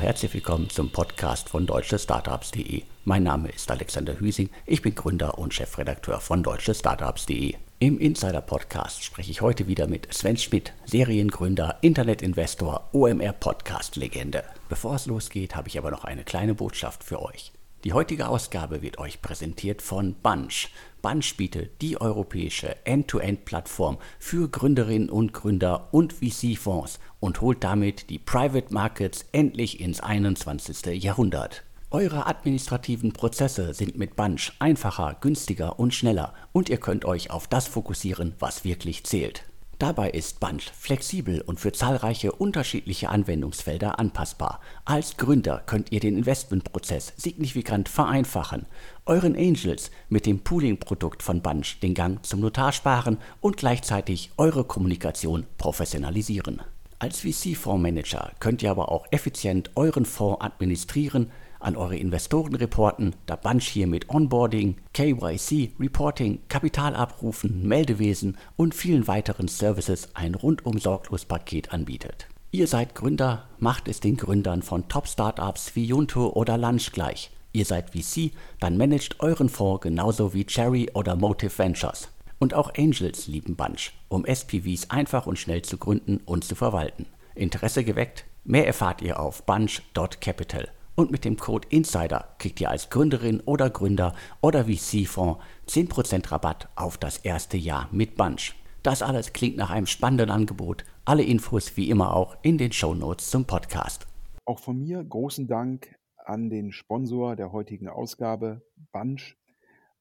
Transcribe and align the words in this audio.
herzlich 0.00 0.32
willkommen 0.32 0.70
zum 0.70 0.90
Podcast 0.90 1.50
von 1.50 1.66
deutschestartups.de. 1.66 2.84
Mein 3.04 3.22
Name 3.22 3.50
ist 3.50 3.70
Alexander 3.70 4.18
Hüsing, 4.18 4.48
ich 4.64 4.80
bin 4.80 4.94
Gründer 4.94 5.38
und 5.38 5.52
Chefredakteur 5.52 6.20
von 6.20 6.42
deutschestartups.de. 6.42 7.54
Im 7.80 7.98
Insider 7.98 8.40
Podcast 8.40 9.04
spreche 9.04 9.30
ich 9.30 9.42
heute 9.42 9.66
wieder 9.66 9.86
mit 9.86 10.12
Sven 10.12 10.38
Schmidt, 10.38 10.72
Seriengründer, 10.86 11.78
Internetinvestor, 11.82 12.88
OMR 12.92 13.34
Podcast 13.34 13.96
Legende. 13.96 14.42
Bevor 14.70 14.94
es 14.94 15.04
losgeht, 15.04 15.54
habe 15.54 15.68
ich 15.68 15.76
aber 15.76 15.90
noch 15.90 16.04
eine 16.04 16.24
kleine 16.24 16.54
Botschaft 16.54 17.04
für 17.04 17.20
euch. 17.20 17.52
Die 17.84 17.94
heutige 17.94 18.28
Ausgabe 18.28 18.82
wird 18.82 18.98
euch 18.98 19.22
präsentiert 19.22 19.80
von 19.80 20.14
Bunch. 20.14 20.68
Bunch 21.00 21.36
bietet 21.38 21.80
die 21.80 21.98
europäische 21.98 22.76
End-to-End-Plattform 22.84 23.96
für 24.18 24.48
Gründerinnen 24.50 25.08
und 25.08 25.32
Gründer 25.32 25.88
und 25.90 26.12
VC-Fonds 26.12 27.00
und 27.20 27.40
holt 27.40 27.62
damit 27.62 28.10
die 28.10 28.18
Private 28.18 28.72
Markets 28.72 29.26
endlich 29.32 29.80
ins 29.80 30.00
21. 30.00 31.02
Jahrhundert. 31.02 31.62
Eure 31.92 32.26
administrativen 32.26 33.12
Prozesse 33.12 33.74
sind 33.74 33.98
mit 33.98 34.16
Bunch 34.16 34.52
einfacher, 34.58 35.16
günstiger 35.20 35.78
und 35.78 35.92
schneller 35.92 36.34
und 36.52 36.68
ihr 36.68 36.78
könnt 36.78 37.04
euch 37.04 37.30
auf 37.30 37.48
das 37.48 37.66
fokussieren, 37.66 38.34
was 38.38 38.64
wirklich 38.64 39.04
zählt. 39.04 39.44
Dabei 39.80 40.10
ist 40.10 40.40
Bunch 40.40 40.70
flexibel 40.78 41.40
und 41.40 41.58
für 41.58 41.72
zahlreiche 41.72 42.32
unterschiedliche 42.32 43.08
Anwendungsfelder 43.08 43.98
anpassbar. 43.98 44.60
Als 44.84 45.16
Gründer 45.16 45.62
könnt 45.64 45.90
ihr 45.90 46.00
den 46.00 46.18
Investmentprozess 46.18 47.14
signifikant 47.16 47.88
vereinfachen, 47.88 48.66
euren 49.06 49.34
Angels 49.34 49.90
mit 50.10 50.26
dem 50.26 50.40
Pooling-Produkt 50.40 51.22
von 51.22 51.40
Bunch 51.40 51.80
den 51.82 51.94
Gang 51.94 52.24
zum 52.26 52.40
Notar 52.40 52.72
sparen 52.72 53.16
und 53.40 53.56
gleichzeitig 53.56 54.30
eure 54.36 54.64
Kommunikation 54.64 55.46
professionalisieren. 55.56 56.60
Als 57.00 57.20
VC-Fondsmanager 57.20 58.32
könnt 58.40 58.62
ihr 58.62 58.70
aber 58.70 58.92
auch 58.92 59.06
effizient 59.10 59.70
euren 59.74 60.04
Fonds 60.04 60.42
administrieren, 60.42 61.30
an 61.58 61.74
eure 61.74 61.96
Investoren 61.96 62.54
reporten, 62.54 63.16
da 63.24 63.36
Bunch 63.36 63.64
hier 63.64 63.86
mit 63.86 64.10
Onboarding, 64.10 64.76
KYC, 64.92 65.72
Reporting, 65.80 66.40
Kapitalabrufen, 66.48 67.66
Meldewesen 67.66 68.36
und 68.58 68.74
vielen 68.74 69.08
weiteren 69.08 69.48
Services 69.48 70.10
ein 70.12 70.34
rundum 70.34 70.78
sorglos 70.78 71.24
Paket 71.24 71.72
anbietet. 71.72 72.26
Ihr 72.50 72.66
seid 72.66 72.94
Gründer, 72.94 73.48
macht 73.58 73.88
es 73.88 74.00
den 74.00 74.18
Gründern 74.18 74.60
von 74.60 74.86
Top-Startups 74.88 75.74
wie 75.76 75.86
Junto 75.86 76.28
oder 76.28 76.58
Lunch 76.58 76.92
gleich. 76.92 77.30
Ihr 77.52 77.64
seid 77.64 77.92
VC, 77.92 78.32
dann 78.60 78.76
managt 78.76 79.20
euren 79.20 79.48
Fonds 79.48 79.80
genauso 79.80 80.34
wie 80.34 80.44
Cherry 80.44 80.90
oder 80.92 81.16
Motive 81.16 81.56
Ventures. 81.56 82.08
Und 82.40 82.54
auch 82.54 82.72
Angels 82.74 83.26
lieben 83.26 83.54
Bunch, 83.54 83.92
um 84.08 84.24
SPVs 84.24 84.88
einfach 84.88 85.26
und 85.26 85.38
schnell 85.38 85.60
zu 85.60 85.76
gründen 85.76 86.20
und 86.24 86.42
zu 86.42 86.54
verwalten. 86.54 87.04
Interesse 87.34 87.84
geweckt? 87.84 88.24
Mehr 88.44 88.66
erfahrt 88.66 89.02
ihr 89.02 89.20
auf 89.20 89.44
bunch.capital. 89.44 90.68
Und 90.94 91.10
mit 91.10 91.26
dem 91.26 91.36
Code 91.36 91.68
INSIDER 91.68 92.34
kriegt 92.38 92.58
ihr 92.62 92.70
als 92.70 92.88
Gründerin 92.88 93.40
oder 93.40 93.68
Gründer 93.68 94.14
oder 94.40 94.64
VC-Fonds 94.64 95.38
10% 95.68 96.32
Rabatt 96.32 96.70
auf 96.76 96.96
das 96.96 97.18
erste 97.18 97.58
Jahr 97.58 97.90
mit 97.92 98.16
Bunch. 98.16 98.54
Das 98.82 99.02
alles 99.02 99.34
klingt 99.34 99.58
nach 99.58 99.68
einem 99.68 99.86
spannenden 99.86 100.30
Angebot. 100.30 100.84
Alle 101.04 101.22
Infos 101.22 101.76
wie 101.76 101.90
immer 101.90 102.16
auch 102.16 102.38
in 102.40 102.56
den 102.56 102.72
Show 102.72 102.94
Notes 102.94 103.28
zum 103.28 103.44
Podcast. 103.44 104.06
Auch 104.46 104.60
von 104.60 104.78
mir 104.78 105.04
großen 105.04 105.46
Dank 105.46 105.94
an 106.16 106.48
den 106.48 106.72
Sponsor 106.72 107.36
der 107.36 107.52
heutigen 107.52 107.88
Ausgabe, 107.88 108.62
Bunch. 108.92 109.36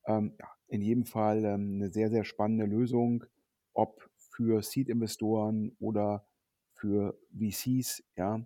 Ähm, 0.07 0.35
ja, 0.39 0.47
in 0.69 0.81
jedem 0.81 1.05
Fall 1.05 1.43
ähm, 1.45 1.75
eine 1.75 1.91
sehr, 1.91 2.09
sehr 2.09 2.23
spannende 2.23 2.65
Lösung, 2.65 3.25
ob 3.73 4.09
für 4.17 4.61
Seed-Investoren 4.61 5.75
oder 5.79 6.25
für 6.73 7.19
VCs. 7.37 8.03
Ja, 8.15 8.45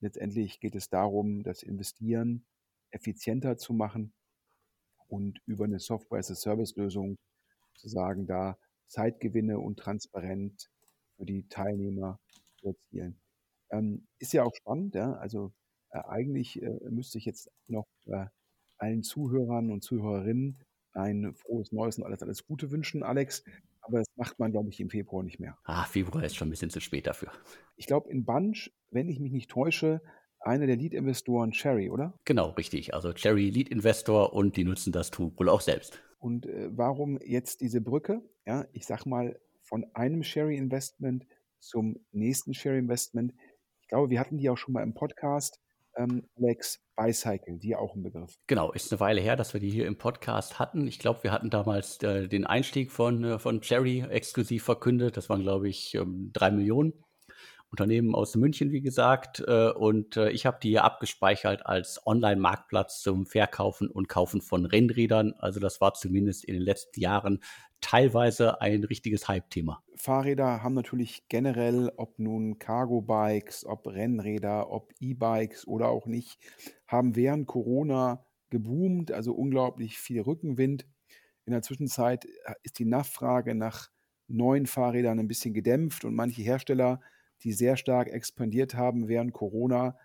Letztendlich 0.00 0.60
geht 0.60 0.74
es 0.74 0.88
darum, 0.88 1.42
das 1.42 1.62
Investieren 1.62 2.46
effizienter 2.90 3.58
zu 3.58 3.74
machen 3.74 4.12
und 5.08 5.40
über 5.46 5.66
eine 5.66 5.78
Software-as-a-Service-Lösung 5.78 7.18
zu 7.74 7.88
sagen, 7.88 8.26
da 8.26 8.58
Zeitgewinne 8.86 9.58
und 9.58 9.78
transparent 9.78 10.70
für 11.16 11.26
die 11.26 11.46
Teilnehmer 11.48 12.18
zu 12.56 12.68
erzielen. 12.68 13.20
Ähm, 13.70 14.08
ist 14.18 14.32
ja 14.32 14.42
auch 14.42 14.54
spannend, 14.54 14.94
ja? 14.94 15.12
also 15.14 15.52
äh, 15.90 16.00
eigentlich 16.00 16.60
äh, 16.62 16.78
müsste 16.88 17.18
ich 17.18 17.26
jetzt 17.26 17.50
noch 17.66 17.86
äh, 18.06 18.26
allen 18.78 19.02
Zuhörern 19.02 19.70
und 19.70 19.84
Zuhörerinnen 19.84 20.64
ein 20.92 21.34
frohes 21.34 21.72
Neues 21.72 21.98
und 21.98 22.04
alles, 22.04 22.22
alles 22.22 22.46
Gute 22.46 22.70
wünschen, 22.70 23.02
Alex. 23.02 23.44
Aber 23.80 23.98
das 23.98 24.08
macht 24.16 24.38
man, 24.38 24.52
glaube 24.52 24.70
ich, 24.70 24.80
im 24.80 24.90
Februar 24.90 25.22
nicht 25.22 25.40
mehr. 25.40 25.56
Ah, 25.64 25.84
Februar 25.84 26.24
ist 26.24 26.36
schon 26.36 26.48
ein 26.48 26.50
bisschen 26.50 26.70
zu 26.70 26.80
spät 26.80 27.06
dafür. 27.06 27.30
Ich 27.76 27.86
glaube, 27.86 28.10
in 28.10 28.24
Bunch, 28.24 28.70
wenn 28.90 29.08
ich 29.08 29.20
mich 29.20 29.32
nicht 29.32 29.50
täusche, 29.50 30.00
einer 30.40 30.66
der 30.66 30.76
Lead-Investoren 30.76 31.52
Cherry, 31.52 31.90
oder? 31.90 32.14
Genau, 32.24 32.50
richtig. 32.50 32.94
Also 32.94 33.12
Cherry 33.12 33.50
Lead-Investor 33.50 34.32
und 34.32 34.56
die 34.56 34.64
nutzen 34.64 34.92
das 34.92 35.10
Tool 35.10 35.32
wohl 35.36 35.48
auch 35.48 35.60
selbst. 35.60 36.02
Und 36.18 36.46
äh, 36.46 36.68
warum 36.76 37.18
jetzt 37.22 37.60
diese 37.60 37.80
Brücke? 37.80 38.22
Ja, 38.46 38.66
ich 38.72 38.86
sag 38.86 39.06
mal, 39.06 39.38
von 39.62 39.86
einem 39.94 40.22
Cherry-Investment 40.22 41.26
zum 41.58 41.98
nächsten 42.12 42.52
Cherry-Investment. 42.52 43.34
Ich 43.82 43.88
glaube, 43.88 44.10
wir 44.10 44.20
hatten 44.20 44.38
die 44.38 44.48
auch 44.50 44.56
schon 44.56 44.74
mal 44.74 44.82
im 44.82 44.94
Podcast 44.94 45.60
ähm, 45.96 46.26
Alex 46.36 46.80
Bicycle, 46.96 47.58
die 47.58 47.74
auch 47.74 47.94
ein 47.94 48.02
Begriff. 48.02 48.34
Genau, 48.46 48.72
ist 48.72 48.92
eine 48.92 49.00
Weile 49.00 49.20
her, 49.20 49.36
dass 49.36 49.52
wir 49.52 49.60
die 49.60 49.70
hier 49.70 49.86
im 49.86 49.96
Podcast 49.96 50.58
hatten. 50.58 50.86
Ich 50.86 50.98
glaube, 50.98 51.22
wir 51.22 51.32
hatten 51.32 51.50
damals 51.50 52.02
äh, 52.02 52.28
den 52.28 52.46
Einstieg 52.46 52.90
von, 52.90 53.24
äh, 53.24 53.38
von 53.38 53.60
Cherry 53.60 54.04
exklusiv 54.08 54.64
verkündet. 54.64 55.16
Das 55.16 55.28
waren, 55.28 55.42
glaube 55.42 55.68
ich, 55.68 55.94
ähm, 55.94 56.30
drei 56.32 56.50
Millionen. 56.50 56.92
Unternehmen 57.70 58.14
aus 58.14 58.34
München, 58.34 58.72
wie 58.72 58.80
gesagt. 58.80 59.42
Äh, 59.46 59.70
und 59.70 60.16
äh, 60.16 60.30
ich 60.30 60.46
habe 60.46 60.58
die 60.62 60.70
hier 60.70 60.84
abgespeichert 60.84 61.66
als 61.66 62.04
Online-Marktplatz 62.06 63.00
zum 63.00 63.26
Verkaufen 63.26 63.88
und 63.88 64.08
Kaufen 64.08 64.40
von 64.40 64.66
Rennrädern. 64.66 65.34
Also 65.38 65.60
das 65.60 65.80
war 65.80 65.94
zumindest 65.94 66.44
in 66.44 66.54
den 66.54 66.62
letzten 66.62 67.00
Jahren 67.00 67.40
teilweise 67.80 68.60
ein 68.60 68.84
richtiges 68.84 69.28
Hype-Thema. 69.28 69.82
Fahrräder 69.96 70.62
haben 70.62 70.74
natürlich 70.74 71.28
generell, 71.28 71.92
ob 71.96 72.18
nun 72.18 72.58
Cargo-Bikes, 72.58 73.64
ob 73.66 73.86
Rennräder, 73.86 74.70
ob 74.70 74.92
E-Bikes 75.00 75.66
oder 75.66 75.88
auch 75.88 76.06
nicht, 76.06 76.38
haben 76.86 77.16
während 77.16 77.46
Corona 77.46 78.24
geboomt, 78.50 79.12
also 79.12 79.32
unglaublich 79.32 79.98
viel 79.98 80.20
Rückenwind. 80.20 80.86
In 81.46 81.52
der 81.52 81.62
Zwischenzeit 81.62 82.24
äh, 82.24 82.54
ist 82.62 82.78
die 82.78 82.84
Nachfrage 82.84 83.54
nach 83.54 83.90
neuen 84.28 84.66
Fahrrädern 84.66 85.18
ein 85.18 85.28
bisschen 85.28 85.54
gedämpft 85.54 86.04
und 86.04 86.14
manche 86.14 86.42
Hersteller, 86.42 87.00
die 87.42 87.52
sehr 87.52 87.76
stark 87.76 88.08
expandiert 88.08 88.74
haben 88.74 89.08
während 89.08 89.32
Corona, 89.32 89.96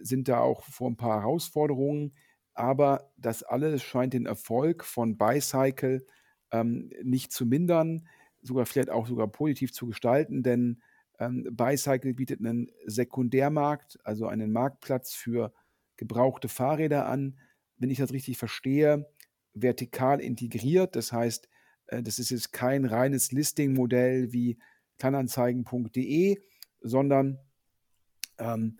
sind 0.00 0.28
da 0.28 0.40
auch 0.40 0.62
vor 0.64 0.90
ein 0.90 0.96
paar 0.96 1.20
Herausforderungen. 1.20 2.14
Aber 2.54 3.12
das 3.16 3.42
alles 3.42 3.82
scheint 3.82 4.14
den 4.14 4.26
Erfolg 4.26 4.84
von 4.84 5.18
Bicycle 5.18 6.06
ähm, 6.52 6.90
nicht 7.02 7.32
zu 7.32 7.44
mindern, 7.44 8.08
sogar 8.42 8.66
vielleicht 8.66 8.90
auch 8.90 9.06
sogar 9.06 9.28
positiv 9.28 9.72
zu 9.72 9.86
gestalten, 9.86 10.42
denn 10.42 10.80
ähm, 11.18 11.48
Bicycle 11.50 12.14
bietet 12.14 12.40
einen 12.40 12.70
Sekundärmarkt, 12.86 13.98
also 14.04 14.26
einen 14.26 14.52
Marktplatz 14.52 15.14
für 15.14 15.52
gebrauchte 15.96 16.48
Fahrräder 16.48 17.06
an. 17.06 17.38
Wenn 17.78 17.90
ich 17.90 17.98
das 17.98 18.12
richtig 18.12 18.38
verstehe, 18.38 19.06
vertikal 19.54 20.20
integriert. 20.20 20.96
Das 20.96 21.12
heißt, 21.12 21.48
äh, 21.86 22.02
das 22.02 22.18
ist 22.18 22.30
jetzt 22.30 22.52
kein 22.52 22.84
reines 22.84 23.32
Listing-Modell 23.32 24.32
wie 24.32 24.58
kleinanzeigen.de, 24.98 26.38
sondern 26.88 27.38
ähm, 28.38 28.78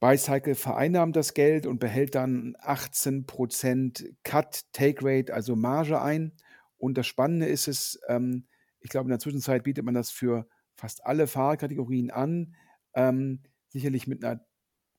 Bicycle 0.00 0.56
vereinnahmt 0.56 1.14
das 1.14 1.32
Geld 1.32 1.64
und 1.64 1.78
behält 1.78 2.16
dann 2.16 2.56
18% 2.56 4.14
Cut, 4.24 4.64
Take 4.72 4.98
Rate, 5.00 5.32
also 5.32 5.54
Marge 5.54 6.02
ein. 6.02 6.32
Und 6.76 6.98
das 6.98 7.06
Spannende 7.06 7.46
ist 7.46 7.68
es, 7.68 8.00
ähm, 8.08 8.46
ich 8.80 8.90
glaube, 8.90 9.04
in 9.04 9.10
der 9.10 9.20
Zwischenzeit 9.20 9.62
bietet 9.62 9.84
man 9.84 9.94
das 9.94 10.10
für 10.10 10.48
fast 10.74 11.06
alle 11.06 11.28
Fahrkategorien 11.28 12.10
an. 12.10 12.56
Ähm, 12.94 13.42
sicherlich 13.68 14.08
mit 14.08 14.24
einer, 14.24 14.44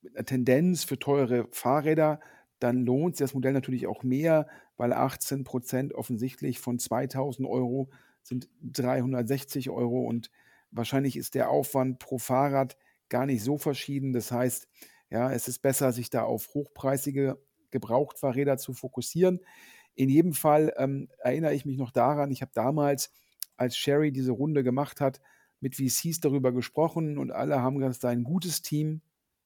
mit 0.01 0.15
einer, 0.15 0.25
Tendenz 0.25 0.85
für 0.85 0.97
teure 0.97 1.49
Fahrräder. 1.51 2.21
Dann 2.59 2.85
lohnt 2.85 3.17
sich 3.17 3.25
das 3.25 3.33
Modell 3.33 3.51
natürlich 3.51 3.87
auch 3.87 4.03
mehr, 4.03 4.47
weil 4.77 4.93
18 4.93 5.43
Prozent 5.43 5.93
offensichtlich 5.93 6.59
von 6.59 6.79
2000 6.79 7.45
Euro 7.45 7.89
sind 8.21 8.47
360 8.61 9.69
Euro 9.69 10.07
und 10.07 10.31
wahrscheinlich 10.73 11.17
ist 11.17 11.35
der 11.35 11.49
Aufwand 11.49 11.99
pro 11.99 12.17
Fahrrad 12.17 12.77
gar 13.09 13.25
nicht 13.25 13.43
so 13.43 13.57
verschieden. 13.57 14.13
Das 14.13 14.31
heißt, 14.31 14.67
ja, 15.09 15.31
es 15.31 15.47
ist 15.47 15.59
besser, 15.59 15.91
sich 15.91 16.09
da 16.09 16.23
auf 16.23 16.53
hochpreisige 16.53 17.39
Gebrauchtfahrräder 17.71 18.57
zu 18.57 18.73
fokussieren. 18.73 19.39
In 19.95 20.09
jedem 20.09 20.33
Fall 20.33 20.73
ähm, 20.77 21.09
erinnere 21.19 21.53
ich 21.53 21.65
mich 21.65 21.77
noch 21.77 21.91
daran, 21.91 22.31
ich 22.31 22.41
habe 22.41 22.51
damals, 22.53 23.11
als 23.55 23.77
Sherry 23.77 24.11
diese 24.11 24.31
Runde 24.31 24.63
gemacht 24.63 24.99
hat, 24.99 25.21
mit 25.59 25.75
VCs 25.75 26.19
darüber 26.19 26.51
gesprochen 26.51 27.17
und 27.17 27.31
alle 27.31 27.61
haben 27.61 27.77
gesagt, 27.77 28.03
ein 28.05 28.23
gutes 28.23 28.61
Team, 28.63 29.01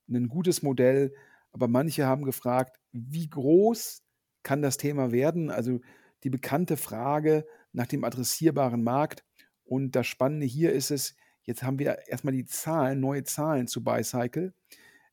ein 0.08 0.28
gutes 0.28 0.62
Modell, 0.62 1.14
aber 1.52 1.68
manche 1.68 2.06
haben 2.06 2.24
gefragt, 2.24 2.80
wie 2.92 3.28
groß 3.28 4.02
kann 4.42 4.62
das 4.62 4.78
Thema 4.78 5.12
werden? 5.12 5.50
Also 5.50 5.80
die 6.24 6.30
bekannte 6.30 6.76
Frage 6.76 7.46
nach 7.72 7.86
dem 7.86 8.04
adressierbaren 8.04 8.82
Markt. 8.82 9.24
Und 9.68 9.92
das 9.92 10.06
Spannende 10.06 10.46
hier 10.46 10.72
ist 10.72 10.90
es, 10.90 11.14
jetzt 11.42 11.62
haben 11.62 11.78
wir 11.78 12.08
erstmal 12.08 12.32
die 12.32 12.46
Zahlen, 12.46 13.00
neue 13.00 13.24
Zahlen 13.24 13.66
zu 13.66 13.84
Bicycle. 13.84 14.54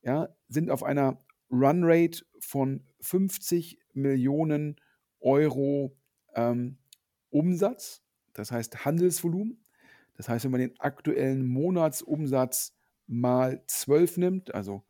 ja, 0.02 0.30
sind 0.48 0.72
auf 0.72 0.84
einer 0.84 1.24
Runrate 1.52 2.26
von 2.40 2.84
50 3.02 3.80
Millionen 3.94 4.78
Euro 5.20 5.98
ähm, 6.36 6.78
Umsatz, 7.30 8.02
das 8.34 8.52
heißt 8.52 8.86
Handelsvolumen. 8.86 9.62
Das 10.16 10.30
heißt, 10.30 10.46
wenn 10.46 10.52
man 10.52 10.62
den 10.62 10.80
aktuellen 10.80 11.46
Monatsumsatz 11.46 12.74
mal 13.08 13.62
12 13.68 14.18
nimmt, 14.18 14.56
also 14.56 14.84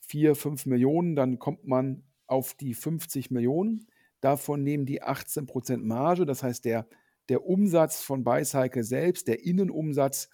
4, 0.00 0.36
5 0.36 0.66
Millionen, 0.66 1.16
dann 1.16 1.38
kommt 1.38 1.66
man 1.66 2.04
auf 2.26 2.54
die 2.54 2.74
50 2.74 3.30
Millionen. 3.30 3.86
Davon 4.20 4.62
nehmen 4.62 4.86
die 4.86 5.02
18% 5.02 5.78
Marge. 5.78 6.26
Das 6.26 6.42
heißt, 6.42 6.64
der, 6.64 6.86
der 7.28 7.44
Umsatz 7.44 8.02
von 8.02 8.24
Bicycle 8.24 8.84
selbst, 8.84 9.28
der 9.28 9.44
Innenumsatz, 9.44 10.28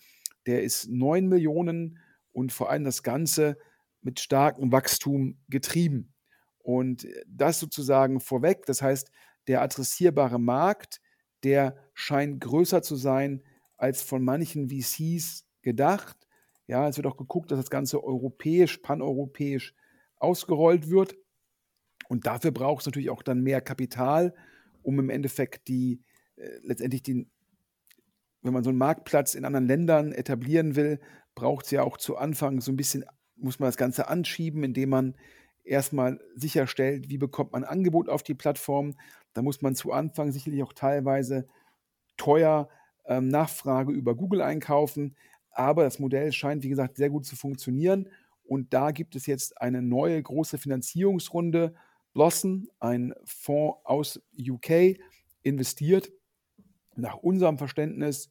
der 0.46 0.62
ist 0.62 0.88
9 0.88 1.26
Millionen 1.26 1.98
und 2.32 2.52
vor 2.52 2.70
allem 2.70 2.84
das 2.84 3.02
Ganze 3.02 3.56
mit 4.02 4.20
starkem 4.20 4.72
Wachstum 4.72 5.38
getrieben. 5.48 6.14
Und 6.58 7.06
das 7.26 7.58
sozusagen 7.58 8.20
vorweg. 8.20 8.66
Das 8.66 8.82
heißt, 8.82 9.10
der 9.46 9.62
adressierbare 9.62 10.38
Markt, 10.38 11.00
der 11.42 11.76
scheint 11.94 12.40
größer 12.40 12.82
zu 12.82 12.96
sein 12.96 13.42
als 13.76 14.02
von 14.02 14.24
manchen 14.24 14.68
VCs 14.68 15.46
gedacht. 15.62 16.16
Ja, 16.66 16.88
es 16.88 16.96
wird 16.96 17.06
auch 17.06 17.16
geguckt, 17.16 17.50
dass 17.50 17.58
das 17.58 17.70
Ganze 17.70 18.02
europäisch, 18.04 18.78
paneuropäisch 18.78 19.74
ausgerollt 20.16 20.90
wird. 20.90 21.16
Und 22.08 22.26
dafür 22.26 22.50
braucht 22.50 22.82
es 22.82 22.86
natürlich 22.86 23.10
auch 23.10 23.22
dann 23.22 23.42
mehr 23.42 23.60
Kapital, 23.60 24.34
um 24.82 24.98
im 24.98 25.10
Endeffekt 25.10 25.68
die 25.68 26.02
äh, 26.40 26.58
letztendlich 26.62 27.02
den, 27.02 27.30
wenn 28.42 28.52
man 28.52 28.64
so 28.64 28.70
einen 28.70 28.78
Marktplatz 28.78 29.34
in 29.34 29.44
anderen 29.44 29.66
Ländern 29.66 30.12
etablieren 30.12 30.76
will, 30.76 31.00
braucht 31.34 31.66
es 31.66 31.70
ja 31.70 31.82
auch 31.82 31.96
zu 31.96 32.16
Anfang 32.16 32.60
so 32.60 32.72
ein 32.72 32.76
bisschen, 32.76 33.04
muss 33.36 33.58
man 33.58 33.68
das 33.68 33.76
Ganze 33.76 34.08
anschieben, 34.08 34.64
indem 34.64 34.90
man 34.90 35.14
erstmal 35.64 36.20
sicherstellt, 36.34 37.08
wie 37.08 37.18
bekommt 37.18 37.52
man 37.52 37.64
Angebot 37.64 38.08
auf 38.08 38.22
die 38.22 38.34
Plattform. 38.34 38.94
Da 39.34 39.42
muss 39.42 39.62
man 39.62 39.74
zu 39.74 39.92
Anfang 39.92 40.32
sicherlich 40.32 40.62
auch 40.62 40.72
teilweise 40.72 41.46
teuer 42.16 42.68
ähm, 43.06 43.28
Nachfrage 43.28 43.92
über 43.92 44.14
Google 44.14 44.42
einkaufen. 44.42 45.16
Aber 45.50 45.84
das 45.84 45.98
Modell 45.98 46.32
scheint, 46.32 46.62
wie 46.62 46.68
gesagt, 46.68 46.96
sehr 46.96 47.10
gut 47.10 47.26
zu 47.26 47.36
funktionieren. 47.36 48.08
Und 48.44 48.72
da 48.72 48.90
gibt 48.90 49.14
es 49.14 49.26
jetzt 49.26 49.60
eine 49.60 49.82
neue 49.82 50.20
große 50.22 50.58
Finanzierungsrunde. 50.58 51.74
Blossom, 52.12 52.68
ein 52.80 53.14
Fonds 53.24 53.78
aus 53.84 54.20
UK, 54.36 54.98
investiert 55.42 56.10
nach 56.96 57.16
unserem 57.16 57.58
Verständnis 57.58 58.30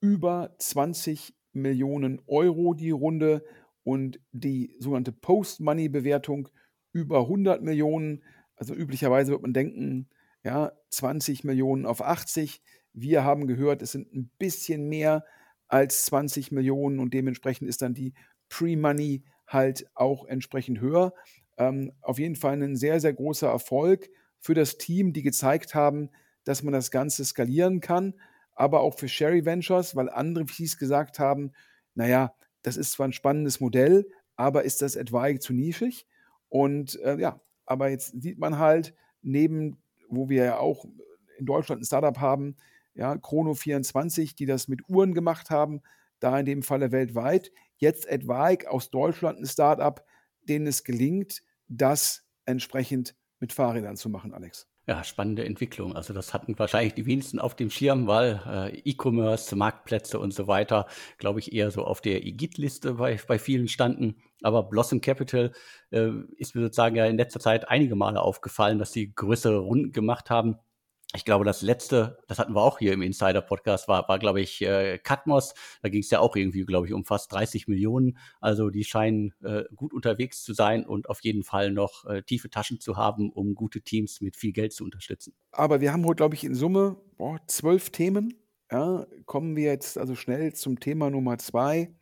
über 0.00 0.54
20 0.58 1.34
Millionen 1.52 2.20
Euro 2.26 2.74
die 2.74 2.90
Runde 2.90 3.44
und 3.84 4.20
die 4.32 4.74
sogenannte 4.78 5.12
Post-Money-Bewertung 5.12 6.48
über 6.92 7.20
100 7.20 7.62
Millionen. 7.62 8.22
Also 8.56 8.74
üblicherweise 8.74 9.32
wird 9.32 9.42
man 9.42 9.52
denken, 9.52 10.08
ja, 10.44 10.72
20 10.90 11.44
Millionen 11.44 11.86
auf 11.86 12.02
80. 12.02 12.62
Wir 12.92 13.24
haben 13.24 13.46
gehört, 13.46 13.82
es 13.82 13.92
sind 13.92 14.12
ein 14.14 14.30
bisschen 14.38 14.88
mehr 14.88 15.24
als 15.68 16.06
20 16.06 16.52
Millionen 16.52 16.98
und 16.98 17.12
dementsprechend 17.14 17.68
ist 17.68 17.82
dann 17.82 17.94
die 17.94 18.14
Pre-Money 18.48 19.24
halt 19.46 19.86
auch 19.94 20.26
entsprechend 20.26 20.80
höher. 20.80 21.12
Ähm, 21.56 21.92
auf 22.00 22.18
jeden 22.18 22.36
Fall 22.36 22.62
ein 22.62 22.76
sehr, 22.76 23.00
sehr 23.00 23.12
großer 23.12 23.48
Erfolg 23.48 24.08
für 24.40 24.54
das 24.54 24.78
Team, 24.78 25.12
die 25.12 25.22
gezeigt 25.22 25.74
haben, 25.74 26.10
dass 26.44 26.62
man 26.62 26.72
das 26.72 26.90
Ganze 26.90 27.24
skalieren 27.24 27.80
kann, 27.80 28.14
aber 28.54 28.80
auch 28.80 28.98
für 28.98 29.08
Sherry 29.08 29.44
Ventures, 29.44 29.94
weil 29.94 30.08
andere 30.08 30.46
VCs 30.46 30.78
gesagt 30.78 31.18
haben, 31.18 31.52
naja, 31.94 32.34
das 32.62 32.76
ist 32.76 32.92
zwar 32.92 33.08
ein 33.08 33.12
spannendes 33.12 33.60
Modell, 33.60 34.08
aber 34.36 34.64
ist 34.64 34.82
das 34.82 34.96
etwaig 34.96 35.40
zu 35.40 35.52
nischig? 35.52 36.06
Und 36.48 36.98
äh, 37.00 37.18
ja, 37.18 37.40
aber 37.66 37.90
jetzt 37.90 38.20
sieht 38.20 38.38
man 38.38 38.58
halt, 38.58 38.94
neben, 39.22 39.78
wo 40.08 40.28
wir 40.28 40.44
ja 40.44 40.58
auch 40.58 40.84
in 41.38 41.46
Deutschland 41.46 41.82
ein 41.82 41.84
Startup 41.84 42.18
haben, 42.18 42.56
ja, 42.94 43.12
Chrono24, 43.12 44.34
die 44.34 44.46
das 44.46 44.68
mit 44.68 44.88
Uhren 44.88 45.14
gemacht 45.14 45.50
haben, 45.50 45.82
da 46.18 46.38
in 46.38 46.46
dem 46.46 46.62
Falle 46.62 46.90
weltweit. 46.90 47.52
Jetzt 47.76 48.10
Advike 48.10 48.68
aus 48.70 48.90
Deutschland, 48.90 49.38
ein 49.38 49.46
Startup, 49.46 50.04
denen 50.42 50.66
es 50.66 50.82
gelingt, 50.82 51.42
das 51.68 52.24
entsprechend 52.44 53.14
mit 53.38 53.52
Fahrrädern 53.52 53.96
zu 53.96 54.08
machen, 54.08 54.34
Alex. 54.34 54.66
Ja, 54.88 55.04
spannende 55.04 55.44
Entwicklung. 55.44 55.94
Also 55.94 56.14
das 56.14 56.32
hatten 56.32 56.58
wahrscheinlich 56.58 56.94
die 56.94 57.04
wenigsten 57.04 57.38
auf 57.40 57.54
dem 57.54 57.68
Schirm, 57.68 58.06
weil 58.06 58.40
äh, 58.46 58.78
E-Commerce, 58.86 59.54
Marktplätze 59.54 60.18
und 60.18 60.32
so 60.32 60.46
weiter, 60.48 60.86
glaube 61.18 61.40
ich, 61.40 61.52
eher 61.52 61.70
so 61.70 61.84
auf 61.84 62.00
der 62.00 62.24
EGIT-Liste 62.26 62.94
bei, 62.94 63.20
bei 63.28 63.38
vielen 63.38 63.68
standen. 63.68 64.16
Aber 64.42 64.62
Blossom 64.62 65.02
Capital 65.02 65.52
äh, 65.90 66.08
ist 66.38 66.54
mir 66.54 66.62
sozusagen 66.62 66.96
ja 66.96 67.04
in 67.04 67.18
letzter 67.18 67.38
Zeit 67.38 67.68
einige 67.68 67.96
Male 67.96 68.22
aufgefallen, 68.22 68.78
dass 68.78 68.94
sie 68.94 69.12
größere 69.14 69.58
Runden 69.58 69.92
gemacht 69.92 70.30
haben 70.30 70.56
ich 71.14 71.24
glaube, 71.24 71.46
das 71.46 71.62
letzte, 71.62 72.18
das 72.28 72.38
hatten 72.38 72.54
wir 72.54 72.60
auch 72.60 72.78
hier 72.78 72.92
im 72.92 73.00
Insider-Podcast, 73.00 73.88
war, 73.88 74.06
war 74.08 74.18
glaube 74.18 74.42
ich, 74.42 74.60
äh. 74.60 74.98
Da 75.02 75.88
ging 75.88 76.02
es 76.02 76.10
ja 76.10 76.20
auch 76.20 76.36
irgendwie, 76.36 76.64
glaube 76.64 76.86
ich, 76.86 76.92
um 76.92 77.04
fast 77.06 77.32
30 77.32 77.66
Millionen. 77.66 78.18
Also 78.40 78.68
die 78.68 78.84
scheinen 78.84 79.32
äh, 79.42 79.64
gut 79.74 79.94
unterwegs 79.94 80.42
zu 80.42 80.52
sein 80.52 80.84
und 80.84 81.08
auf 81.08 81.20
jeden 81.22 81.44
Fall 81.44 81.72
noch 81.72 82.04
äh, 82.04 82.22
tiefe 82.22 82.50
Taschen 82.50 82.78
zu 82.78 82.96
haben, 82.98 83.30
um 83.30 83.54
gute 83.54 83.80
Teams 83.80 84.20
mit 84.20 84.36
viel 84.36 84.52
Geld 84.52 84.74
zu 84.74 84.84
unterstützen. 84.84 85.32
Aber 85.50 85.80
wir 85.80 85.92
haben 85.92 86.04
heute, 86.04 86.16
glaube 86.16 86.34
ich, 86.34 86.44
in 86.44 86.54
Summe 86.54 87.00
boah, 87.16 87.40
zwölf 87.46 87.88
Themen. 87.90 88.34
Ja, 88.70 89.06
kommen 89.24 89.56
wir 89.56 89.64
jetzt 89.64 89.96
also 89.96 90.14
schnell 90.14 90.52
zum 90.52 90.78
Thema 90.78 91.08
Nummer 91.08 91.38
zwei. 91.38 91.94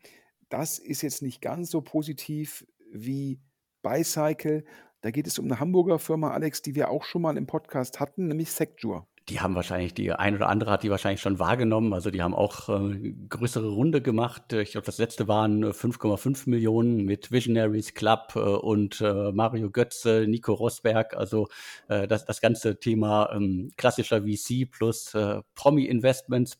Das 0.49 0.79
ist 0.79 1.01
jetzt 1.01 1.21
nicht 1.21 1.41
ganz 1.41 1.71
so 1.71 1.81
positiv 1.81 2.65
wie 2.91 3.39
Bicycle. 3.81 4.65
Da 5.01 5.11
geht 5.11 5.27
es 5.27 5.37
um 5.37 5.45
eine 5.45 5.59
Hamburger 5.59 5.99
Firma, 5.99 6.31
Alex, 6.31 6.61
die 6.61 6.75
wir 6.75 6.89
auch 6.89 7.03
schon 7.03 7.21
mal 7.21 7.37
im 7.37 7.45
Podcast 7.45 7.99
hatten, 7.99 8.27
nämlich 8.27 8.51
Secjure. 8.51 9.05
Die 9.29 9.41
haben 9.41 9.55
wahrscheinlich, 9.55 9.93
die 9.93 10.13
ein 10.13 10.35
oder 10.35 10.47
andere 10.47 10.71
hat 10.71 10.83
die 10.83 10.89
wahrscheinlich 10.89 11.19
schon 11.19 11.37
wahrgenommen. 11.37 11.93
Also 11.93 12.11
die 12.11 12.23
haben 12.23 12.33
auch 12.33 12.69
äh, 12.69 13.13
größere 13.27 13.67
Runde 13.67 14.01
gemacht. 14.01 14.53
Ich 14.53 14.71
glaube, 14.71 14.85
das 14.85 14.99
letzte 14.99 15.27
waren 15.27 15.65
5,5 15.65 16.49
Millionen 16.49 17.03
mit 17.03 17.29
Visionaries 17.29 17.93
Club 17.93 18.33
äh, 18.35 18.39
und 18.39 19.01
äh, 19.01 19.31
Mario 19.33 19.69
Götze, 19.69 20.25
Nico 20.27 20.53
Rosberg. 20.53 21.15
Also 21.17 21.49
äh, 21.89 22.07
das, 22.07 22.25
das 22.25 22.39
ganze 22.39 22.79
Thema 22.79 23.29
ähm, 23.33 23.69
klassischer 23.75 24.21
VC 24.21 24.71
plus 24.71 25.13
äh, 25.13 25.41
Promi-Investments, 25.55 26.57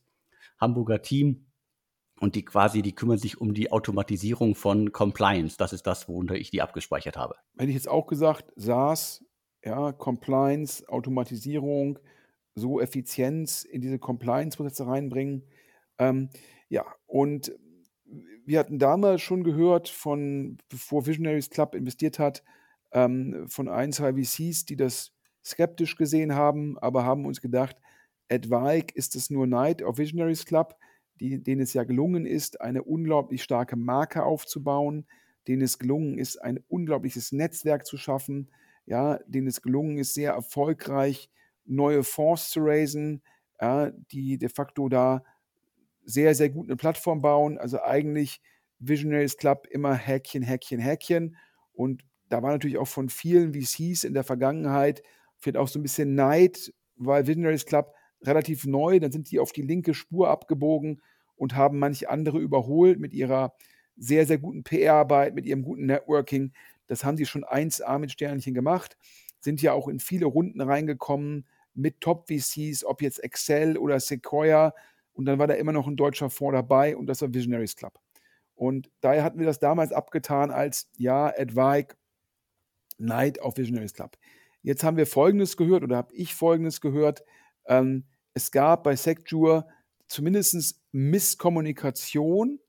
Hamburger 0.59 1.01
Team. 1.01 1.46
Und 2.19 2.35
die 2.35 2.43
quasi, 2.43 2.81
die 2.81 2.95
kümmern 2.95 3.17
sich 3.17 3.39
um 3.39 3.53
die 3.53 3.71
Automatisierung 3.71 4.55
von 4.55 4.91
Compliance. 4.91 5.55
Das 5.57 5.71
ist 5.71 5.85
das, 5.85 6.09
worunter 6.09 6.35
ich 6.35 6.49
die 6.49 6.61
abgespeichert 6.61 7.15
habe. 7.15 7.35
Hätte 7.57 7.69
ich 7.69 7.75
jetzt 7.75 7.89
auch 7.89 8.07
gesagt, 8.07 8.51
SaaS, 8.55 9.23
ja, 9.63 9.91
Compliance, 9.91 10.87
Automatisierung, 10.89 11.99
so 12.55 12.81
Effizienz 12.81 13.63
in 13.63 13.81
diese 13.81 13.99
Compliance-Prozesse 13.99 14.87
reinbringen. 14.87 15.43
Ähm, 15.99 16.29
ja, 16.69 16.85
und 17.05 17.51
wir 18.45 18.59
hatten 18.59 18.79
damals 18.79 19.21
schon 19.21 19.43
gehört 19.43 19.89
von, 19.89 20.57
bevor 20.69 21.05
Visionaries 21.05 21.49
Club 21.49 21.75
investiert 21.75 22.17
hat, 22.17 22.43
ähm, 22.91 23.45
von 23.47 23.67
ein, 23.67 23.91
zwei 23.91 24.13
VCs, 24.13 24.65
die 24.65 24.77
das 24.77 25.11
skeptisch 25.45 25.95
gesehen 25.95 26.33
haben, 26.33 26.77
aber 26.79 27.03
haben 27.03 27.25
uns 27.25 27.41
gedacht, 27.41 27.77
Advike 28.29 28.93
ist 28.95 29.15
es 29.15 29.29
nur 29.29 29.47
Night 29.47 29.83
auf 29.83 29.97
Visionaries 29.97 30.45
Club 30.45 30.75
die, 31.19 31.41
denen 31.41 31.61
es 31.61 31.73
ja 31.73 31.83
gelungen 31.83 32.25
ist, 32.25 32.61
eine 32.61 32.83
unglaublich 32.83 33.43
starke 33.43 33.75
Marke 33.75 34.23
aufzubauen, 34.23 35.05
denen 35.47 35.61
es 35.61 35.79
gelungen 35.79 36.17
ist, 36.17 36.37
ein 36.37 36.59
unglaubliches 36.67 37.31
Netzwerk 37.31 37.85
zu 37.85 37.97
schaffen, 37.97 38.49
ja, 38.85 39.19
denen 39.27 39.47
es 39.47 39.61
gelungen 39.61 39.97
ist, 39.97 40.13
sehr 40.13 40.33
erfolgreich 40.33 41.29
neue 41.65 42.03
Fonds 42.03 42.49
zu 42.49 42.61
raisen, 42.61 43.21
ja, 43.59 43.91
die 44.11 44.37
de 44.37 44.49
facto 44.49 44.89
da 44.89 45.23
sehr, 46.05 46.35
sehr 46.35 46.49
gut 46.49 46.67
eine 46.67 46.77
Plattform 46.77 47.21
bauen. 47.21 47.57
Also 47.57 47.81
eigentlich 47.81 48.41
Visionaries 48.79 49.37
Club 49.37 49.67
immer 49.69 49.93
Häkchen, 49.93 50.43
Häkchen, 50.43 50.79
Häkchen. 50.79 51.35
Und 51.73 52.05
da 52.29 52.41
war 52.41 52.51
natürlich 52.51 52.77
auch 52.77 52.87
von 52.87 53.09
vielen 53.09 53.53
VCs 53.53 54.03
in 54.03 54.13
der 54.13 54.23
Vergangenheit 54.23 55.03
vielleicht 55.37 55.57
auch 55.57 55.67
so 55.67 55.79
ein 55.79 55.83
bisschen 55.83 56.15
Neid, 56.15 56.73
weil 56.95 57.27
Visionaries 57.27 57.65
Club 57.65 57.93
relativ 58.21 58.65
neu, 58.65 58.99
dann 58.99 59.11
sind 59.11 59.31
die 59.31 59.39
auf 59.39 59.51
die 59.51 59.61
linke 59.61 59.93
Spur 59.93 60.29
abgebogen 60.29 61.01
und 61.35 61.55
haben 61.55 61.79
manche 61.79 62.09
andere 62.09 62.39
überholt 62.39 62.99
mit 62.99 63.13
ihrer 63.13 63.55
sehr, 63.95 64.25
sehr 64.25 64.37
guten 64.37 64.63
PR-Arbeit, 64.63 65.35
mit 65.35 65.45
ihrem 65.45 65.63
guten 65.63 65.85
Networking. 65.85 66.53
Das 66.87 67.03
haben 67.03 67.17
sie 67.17 67.25
schon 67.25 67.43
1A 67.43 67.99
mit 67.99 68.11
Sternchen 68.11 68.53
gemacht, 68.53 68.97
sind 69.39 69.61
ja 69.61 69.73
auch 69.73 69.87
in 69.87 69.99
viele 69.99 70.25
Runden 70.25 70.61
reingekommen 70.61 71.45
mit 71.73 72.01
Top-VCs, 72.01 72.83
ob 72.85 73.01
jetzt 73.01 73.23
Excel 73.23 73.77
oder 73.77 73.99
Sequoia. 73.99 74.73
Und 75.13 75.25
dann 75.25 75.39
war 75.39 75.47
da 75.47 75.53
immer 75.55 75.73
noch 75.73 75.87
ein 75.87 75.95
deutscher 75.95 76.29
Fonds 76.29 76.55
dabei 76.55 76.95
und 76.95 77.07
das 77.07 77.21
war 77.21 77.33
Visionaries 77.33 77.75
Club. 77.75 77.99
Und 78.55 78.89
daher 79.01 79.23
hatten 79.23 79.39
wir 79.39 79.45
das 79.45 79.59
damals 79.59 79.91
abgetan 79.91 80.49
als, 80.49 80.89
ja, 80.97 81.27
Advike, 81.27 81.95
Night 82.97 83.39
auf 83.39 83.57
Visionaries 83.57 83.93
Club. 83.93 84.17
Jetzt 84.63 84.83
haben 84.83 84.97
wir 84.97 85.05
Folgendes 85.05 85.55
gehört 85.57 85.83
oder 85.83 85.97
habe 85.97 86.13
ich 86.13 86.33
Folgendes 86.33 86.81
gehört. 86.81 87.23
Ähm, 87.67 88.05
es 88.33 88.51
gab 88.51 88.83
bei 88.83 88.95
Secjure 88.95 89.67
zumindest 90.07 90.81
Misskommunikation 90.91 92.59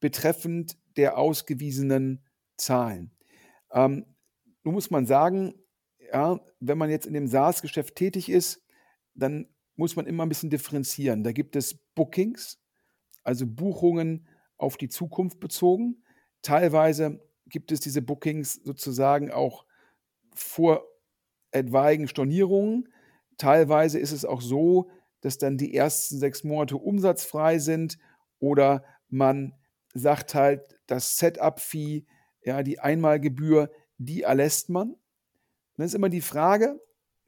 betreffend 0.00 0.76
der 0.96 1.18
ausgewiesenen 1.18 2.24
Zahlen. 2.56 3.10
Ähm, 3.72 4.06
nun 4.62 4.74
muss 4.74 4.90
man 4.90 5.06
sagen, 5.06 5.54
ja, 6.12 6.40
wenn 6.60 6.78
man 6.78 6.90
jetzt 6.90 7.06
in 7.06 7.14
dem 7.14 7.26
SaaS-Geschäft 7.26 7.96
tätig 7.96 8.28
ist, 8.28 8.62
dann 9.14 9.48
muss 9.76 9.96
man 9.96 10.06
immer 10.06 10.24
ein 10.24 10.28
bisschen 10.28 10.50
differenzieren. 10.50 11.24
Da 11.24 11.32
gibt 11.32 11.56
es 11.56 11.74
Bookings, 11.94 12.60
also 13.22 13.46
Buchungen 13.46 14.26
auf 14.56 14.76
die 14.76 14.88
Zukunft 14.88 15.40
bezogen. 15.40 16.04
Teilweise 16.42 17.20
gibt 17.46 17.72
es 17.72 17.80
diese 17.80 18.02
Bookings 18.02 18.54
sozusagen 18.54 19.30
auch 19.30 19.66
vor 20.34 20.84
etwaigen 21.50 22.08
Stornierungen. 22.08 22.88
Teilweise 23.38 23.98
ist 23.98 24.12
es 24.12 24.24
auch 24.24 24.40
so, 24.40 24.90
dass 25.20 25.38
dann 25.38 25.56
die 25.56 25.74
ersten 25.74 26.18
sechs 26.18 26.44
Monate 26.44 26.76
umsatzfrei 26.76 27.58
sind 27.58 27.98
oder 28.38 28.84
man 29.08 29.54
sagt 29.94 30.34
halt, 30.34 30.78
das 30.86 31.16
Setup-Fee, 31.16 32.04
ja, 32.42 32.62
die 32.62 32.80
Einmalgebühr, 32.80 33.70
die 33.96 34.22
erlässt 34.22 34.68
man. 34.68 34.96
dann 35.76 35.86
ist 35.86 35.94
immer 35.94 36.10
die 36.10 36.20
Frage, 36.20 36.80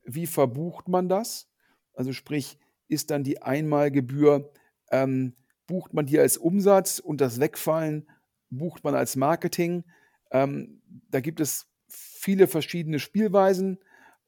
wie 0.04 0.26
verbucht 0.26 0.88
man 0.88 1.08
das? 1.08 1.48
Also 1.94 2.12
sprich, 2.12 2.58
ist 2.88 3.10
dann 3.10 3.24
die 3.24 3.42
Einmalgebühr, 3.42 4.52
ähm, 4.90 5.34
bucht 5.66 5.94
man 5.94 6.06
die 6.06 6.18
als 6.18 6.36
Umsatz 6.36 6.98
und 6.98 7.20
das 7.20 7.40
Wegfallen 7.40 8.08
bucht 8.50 8.84
man 8.84 8.94
als 8.94 9.16
Marketing? 9.16 9.84
Ähm, 10.30 10.82
da 11.10 11.20
gibt 11.20 11.40
es 11.40 11.66
viele 11.88 12.46
verschiedene 12.46 12.98
Spielweisen 12.98 13.78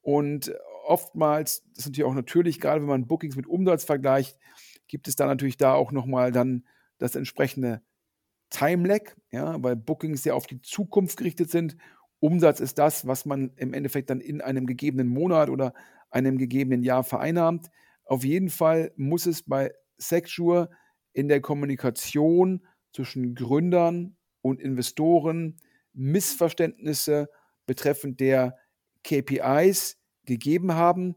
und 0.01 0.53
oftmals, 0.89 1.63
das 1.69 1.79
ist 1.79 1.85
natürlich 1.85 2.09
auch 2.09 2.15
natürlich, 2.15 2.59
gerade 2.59 2.81
wenn 2.81 2.87
man 2.87 3.07
Bookings 3.07 3.35
mit 3.35 3.47
Umsatz 3.47 3.83
vergleicht, 3.83 4.37
gibt 4.87 5.07
es 5.07 5.15
da 5.15 5.27
natürlich 5.27 5.57
da 5.57 5.73
auch 5.73 5.91
nochmal 5.91 6.31
dann 6.31 6.65
das 6.97 7.15
entsprechende 7.15 7.81
Time-Lag, 8.49 9.15
ja, 9.31 9.61
weil 9.63 9.75
Bookings 9.75 10.25
ja 10.25 10.33
auf 10.33 10.47
die 10.47 10.61
Zukunft 10.61 11.17
gerichtet 11.17 11.51
sind. 11.51 11.77
Umsatz 12.19 12.59
ist 12.59 12.79
das, 12.79 13.07
was 13.07 13.25
man 13.25 13.51
im 13.55 13.73
Endeffekt 13.73 14.09
dann 14.09 14.19
in 14.19 14.41
einem 14.41 14.65
gegebenen 14.65 15.07
Monat 15.07 15.49
oder 15.49 15.73
einem 16.09 16.37
gegebenen 16.37 16.83
Jahr 16.83 17.03
vereinnahmt. 17.03 17.69
Auf 18.03 18.23
jeden 18.23 18.49
Fall 18.49 18.91
muss 18.97 19.27
es 19.27 19.43
bei 19.43 19.71
Sexure 19.97 20.69
in 21.13 21.27
der 21.27 21.41
Kommunikation 21.41 22.65
zwischen 22.91 23.35
Gründern 23.35 24.17
und 24.41 24.59
Investoren 24.59 25.57
Missverständnisse 25.93 27.29
betreffend 27.65 28.19
der 28.19 28.57
KPIs 29.03 29.97
gegeben 30.29 30.73
haben. 30.73 31.15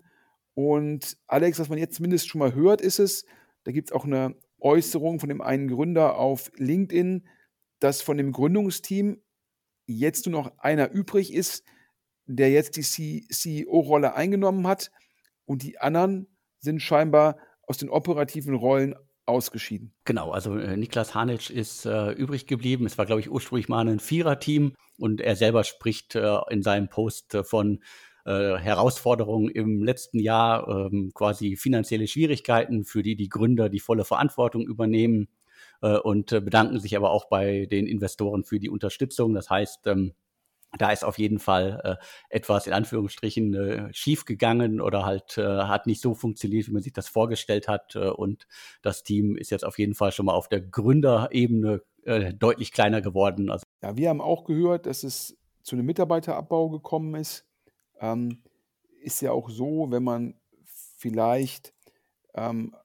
Und 0.55 1.17
Alex, 1.29 1.59
was 1.59 1.69
man 1.69 1.79
jetzt 1.79 1.95
zumindest 1.95 2.29
schon 2.29 2.41
mal 2.41 2.55
hört, 2.55 2.81
ist 2.81 2.99
es, 2.99 3.25
da 3.65 3.73
gibt 3.73 3.91
es 3.91 3.93
auch 3.95 4.05
eine 4.05 4.35
Äußerung 4.61 5.21
von 5.21 5.29
dem 5.29 5.41
einen 5.41 5.69
Gründer 5.69 6.19
auf 6.19 6.51
LinkedIn, 6.57 7.27
dass 7.79 8.03
von 8.03 8.17
dem 8.17 8.33
Gründungsteam 8.33 9.23
jetzt 9.87 10.27
nur 10.27 10.43
noch 10.43 10.59
einer 10.59 10.91
übrig 10.91 11.33
ist, 11.33 11.65
der 12.27 12.51
jetzt 12.51 12.77
die 12.77 13.27
CEO-Rolle 13.29 14.15
eingenommen 14.15 14.67
hat 14.67 14.91
und 15.45 15.63
die 15.63 15.79
anderen 15.79 16.29
sind 16.59 16.81
scheinbar 16.81 17.37
aus 17.67 17.79
den 17.79 17.89
operativen 17.89 18.55
Rollen 18.55 18.95
ausgeschieden. 19.27 19.95
Genau, 20.05 20.31
also 20.31 20.57
äh, 20.57 20.77
Niklas 20.77 21.15
Hanitsch 21.15 21.51
ist 21.51 21.87
äh, 21.87 22.13
übrig 22.13 22.47
geblieben. 22.47 22.87
Es 22.87 22.99
war, 22.99 23.07
glaube 23.07 23.21
ich, 23.21 23.31
ursprünglich 23.31 23.69
mal 23.69 23.87
ein 23.89 24.01
Viererteam 24.01 24.75
und 24.99 25.21
er 25.21 25.37
selber 25.37 25.65
spricht 25.65 26.15
äh, 26.15 26.39
in 26.51 26.63
seinem 26.63 26.89
Post 26.89 27.35
äh, 27.35 27.45
von 27.45 27.83
äh, 28.25 28.57
Herausforderungen 28.57 29.51
im 29.51 29.83
letzten 29.83 30.19
Jahr, 30.19 30.69
ähm, 30.69 31.13
quasi 31.15 31.57
finanzielle 31.57 32.07
Schwierigkeiten, 32.07 32.85
für 32.85 33.03
die 33.03 33.17
die 33.17 33.29
Gründer 33.29 33.69
die 33.69 33.81
volle 33.81 34.05
Verantwortung 34.05 34.63
übernehmen 34.63 35.29
äh, 35.81 35.97
und 35.97 36.29
bedanken 36.29 36.81
sich 36.81 36.97
aber 36.97 37.11
auch 37.11 37.27
bei 37.27 37.67
den 37.67 37.87
Investoren 37.87 38.45
für 38.45 38.59
die 38.59 38.71
Unterstützung. 38.71 39.35
Das 39.35 39.51
heißt, 39.51 39.87
ähm, 39.87 40.15
da 40.79 40.91
ist 40.91 41.05
auf 41.05 41.19
jeden 41.19 41.39
Fall 41.39 41.81
äh, 41.85 42.37
etwas 42.37 42.67
in 42.67 42.73
Anführungsstrichen 42.73 43.55
äh, 43.55 43.89
schiefgegangen 43.93 44.81
oder 44.81 45.05
halt 45.05 45.37
äh, 45.37 45.43
hat 45.43 45.87
nicht 45.87 46.01
so 46.01 46.15
funktioniert, 46.15 46.67
wie 46.67 46.73
man 46.73 46.83
sich 46.83 46.93
das 46.93 47.09
vorgestellt 47.09 47.69
hat. 47.69 47.95
Äh, 47.95 48.09
und 48.09 48.47
das 48.81 49.03
Team 49.03 49.37
ist 49.37 49.51
jetzt 49.51 49.65
auf 49.65 49.79
jeden 49.79 49.95
Fall 49.95 50.13
schon 50.13 50.27
mal 50.27 50.35
auf 50.35 50.49
der 50.49 50.61
Gründerebene 50.61 51.83
äh, 52.05 52.33
deutlich 52.33 52.73
kleiner 52.73 53.03
geworden. 53.03 53.51
Also 53.51 53.65
ja, 53.83 53.97
wir 53.97 54.09
haben 54.09 54.21
auch 54.21 54.45
gehört, 54.45 54.87
dass 54.87 55.05
es 55.05 55.37
zu 55.63 55.77
einem 55.77 55.87
Mitarbeiterabbau 55.87 56.71
gekommen 56.71 57.15
ist. 57.17 57.47
Ähm, 58.03 58.43
ist 59.01 59.23
ja 59.23 59.33
auch 59.33 59.49
so, 59.49 59.91
wenn 59.91 60.03
man 60.03 60.35
vielleicht 60.99 61.73
ähm, 62.35 62.77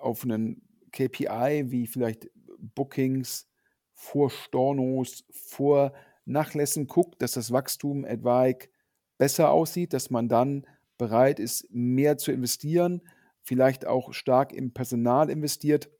auf 0.00 0.24
einen 0.24 0.62
KPI 0.92 1.64
wie 1.70 1.86
vielleicht 1.86 2.30
Bookings 2.58 3.48
vor 3.92 4.30
Stornos, 4.30 5.24
vor 5.30 5.92
Nachlässen 6.24 6.86
guckt, 6.86 7.20
dass 7.20 7.32
das 7.32 7.52
Wachstum 7.52 8.04
etwaig 8.04 8.70
besser 9.18 9.50
aussieht, 9.50 9.92
dass 9.92 10.10
man 10.10 10.28
dann 10.28 10.66
bereit 10.98 11.38
ist, 11.38 11.66
mehr 11.70 12.18
zu 12.18 12.32
investieren, 12.32 13.02
vielleicht 13.42 13.86
auch 13.86 14.12
stark 14.12 14.52
im 14.52 14.72
Personal 14.72 15.30
investiert, 15.30 15.90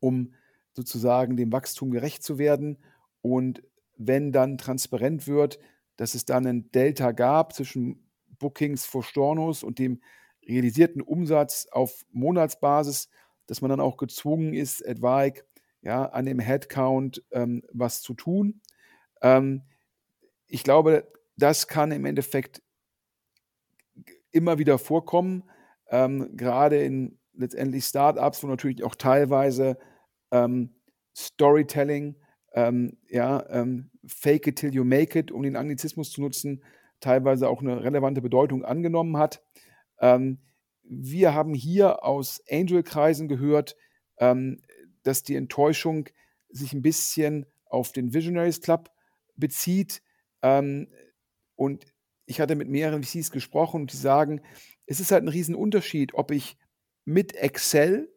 um 0.00 0.34
sozusagen 0.72 1.36
dem 1.36 1.52
Wachstum 1.52 1.90
gerecht 1.90 2.22
zu 2.22 2.38
werden. 2.38 2.78
Und 3.20 3.62
wenn 3.96 4.32
dann 4.32 4.58
transparent 4.58 5.26
wird, 5.26 5.58
dass 5.98 6.14
es 6.14 6.24
dann 6.24 6.46
ein 6.46 6.70
Delta 6.70 7.12
gab 7.12 7.52
zwischen 7.52 8.08
Bookings 8.38 8.86
vor 8.86 9.02
Stornos 9.02 9.62
und 9.62 9.78
dem 9.78 10.00
realisierten 10.46 11.02
Umsatz 11.02 11.66
auf 11.70 12.06
Monatsbasis, 12.12 13.10
dass 13.46 13.60
man 13.60 13.68
dann 13.68 13.80
auch 13.80 13.98
gezwungen 13.98 14.54
ist, 14.54 14.80
etwaig 14.80 15.44
ja, 15.82 16.06
an 16.06 16.24
dem 16.24 16.38
Headcount 16.38 17.22
ähm, 17.32 17.62
was 17.72 18.00
zu 18.00 18.14
tun. 18.14 18.60
Ähm, 19.20 19.62
ich 20.46 20.62
glaube, 20.62 21.12
das 21.36 21.66
kann 21.66 21.92
im 21.92 22.04
Endeffekt 22.04 22.62
immer 24.30 24.58
wieder 24.58 24.78
vorkommen, 24.78 25.44
ähm, 25.88 26.36
gerade 26.36 26.82
in 26.82 27.18
letztendlich 27.32 27.84
Startups, 27.84 28.42
wo 28.42 28.46
natürlich 28.46 28.84
auch 28.84 28.94
teilweise 28.94 29.78
ähm, 30.30 30.74
Storytelling, 31.16 32.16
ähm, 32.52 32.96
ja, 33.08 33.44
ähm, 33.50 33.90
Fake 34.06 34.46
it 34.46 34.56
till 34.56 34.74
you 34.74 34.84
make 34.84 35.18
it, 35.18 35.30
um 35.30 35.42
den 35.42 35.56
Anglizismus 35.56 36.10
zu 36.10 36.20
nutzen, 36.20 36.62
teilweise 37.00 37.48
auch 37.48 37.60
eine 37.60 37.82
relevante 37.82 38.20
Bedeutung 38.22 38.64
angenommen 38.64 39.16
hat. 39.16 39.42
Ähm, 40.00 40.38
wir 40.82 41.34
haben 41.34 41.54
hier 41.54 42.04
aus 42.04 42.42
Angel-Kreisen 42.50 43.28
gehört, 43.28 43.76
ähm, 44.18 44.62
dass 45.02 45.22
die 45.22 45.36
Enttäuschung 45.36 46.08
sich 46.48 46.72
ein 46.72 46.82
bisschen 46.82 47.46
auf 47.66 47.92
den 47.92 48.14
Visionaries 48.14 48.60
Club 48.60 48.90
bezieht. 49.36 50.02
Ähm, 50.42 50.88
und 51.56 51.84
ich 52.26 52.40
hatte 52.40 52.56
mit 52.56 52.68
mehreren 52.68 53.02
VCs 53.02 53.30
gesprochen 53.30 53.82
und 53.82 53.92
die 53.92 53.96
sagen, 53.96 54.40
es 54.86 55.00
ist 55.00 55.12
halt 55.12 55.24
ein 55.24 55.28
Riesenunterschied, 55.28 56.14
ob 56.14 56.30
ich 56.30 56.56
mit 57.04 57.34
Excel 57.34 58.12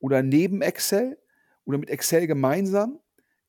oder 0.00 0.22
neben 0.22 0.62
Excel 0.62 1.18
oder 1.64 1.78
mit 1.78 1.90
Excel 1.90 2.26
gemeinsam 2.26 3.00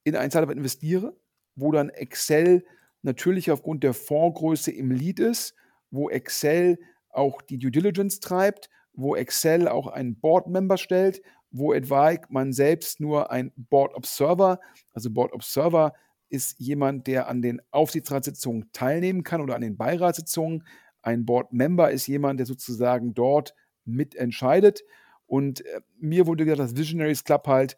in 0.10 0.16
ein 0.16 0.30
Startup 0.30 0.56
investiere, 0.56 1.16
wo 1.56 1.72
dann 1.72 1.90
Excel 1.90 2.66
natürlich 3.02 3.52
aufgrund 3.52 3.84
der 3.84 3.94
Fondsgröße 3.94 4.72
im 4.72 4.92
Lead 4.92 5.20
ist, 5.20 5.56
wo 5.92 6.10
Excel 6.10 6.78
auch 7.10 7.42
die 7.42 7.58
Due 7.58 7.72
Diligence 7.72 8.20
treibt, 8.20 8.70
wo 8.94 9.16
Excel 9.16 9.68
auch 9.68 9.88
einen 9.88 10.20
Board 10.20 10.48
Member 10.48 10.78
stellt, 10.78 11.22
wo 11.52 11.74
etwaig 11.74 12.30
man 12.30 12.54
selbst 12.54 13.00
nur 13.00 13.32
ein 13.32 13.52
Board 13.56 13.96
Observer, 13.96 14.60
also 14.94 15.10
Board 15.10 15.34
Observer 15.34 15.94
ist 16.30 16.60
jemand, 16.60 17.08
der 17.08 17.28
an 17.28 17.42
den 17.42 17.62
Aufsichtsratssitzungen 17.72 18.70
teilnehmen 18.72 19.24
kann 19.24 19.42
oder 19.42 19.56
an 19.56 19.62
den 19.62 19.78
Beiratssitzungen. 19.78 20.64
Ein 21.02 21.26
Board 21.26 21.54
Member 21.54 21.90
ist 21.90 22.06
jemand, 22.08 22.40
der 22.40 22.46
sozusagen 22.46 23.16
dort 23.16 23.56
mitentscheidet. 23.86 24.84
Und 25.26 25.66
äh, 25.66 25.82
mir 25.98 26.28
wurde 26.28 26.46
gesagt, 26.46 26.60
das 26.60 26.78
Visionaries 26.78 27.24
Club 27.24 27.48
halt 27.48 27.78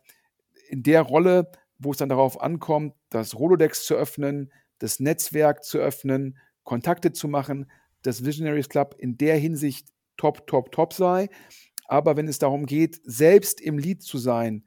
in 0.70 0.84
der 0.84 1.02
Rolle, 1.02 1.50
wo 1.84 1.92
es 1.92 1.98
dann 1.98 2.10
darauf 2.10 2.42
ankommt, 2.42 2.94
das 3.10 3.38
Rolodex 3.38 3.86
zu 3.86 3.96
öffnen, 3.96 4.52
das 4.80 5.00
Netzwerk 5.00 5.64
zu 5.64 5.80
öffnen, 5.80 6.38
Kontakte 6.64 7.12
zu 7.12 7.28
machen, 7.28 7.70
das 8.04 8.24
Visionaries 8.26 8.70
Club 8.70 8.96
in 8.98 9.18
der 9.18 9.38
Hinsicht 9.38 9.90
top, 10.18 10.48
top, 10.48 10.72
top 10.72 10.94
sei. 10.94 11.30
Aber 11.88 12.16
wenn 12.16 12.28
es 12.28 12.40
darum 12.40 12.66
geht, 12.66 13.02
selbst 13.04 13.60
im 13.60 13.78
Lead 13.78 14.02
zu 14.02 14.18
sein, 14.18 14.64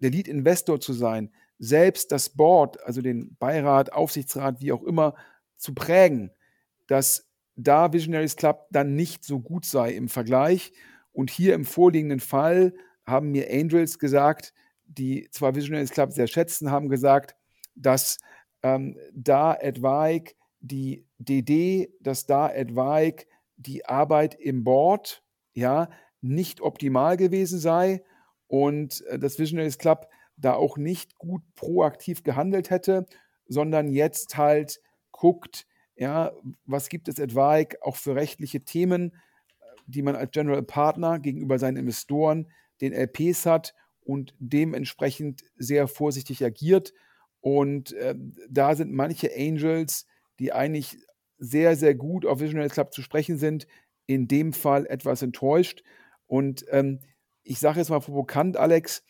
der 0.00 0.10
Lead-Investor 0.10 0.80
zu 0.80 0.92
sein, 0.92 1.32
selbst 1.58 2.12
das 2.12 2.30
Board, 2.30 2.82
also 2.84 3.00
den 3.02 3.36
Beirat, 3.38 3.92
Aufsichtsrat, 3.92 4.60
wie 4.60 4.72
auch 4.72 4.82
immer, 4.82 5.14
zu 5.56 5.74
prägen, 5.74 6.30
dass 6.86 7.28
da 7.56 7.92
Visionaries 7.92 8.36
Club 8.36 8.66
dann 8.70 8.94
nicht 8.94 9.24
so 9.24 9.40
gut 9.40 9.64
sei 9.64 9.92
im 9.92 10.08
Vergleich. 10.08 10.72
Und 11.12 11.30
hier 11.30 11.54
im 11.54 11.64
vorliegenden 11.64 12.20
Fall 12.20 12.74
haben 13.04 13.30
mir 13.30 13.50
Angels 13.50 13.98
gesagt, 13.98 14.52
die 14.86 15.28
zwar 15.30 15.54
Visionaries 15.54 15.90
Club 15.90 16.12
sehr 16.12 16.26
schätzen, 16.26 16.70
haben 16.70 16.88
gesagt, 16.88 17.36
dass 17.74 18.18
ähm, 18.62 18.96
da 19.12 19.54
etwaig 19.54 20.36
die 20.60 21.04
DD, 21.18 21.90
dass 22.00 22.26
da 22.26 22.50
etwaig 22.50 23.26
die 23.56 23.84
Arbeit 23.86 24.34
im 24.34 24.64
Board 24.64 25.22
ja 25.54 25.88
nicht 26.20 26.60
optimal 26.60 27.16
gewesen 27.16 27.58
sei 27.58 28.02
und 28.48 29.04
äh, 29.06 29.18
das 29.18 29.38
Visionaries 29.38 29.78
Club 29.78 30.08
da 30.36 30.54
auch 30.54 30.76
nicht 30.76 31.16
gut 31.18 31.42
proaktiv 31.54 32.22
gehandelt 32.22 32.70
hätte, 32.70 33.06
sondern 33.48 33.88
jetzt 33.88 34.36
halt 34.36 34.80
guckt, 35.12 35.66
ja, 35.96 36.32
was 36.66 36.88
gibt 36.88 37.08
es 37.08 37.18
etwaig 37.18 37.78
auch 37.80 37.96
für 37.96 38.14
rechtliche 38.14 38.60
Themen, 38.60 39.14
die 39.86 40.02
man 40.02 40.16
als 40.16 40.32
General 40.32 40.62
Partner 40.62 41.18
gegenüber 41.18 41.58
seinen 41.58 41.78
Investoren, 41.78 42.50
den 42.80 42.92
LPs 42.92 43.46
hat 43.46 43.74
und 44.06 44.34
dementsprechend 44.38 45.42
sehr 45.56 45.88
vorsichtig 45.88 46.44
agiert. 46.44 46.92
Und 47.40 47.92
äh, 47.92 48.14
da 48.48 48.74
sind 48.74 48.92
manche 48.92 49.30
Angels, 49.36 50.06
die 50.38 50.52
eigentlich 50.52 50.98
sehr, 51.38 51.76
sehr 51.76 51.94
gut 51.94 52.24
auf 52.24 52.40
Visionary 52.40 52.68
Club 52.68 52.92
zu 52.92 53.02
sprechen 53.02 53.36
sind, 53.36 53.66
in 54.06 54.28
dem 54.28 54.52
Fall 54.52 54.86
etwas 54.86 55.22
enttäuscht. 55.22 55.82
Und 56.26 56.64
ähm, 56.70 57.00
ich 57.42 57.58
sage 57.58 57.78
jetzt 57.78 57.90
mal 57.90 58.00
provokant, 58.00 58.56
Alex, 58.56 59.02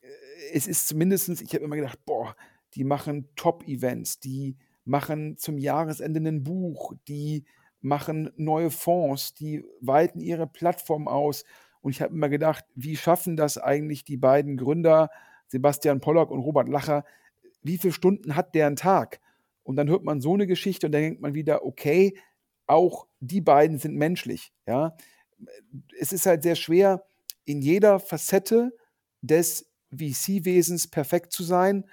äh, 0.00 0.08
es 0.52 0.66
ist 0.66 0.88
zumindest, 0.88 1.28
ich 1.28 1.54
habe 1.54 1.64
immer 1.64 1.76
gedacht, 1.76 2.04
boah, 2.06 2.36
die 2.74 2.84
machen 2.84 3.28
Top-Events, 3.36 4.20
die 4.20 4.56
machen 4.84 5.36
zum 5.36 5.58
Jahresende 5.58 6.20
ein 6.20 6.44
Buch, 6.44 6.94
die 7.08 7.44
machen 7.80 8.30
neue 8.36 8.70
Fonds, 8.70 9.34
die 9.34 9.64
weiten 9.80 10.20
ihre 10.20 10.46
Plattform 10.46 11.06
aus. 11.06 11.44
Und 11.84 11.90
ich 11.90 12.00
habe 12.00 12.14
immer 12.14 12.30
gedacht, 12.30 12.64
wie 12.74 12.96
schaffen 12.96 13.36
das 13.36 13.58
eigentlich 13.58 14.04
die 14.04 14.16
beiden 14.16 14.56
Gründer, 14.56 15.10
Sebastian 15.48 16.00
Pollock 16.00 16.30
und 16.30 16.40
Robert 16.40 16.66
Lacher? 16.66 17.04
Wie 17.60 17.76
viele 17.76 17.92
Stunden 17.92 18.36
hat 18.36 18.54
der 18.54 18.68
einen 18.68 18.76
Tag? 18.76 19.20
Und 19.64 19.76
dann 19.76 19.90
hört 19.90 20.02
man 20.02 20.22
so 20.22 20.32
eine 20.32 20.46
Geschichte 20.46 20.86
und 20.86 20.92
dann 20.92 21.02
denkt 21.02 21.20
man 21.20 21.34
wieder, 21.34 21.62
okay, 21.66 22.16
auch 22.66 23.06
die 23.20 23.42
beiden 23.42 23.76
sind 23.76 23.96
menschlich. 23.96 24.54
Ja? 24.66 24.96
Es 26.00 26.14
ist 26.14 26.24
halt 26.24 26.42
sehr 26.42 26.54
schwer, 26.54 27.04
in 27.44 27.60
jeder 27.60 28.00
Facette 28.00 28.74
des 29.20 29.70
VC-Wesens 29.94 30.88
perfekt 30.88 31.32
zu 31.32 31.42
sein. 31.42 31.84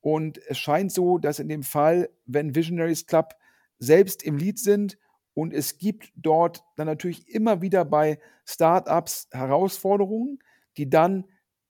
Und 0.00 0.38
es 0.46 0.58
scheint 0.58 0.92
so, 0.92 1.18
dass 1.18 1.40
in 1.40 1.48
dem 1.48 1.64
Fall, 1.64 2.08
wenn 2.24 2.54
Visionaries 2.54 3.04
Club 3.04 3.34
selbst 3.80 4.22
im 4.22 4.36
Lead 4.36 4.60
sind 4.60 4.96
und 5.40 5.54
es 5.54 5.78
gibt 5.78 6.12
dort 6.16 6.62
dann 6.76 6.86
natürlich 6.86 7.26
immer 7.26 7.62
wieder 7.62 7.86
bei 7.86 8.18
Startups 8.44 9.26
Herausforderungen, 9.32 10.38
die 10.76 10.90
dann 10.90 11.24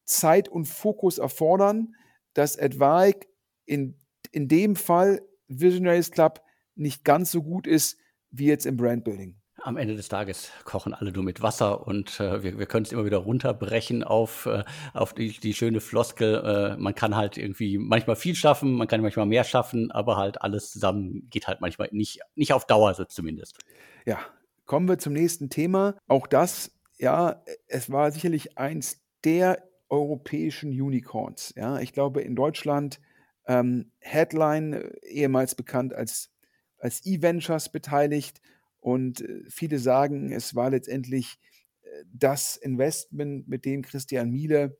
Zeit 0.04 0.48
und 0.48 0.64
Fokus 0.64 1.18
erfordern, 1.18 1.94
dass 2.34 2.56
etwaig 2.56 3.28
in, 3.66 3.96
in 4.32 4.48
dem 4.48 4.74
Fall 4.74 5.22
Visionaries 5.46 6.10
Club 6.10 6.42
nicht 6.74 7.04
ganz 7.04 7.30
so 7.30 7.44
gut 7.44 7.68
ist 7.68 7.96
wie 8.32 8.46
jetzt 8.46 8.66
im 8.66 8.76
Brandbuilding. 8.76 9.39
Am 9.62 9.76
Ende 9.76 9.94
des 9.94 10.08
Tages 10.08 10.50
kochen 10.64 10.94
alle 10.94 11.12
nur 11.12 11.22
mit 11.22 11.42
Wasser 11.42 11.86
und 11.86 12.18
äh, 12.20 12.42
wir, 12.42 12.58
wir 12.58 12.66
können 12.66 12.84
es 12.84 12.92
immer 12.92 13.04
wieder 13.04 13.18
runterbrechen 13.18 14.02
auf, 14.02 14.46
äh, 14.46 14.64
auf 14.94 15.12
die, 15.12 15.38
die, 15.38 15.54
schöne 15.54 15.80
Floskel. 15.80 16.74
Äh, 16.76 16.76
man 16.80 16.94
kann 16.94 17.14
halt 17.16 17.36
irgendwie 17.36 17.76
manchmal 17.78 18.16
viel 18.16 18.34
schaffen, 18.34 18.72
man 18.72 18.88
kann 18.88 19.00
manchmal 19.02 19.26
mehr 19.26 19.44
schaffen, 19.44 19.90
aber 19.90 20.16
halt 20.16 20.40
alles 20.42 20.70
zusammen 20.70 21.28
geht 21.30 21.46
halt 21.46 21.60
manchmal 21.60 21.88
nicht, 21.92 22.20
nicht 22.34 22.52
auf 22.52 22.66
Dauer 22.66 22.94
so 22.94 23.04
zumindest. 23.04 23.58
Ja, 24.06 24.18
kommen 24.64 24.88
wir 24.88 24.98
zum 24.98 25.12
nächsten 25.12 25.50
Thema. 25.50 25.94
Auch 26.08 26.26
das, 26.26 26.72
ja, 26.98 27.42
es 27.68 27.90
war 27.90 28.10
sicherlich 28.12 28.56
eins 28.56 29.02
der 29.24 29.62
europäischen 29.88 30.70
Unicorns. 30.70 31.52
Ja, 31.56 31.80
ich 31.80 31.92
glaube 31.92 32.22
in 32.22 32.34
Deutschland 32.36 33.00
ähm, 33.46 33.90
Headline, 33.98 34.74
äh, 34.74 34.90
ehemals 35.06 35.54
bekannt 35.54 35.92
als, 35.92 36.30
als 36.78 37.04
E-Ventures 37.04 37.70
beteiligt 37.70 38.40
und 38.80 39.20
äh, 39.20 39.44
viele 39.48 39.78
sagen, 39.78 40.32
es 40.32 40.54
war 40.54 40.70
letztendlich 40.70 41.38
äh, 41.82 42.04
das 42.12 42.56
Investment, 42.56 43.48
mit 43.48 43.64
dem 43.64 43.82
Christian 43.82 44.30
Miele 44.30 44.78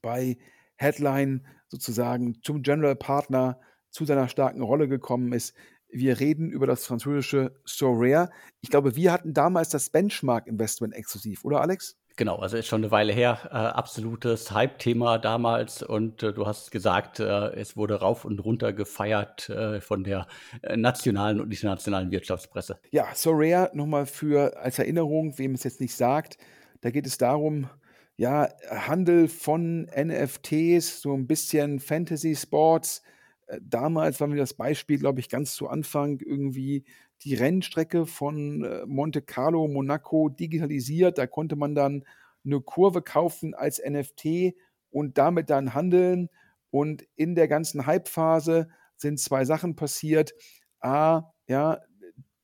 bei 0.00 0.38
Headline 0.76 1.46
sozusagen 1.68 2.40
zum 2.42 2.62
General 2.62 2.96
Partner 2.96 3.60
zu 3.90 4.04
seiner 4.04 4.28
starken 4.28 4.62
Rolle 4.62 4.88
gekommen 4.88 5.32
ist. 5.32 5.54
Wir 5.88 6.20
reden 6.20 6.50
über 6.50 6.66
das 6.66 6.86
französische 6.86 7.54
Sorare. 7.64 8.30
Ich 8.60 8.70
glaube, 8.70 8.94
wir 8.96 9.12
hatten 9.12 9.34
damals 9.34 9.68
das 9.70 9.90
Benchmark-Investment 9.90 10.94
exklusiv, 10.94 11.44
oder 11.44 11.60
Alex? 11.60 11.99
Genau, 12.16 12.36
also 12.36 12.56
ist 12.56 12.66
schon 12.66 12.82
eine 12.82 12.90
Weile 12.90 13.12
her. 13.12 13.38
Äh, 13.50 13.54
absolutes 13.54 14.50
Hype-Thema 14.52 15.18
damals. 15.18 15.82
Und 15.82 16.22
äh, 16.22 16.32
du 16.32 16.46
hast 16.46 16.70
gesagt, 16.70 17.20
äh, 17.20 17.52
es 17.54 17.76
wurde 17.76 17.94
rauf 18.00 18.24
und 18.24 18.38
runter 18.44 18.72
gefeiert 18.72 19.48
äh, 19.48 19.80
von 19.80 20.04
der 20.04 20.26
äh, 20.62 20.76
nationalen 20.76 21.40
und 21.40 21.50
internationalen 21.50 22.10
Wirtschaftspresse. 22.10 22.78
Ja, 22.90 23.06
Sorare 23.14 23.70
nochmal 23.74 24.06
für 24.06 24.58
als 24.58 24.78
Erinnerung, 24.78 25.38
wem 25.38 25.54
es 25.54 25.64
jetzt 25.64 25.80
nicht 25.80 25.94
sagt. 25.94 26.36
Da 26.80 26.90
geht 26.90 27.06
es 27.06 27.18
darum, 27.18 27.68
ja, 28.16 28.50
Handel 28.68 29.28
von 29.28 29.84
NFTs, 29.84 31.00
so 31.00 31.14
ein 31.14 31.26
bisschen 31.26 31.80
Fantasy 31.80 32.36
Sports. 32.36 33.02
Äh, 33.46 33.60
damals 33.62 34.20
war 34.20 34.28
mir 34.28 34.36
das 34.36 34.52
Beispiel, 34.52 34.98
glaube 34.98 35.20
ich, 35.20 35.30
ganz 35.30 35.54
zu 35.54 35.68
Anfang 35.68 36.20
irgendwie 36.20 36.84
die 37.22 37.34
Rennstrecke 37.34 38.06
von 38.06 38.64
äh, 38.64 38.86
Monte 38.86 39.22
Carlo, 39.22 39.68
Monaco 39.68 40.28
digitalisiert. 40.28 41.18
Da 41.18 41.26
konnte 41.26 41.56
man 41.56 41.74
dann 41.74 42.04
eine 42.44 42.60
Kurve 42.60 43.02
kaufen 43.02 43.54
als 43.54 43.80
NFT 43.84 44.54
und 44.90 45.18
damit 45.18 45.50
dann 45.50 45.74
handeln. 45.74 46.28
Und 46.70 47.04
in 47.16 47.34
der 47.34 47.48
ganzen 47.48 47.86
Hype-Phase 47.86 48.68
sind 48.96 49.18
zwei 49.18 49.44
Sachen 49.44 49.76
passiert. 49.76 50.32
A, 50.80 51.32
ja, 51.46 51.80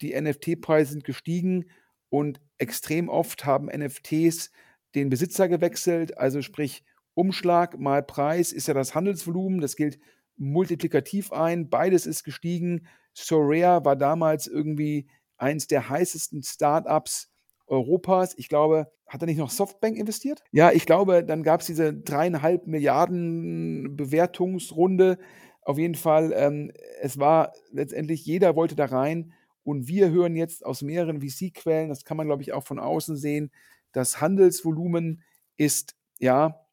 die 0.01 0.21
NFT-Preise 0.21 0.93
sind 0.93 1.05
gestiegen 1.05 1.71
und 2.09 2.41
extrem 2.59 3.09
oft 3.09 3.45
haben 3.45 3.67
NFTs 3.67 4.51
den 4.95 5.09
Besitzer 5.09 5.49
gewechselt. 5.49 6.19
Also 6.19 6.43
sprich, 6.43 6.85
Umschlag 7.15 7.79
mal 7.79 8.03
Preis 8.03 8.53
ist 8.53 8.69
ja 8.69 8.75
das 8.75 8.95
Handelsvolumen. 8.95 9.61
Das 9.61 9.77
gilt 9.77 9.99
multiplikativ 10.37 11.33
ein. 11.33 11.71
Beides 11.71 12.07
ist 12.07 12.25
gestiegen. 12.25 12.87
Sorare 13.17 13.85
war 13.85 13.97
damals 13.97 14.47
irgendwie 14.47 15.09
eins 15.37 15.67
der 15.67 15.89
heißesten 15.89 16.43
Startups 16.43 17.31
Europas. 17.67 18.35
Ich 18.37 18.49
glaube, 18.49 18.93
hat 19.07 19.23
er 19.23 19.27
nicht 19.27 19.39
noch 19.39 19.51
Softbank 19.51 19.97
investiert? 19.97 20.43
Ja, 20.53 20.71
ich 20.73 20.87
glaube, 20.87 21.25
dann 21.25 21.43
gab 21.43 21.61
es 21.61 21.67
diese 21.67 21.95
dreieinhalb 21.95 22.67
Milliarden 22.67 23.97
Bewertungsrunde. 23.97 25.19
Auf 25.63 25.79
jeden 25.79 25.95
Fall, 25.95 26.33
ähm, 26.37 26.73
es 27.01 27.19
war 27.19 27.53
letztendlich, 27.73 28.25
jeder 28.25 28.55
wollte 28.57 28.77
da 28.77 28.87
rein. 28.87 29.33
Und 29.65 29.89
wir 29.89 30.11
hören 30.11 30.37
jetzt 30.37 30.65
aus 30.65 30.83
mehreren 30.83 31.21
VC-Quellen, 31.21 31.89
das 31.89 32.05
kann 32.05 32.17
man, 32.17 32.27
glaube 32.27 32.43
ich, 32.43 32.53
auch 32.53 32.65
von 32.65 32.79
außen 32.79 33.17
sehen, 33.17 33.51
das 33.91 34.21
Handelsvolumen 34.21 35.23
ist 35.57 35.97
ja 36.19 36.67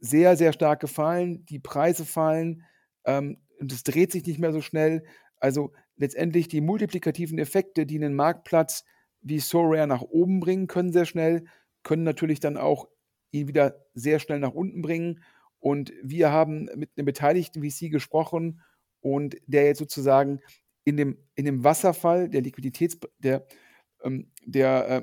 sehr, 0.00 0.36
sehr 0.36 0.52
stark 0.52 0.80
gefallen. 0.80 1.46
Die 1.46 1.58
Preise 1.58 2.04
fallen 2.04 2.64
ähm, 3.04 3.38
und 3.58 3.72
es 3.72 3.82
dreht 3.84 4.12
sich 4.12 4.26
nicht 4.26 4.38
mehr 4.38 4.52
so 4.52 4.60
schnell. 4.60 5.04
Also 5.40 5.72
letztendlich 5.96 6.48
die 6.48 6.60
multiplikativen 6.60 7.38
Effekte, 7.38 7.86
die 7.86 7.96
einen 7.96 8.14
Marktplatz 8.14 8.84
wie 9.20 9.40
SoRare 9.40 9.86
nach 9.86 10.02
oben 10.02 10.40
bringen 10.40 10.66
können, 10.66 10.92
sehr 10.92 11.04
schnell, 11.04 11.44
können 11.82 12.04
natürlich 12.04 12.40
dann 12.40 12.56
auch 12.56 12.88
ihn 13.30 13.48
wieder 13.48 13.84
sehr 13.94 14.18
schnell 14.18 14.38
nach 14.38 14.54
unten 14.54 14.82
bringen. 14.82 15.22
Und 15.60 15.92
wir 16.02 16.30
haben 16.30 16.68
mit 16.76 16.90
einem 16.96 17.06
Beteiligten 17.06 17.62
wie 17.62 17.70
Sie 17.70 17.90
gesprochen 17.90 18.62
und 19.00 19.36
der 19.46 19.66
jetzt 19.66 19.78
sozusagen 19.78 20.40
in 20.84 20.96
dem, 20.96 21.18
in 21.34 21.44
dem 21.44 21.64
Wasserfall 21.64 22.28
der 22.28 22.40
Liquiditäts, 22.40 22.98
der, 23.18 23.46
ähm, 24.02 24.30
der, 24.44 24.88
äh, 24.88 25.02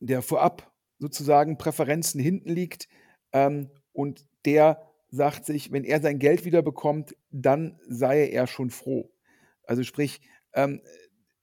der 0.00 0.22
vorab 0.22 0.72
sozusagen 0.98 1.58
Präferenzen 1.58 2.20
hinten 2.20 2.50
liegt 2.50 2.88
ähm, 3.32 3.70
und 3.92 4.26
der 4.44 4.91
sagt 5.12 5.44
sich, 5.44 5.70
wenn 5.70 5.84
er 5.84 6.00
sein 6.00 6.18
Geld 6.18 6.44
wieder 6.44 6.62
bekommt, 6.62 7.14
dann 7.30 7.78
sei 7.86 8.28
er 8.28 8.46
schon 8.46 8.70
froh. 8.70 9.12
Also 9.64 9.84
sprich, 9.84 10.22
ähm, 10.54 10.80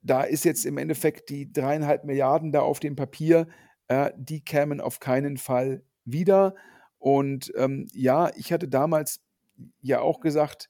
da 0.02 0.24
ist 0.24 0.44
jetzt 0.44 0.66
im 0.66 0.78
Endeffekt 0.78 1.30
die 1.30 1.54
dreieinhalb 1.54 2.04
Milliarden 2.04 2.52
da 2.52 2.62
auf 2.62 2.80
dem 2.80 2.96
Papier, 2.96 3.48
äh, 3.88 4.12
die 4.18 4.44
kämen 4.44 4.82
auf 4.82 5.00
keinen 5.00 5.38
Fall 5.38 5.84
wieder. 6.04 6.56
Und 6.98 7.54
ähm, 7.56 7.88
ja, 7.94 8.32
ich 8.36 8.52
hatte 8.52 8.68
damals 8.68 9.22
ja 9.82 10.02
auch 10.02 10.20
gesagt, 10.20 10.70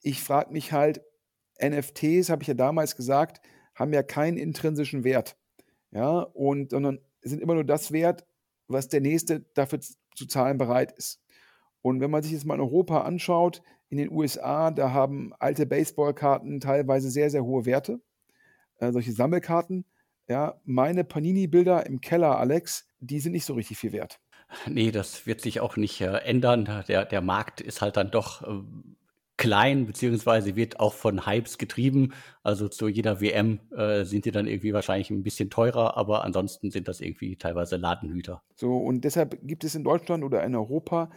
ich 0.00 0.20
frage 0.22 0.52
mich 0.52 0.72
halt, 0.72 1.00
NFTs, 1.62 2.28
habe 2.28 2.42
ich 2.42 2.48
ja 2.48 2.54
damals 2.54 2.96
gesagt, 2.96 3.40
haben 3.74 3.92
ja 3.92 4.02
keinen 4.02 4.36
intrinsischen 4.36 5.04
Wert. 5.04 5.36
Ja, 5.92 6.20
und 6.20 6.70
sondern 6.70 6.98
sind 7.20 7.40
immer 7.40 7.54
nur 7.54 7.64
das 7.64 7.92
wert, 7.92 8.26
was 8.66 8.88
der 8.88 9.00
Nächste 9.00 9.40
dafür 9.54 9.78
zu 9.80 10.26
zahlen 10.26 10.58
bereit 10.58 10.90
ist. 10.92 11.21
Und 11.82 12.00
wenn 12.00 12.10
man 12.10 12.22
sich 12.22 12.32
jetzt 12.32 12.46
mal 12.46 12.54
in 12.54 12.60
Europa 12.60 13.02
anschaut, 13.02 13.62
in 13.88 13.98
den 13.98 14.10
USA, 14.10 14.70
da 14.70 14.92
haben 14.92 15.32
alte 15.38 15.66
Baseballkarten 15.66 16.60
teilweise 16.60 17.10
sehr, 17.10 17.28
sehr 17.28 17.44
hohe 17.44 17.66
Werte. 17.66 18.00
Äh, 18.78 18.92
solche 18.92 19.12
Sammelkarten. 19.12 19.84
Ja, 20.28 20.60
meine 20.64 21.04
Panini-Bilder 21.04 21.84
im 21.86 22.00
Keller, 22.00 22.38
Alex, 22.38 22.86
die 23.00 23.20
sind 23.20 23.32
nicht 23.32 23.44
so 23.44 23.54
richtig 23.54 23.78
viel 23.78 23.92
wert. 23.92 24.20
Nee, 24.66 24.90
das 24.90 25.26
wird 25.26 25.40
sich 25.40 25.60
auch 25.60 25.76
nicht 25.76 26.00
äh, 26.00 26.18
ändern. 26.18 26.84
Der, 26.88 27.04
der 27.04 27.20
Markt 27.20 27.60
ist 27.60 27.82
halt 27.82 27.96
dann 27.96 28.10
doch 28.10 28.42
äh, 28.42 28.62
klein, 29.36 29.86
beziehungsweise 29.86 30.56
wird 30.56 30.78
auch 30.78 30.94
von 30.94 31.26
Hypes 31.26 31.58
getrieben. 31.58 32.12
Also 32.42 32.68
zu 32.68 32.88
jeder 32.88 33.20
WM 33.20 33.60
äh, 33.76 34.04
sind 34.04 34.24
die 34.24 34.30
dann 34.30 34.46
irgendwie 34.46 34.72
wahrscheinlich 34.72 35.10
ein 35.10 35.22
bisschen 35.22 35.50
teurer, 35.50 35.96
aber 35.96 36.24
ansonsten 36.24 36.70
sind 36.70 36.86
das 36.86 37.00
irgendwie 37.00 37.36
teilweise 37.36 37.76
Ladenhüter. 37.76 38.42
So, 38.54 38.76
und 38.76 39.02
deshalb 39.02 39.38
gibt 39.42 39.64
es 39.64 39.74
in 39.74 39.84
Deutschland 39.84 40.22
oder 40.22 40.44
in 40.44 40.54
Europa 40.54 41.10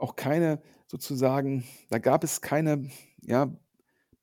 auch 0.00 0.16
keine 0.16 0.60
sozusagen, 0.86 1.64
da 1.88 1.98
gab 1.98 2.24
es 2.24 2.40
keine 2.40 2.90
ja, 3.22 3.52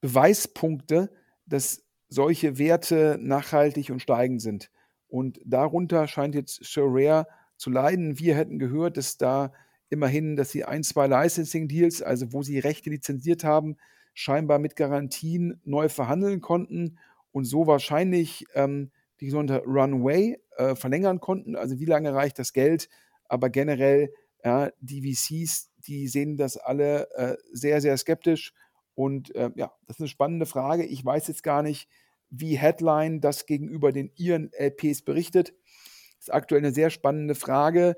Beweispunkte, 0.02 1.12
dass 1.46 1.84
solche 2.10 2.58
Werte 2.58 3.18
nachhaltig 3.20 3.90
und 3.90 4.02
steigend 4.02 4.42
sind. 4.42 4.70
Und 5.08 5.40
darunter 5.46 6.08
scheint 6.08 6.36
jetzt 6.36 6.64
Sorare 6.64 7.28
zu 7.58 7.70
leiden. 7.70 8.20
Wir 8.20 8.36
hätten 8.36 8.60
gehört, 8.60 8.98
dass 8.98 9.18
da 9.18 9.54
immerhin, 9.90 10.36
dass 10.36 10.52
sie 10.52 10.66
ein, 10.66 10.84
zwei 10.84 11.08
Licensing-Deals, 11.08 12.02
also 12.02 12.34
wo 12.34 12.44
sie 12.44 12.60
Rechte 12.60 12.90
lizenziert 12.90 13.44
haben, 13.44 13.78
scheinbar 14.14 14.60
mit 14.60 14.76
Garantien 14.76 15.62
neu 15.64 15.90
verhandeln 15.90 16.42
konnten 16.42 16.98
und 17.32 17.46
so 17.46 17.68
wahrscheinlich 17.68 18.46
ähm, 18.56 18.92
die 19.22 19.30
sogenannte 19.30 19.66
Runway 19.66 20.40
äh, 20.58 20.76
verlängern 20.76 21.20
konnten. 21.20 21.56
Also 21.56 21.80
wie 21.80 21.86
lange 21.86 22.14
reicht 22.14 22.40
das 22.40 22.54
Geld? 22.54 22.90
Aber 23.26 23.50
generell, 23.50 24.12
ja, 24.48 24.72
die 24.80 25.02
VCs, 25.02 25.72
die 25.76 26.08
sehen 26.08 26.38
das 26.38 26.56
alle 26.56 27.12
äh, 27.16 27.36
sehr, 27.52 27.82
sehr 27.82 27.98
skeptisch. 27.98 28.54
Und 28.96 29.36
äh, 29.36 29.52
ja, 29.56 29.74
das 29.86 29.98
ist 29.98 30.00
eine 30.00 30.08
spannende 30.08 30.46
Frage. 30.46 30.86
Ich 30.86 31.04
weiß 31.04 31.28
jetzt 31.28 31.44
gar 31.44 31.62
nicht, 31.64 31.90
wie 32.30 32.58
Headline 32.58 33.20
das 33.20 33.46
gegenüber 33.46 33.92
den 33.92 34.10
ihren 34.16 34.50
LPs 34.54 35.02
berichtet. 35.02 35.50
Das 35.50 36.30
ist 36.30 36.34
aktuell 36.34 36.62
eine 36.62 36.74
sehr 36.74 36.92
spannende 36.92 37.36
Frage. 37.36 37.98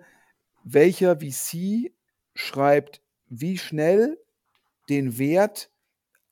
Welcher 0.64 1.18
VC 1.18 1.94
schreibt 2.34 3.04
wie 3.28 3.60
schnell 3.60 4.18
den 4.90 5.20
Wert 5.20 5.70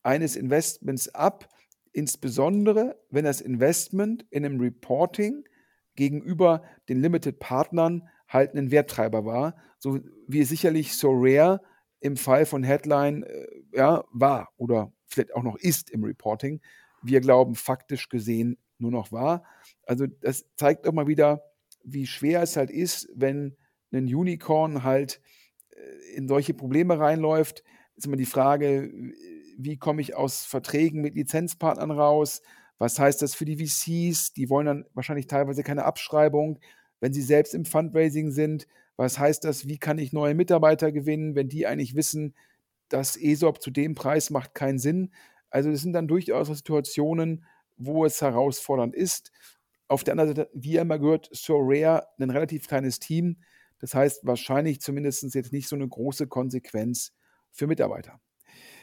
eines 0.02 0.36
Investments 0.36 1.10
ab, 1.10 1.48
insbesondere 1.92 3.00
wenn 3.12 3.26
das 3.26 3.40
Investment 3.40 4.26
in 4.32 4.44
einem 4.44 4.60
Reporting 4.60 5.44
gegenüber 5.96 6.64
den 6.90 7.04
Limited 7.04 7.38
Partnern 7.38 8.10
halt 8.28 8.56
ein 8.56 8.72
Werttreiber 8.72 9.24
war, 9.26 9.56
so 9.80 10.00
wie 10.28 10.42
es 10.42 10.50
sicherlich 10.50 10.96
so 10.96 11.12
rare 11.14 11.62
im 12.00 12.18
Fall 12.18 12.46
von 12.46 12.64
Headline 12.64 13.24
äh, 13.24 13.48
ja, 13.74 14.04
war 14.12 14.50
oder 14.58 14.92
vielleicht 15.08 15.34
auch 15.34 15.44
noch 15.44 15.58
ist 15.58 15.90
im 15.90 16.04
Reporting. 16.04 16.62
Wir 17.02 17.22
glauben 17.22 17.56
faktisch 17.56 18.10
gesehen 18.10 18.58
nur 18.80 18.92
noch 18.92 19.12
war. 19.12 19.44
Also 19.86 20.06
das 20.08 20.46
zeigt 20.56 20.86
doch 20.86 20.94
mal 20.94 21.08
wieder, 21.08 21.42
wie 21.84 22.06
schwer 22.06 22.42
es 22.42 22.56
halt 22.56 22.70
ist, 22.70 23.10
wenn 23.16 23.56
ein 23.92 24.14
Unicorn 24.14 24.84
halt 24.84 25.22
äh, 25.72 26.16
in 26.16 26.28
solche 26.28 26.54
Probleme 26.54 27.00
reinläuft. 27.00 27.64
Ist 27.96 28.06
immer 28.06 28.18
die 28.18 28.26
Frage, 28.26 28.92
wie 29.58 29.78
komme 29.78 30.02
ich 30.02 30.16
aus 30.16 30.46
Verträgen 30.46 31.02
mit 31.02 31.16
Lizenzpartnern 31.16 31.92
raus? 31.92 32.42
Was 32.78 33.00
heißt 33.00 33.22
das 33.22 33.34
für 33.34 33.46
die 33.46 33.58
VCs? 33.58 34.34
Die 34.34 34.50
wollen 34.50 34.68
dann 34.68 34.86
wahrscheinlich 34.94 35.28
teilweise 35.28 35.64
keine 35.64 35.86
Abschreibung, 35.86 36.60
wenn 37.00 37.14
sie 37.14 37.24
selbst 37.24 37.56
im 37.56 37.66
Fundraising 37.66 38.32
sind. 38.32 38.68
Was 38.98 39.20
heißt 39.20 39.44
das? 39.44 39.68
Wie 39.68 39.78
kann 39.78 40.00
ich 40.00 40.12
neue 40.12 40.36
Mitarbeiter 40.36 40.92
gewinnen, 40.92 41.36
wenn 41.36 41.50
die 41.50 41.68
eigentlich 41.68 41.96
wissen, 41.96 42.36
dass 42.90 43.16
ESOP 43.16 43.62
zu 43.62 43.72
dem 43.72 43.96
Preis 43.96 44.30
macht 44.30 44.54
keinen 44.54 44.80
Sinn? 44.80 45.12
Also 45.50 45.72
das 45.72 45.82
sind 45.82 45.94
dann 45.94 46.08
durchaus 46.08 46.48
Situationen, 46.48 47.46
wo 47.78 48.06
es 48.06 48.22
herausfordernd 48.22 48.96
ist. 48.96 49.32
Auf 49.88 50.04
der 50.04 50.14
anderen 50.14 50.36
Seite, 50.36 50.50
wie 50.54 50.74
ihr 50.74 50.82
immer 50.82 51.00
gehört, 51.00 51.30
So 51.32 51.58
Rare, 51.62 52.08
ein 52.20 52.30
relativ 52.30 52.68
kleines 52.68 53.00
Team. 53.00 53.38
Das 53.80 53.94
heißt 53.94 54.26
wahrscheinlich 54.26 54.82
zumindest 54.82 55.24
jetzt 55.34 55.54
nicht 55.54 55.70
so 55.70 55.76
eine 55.76 55.88
große 55.88 56.28
Konsequenz 56.28 57.14
für 57.52 57.68
Mitarbeiter. 57.68 58.20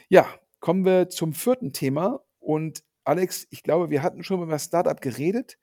Ja, 0.09 0.27
Kommen 0.65 0.83
wir 0.83 1.09
zum 1.09 1.33
vierten 1.33 1.73
Thema. 1.73 2.21
Und 2.39 2.83
Alex, 3.03 3.45
ich 3.51 3.61
glaube, 3.61 3.91
wir 3.91 4.01
hatten 4.01 4.23
schon 4.23 4.41
über 4.41 4.57
Startup 4.57 4.99
geredet. 4.99 5.59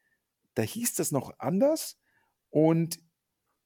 Da 0.55 0.63
hieß 0.63 0.95
das 0.95 1.11
noch 1.11 1.33
anders. 1.41 1.99
Und 2.51 3.01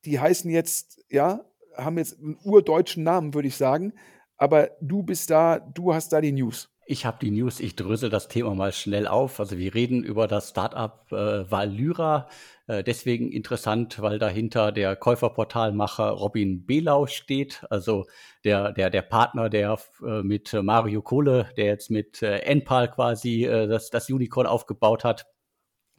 die 0.07 0.21
heißen 0.21 0.51
jetzt, 0.51 1.05
ja, 1.11 1.45
haben 1.77 1.99
jetzt 1.99 2.19
einen 2.19 2.38
urdeutschen 2.42 3.03
Namen, 3.03 3.35
würde 3.35 3.49
ich 3.49 3.57
sagen. 3.57 3.92
Aber 4.37 4.71
du 4.81 5.03
bist 5.03 5.31
da, 5.31 5.59
du 5.59 5.95
hast 5.95 6.12
da 6.12 6.21
die 6.21 6.33
News. 6.33 6.71
Ich 6.88 7.05
habe 7.05 7.19
die 7.21 7.33
News, 7.33 7.59
ich 7.59 7.75
drösel 7.75 8.11
das 8.11 8.29
Thema 8.29 8.55
mal 8.55 8.73
schnell 8.73 9.09
auf. 9.09 9.40
Also 9.40 9.59
wir 9.59 9.75
reden 9.75 10.05
über 10.05 10.29
das 10.29 10.51
Startup 10.51 11.11
äh, 11.11 11.51
Valyra. 11.51 12.29
Äh, 12.69 12.85
deswegen 12.85 13.33
interessant, 13.33 14.01
weil 14.01 14.21
dahinter 14.21 14.71
der 14.71 14.95
Käuferportalmacher 14.95 16.11
Robin 16.11 16.64
Belau 16.64 17.07
steht. 17.07 17.64
Also 17.71 18.07
der, 18.45 18.73
der, 18.73 18.90
der 18.90 19.03
Partner, 19.03 19.49
der 19.49 19.77
äh, 20.07 20.23
mit 20.23 20.53
Mario 20.53 21.03
Kohle, 21.03 21.51
der 21.57 21.64
jetzt 21.64 21.90
mit 21.90 22.23
äh, 22.23 22.38
Enpal 22.42 22.88
quasi 22.88 23.45
äh, 23.45 23.66
das, 23.66 23.90
das 23.90 24.09
Unicorn 24.09 24.47
aufgebaut 24.47 25.03
hat, 25.03 25.27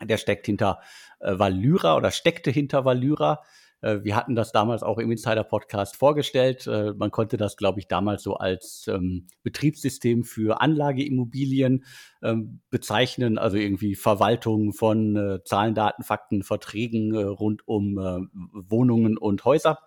der 0.01 0.17
steckt 0.17 0.45
hinter 0.45 0.79
äh, 1.19 1.37
Valyra 1.37 1.97
oder 1.97 2.11
steckte 2.11 2.49
hinter 2.49 2.85
Valyra. 2.85 3.41
Äh, 3.81 3.99
wir 4.03 4.15
hatten 4.15 4.35
das 4.35 4.51
damals 4.51 4.83
auch 4.83 4.97
im 4.97 5.11
Insider-Podcast 5.11 5.95
vorgestellt. 5.95 6.67
Äh, 6.67 6.93
man 6.93 7.11
konnte 7.11 7.37
das, 7.37 7.57
glaube 7.57 7.79
ich, 7.79 7.87
damals 7.87 8.23
so 8.23 8.35
als 8.35 8.87
ähm, 8.87 9.27
Betriebssystem 9.43 10.23
für 10.23 10.61
Anlageimmobilien 10.61 11.85
ähm, 12.23 12.61
bezeichnen, 12.69 13.37
also 13.37 13.57
irgendwie 13.57 13.95
Verwaltung 13.95 14.73
von 14.73 15.15
äh, 15.15 15.43
Zahlen, 15.43 15.75
Daten, 15.75 16.03
Fakten, 16.03 16.43
Verträgen 16.43 17.13
äh, 17.13 17.23
rund 17.23 17.67
um 17.67 17.97
äh, 17.97 18.19
Wohnungen 18.51 19.17
und 19.17 19.45
Häuser. 19.45 19.79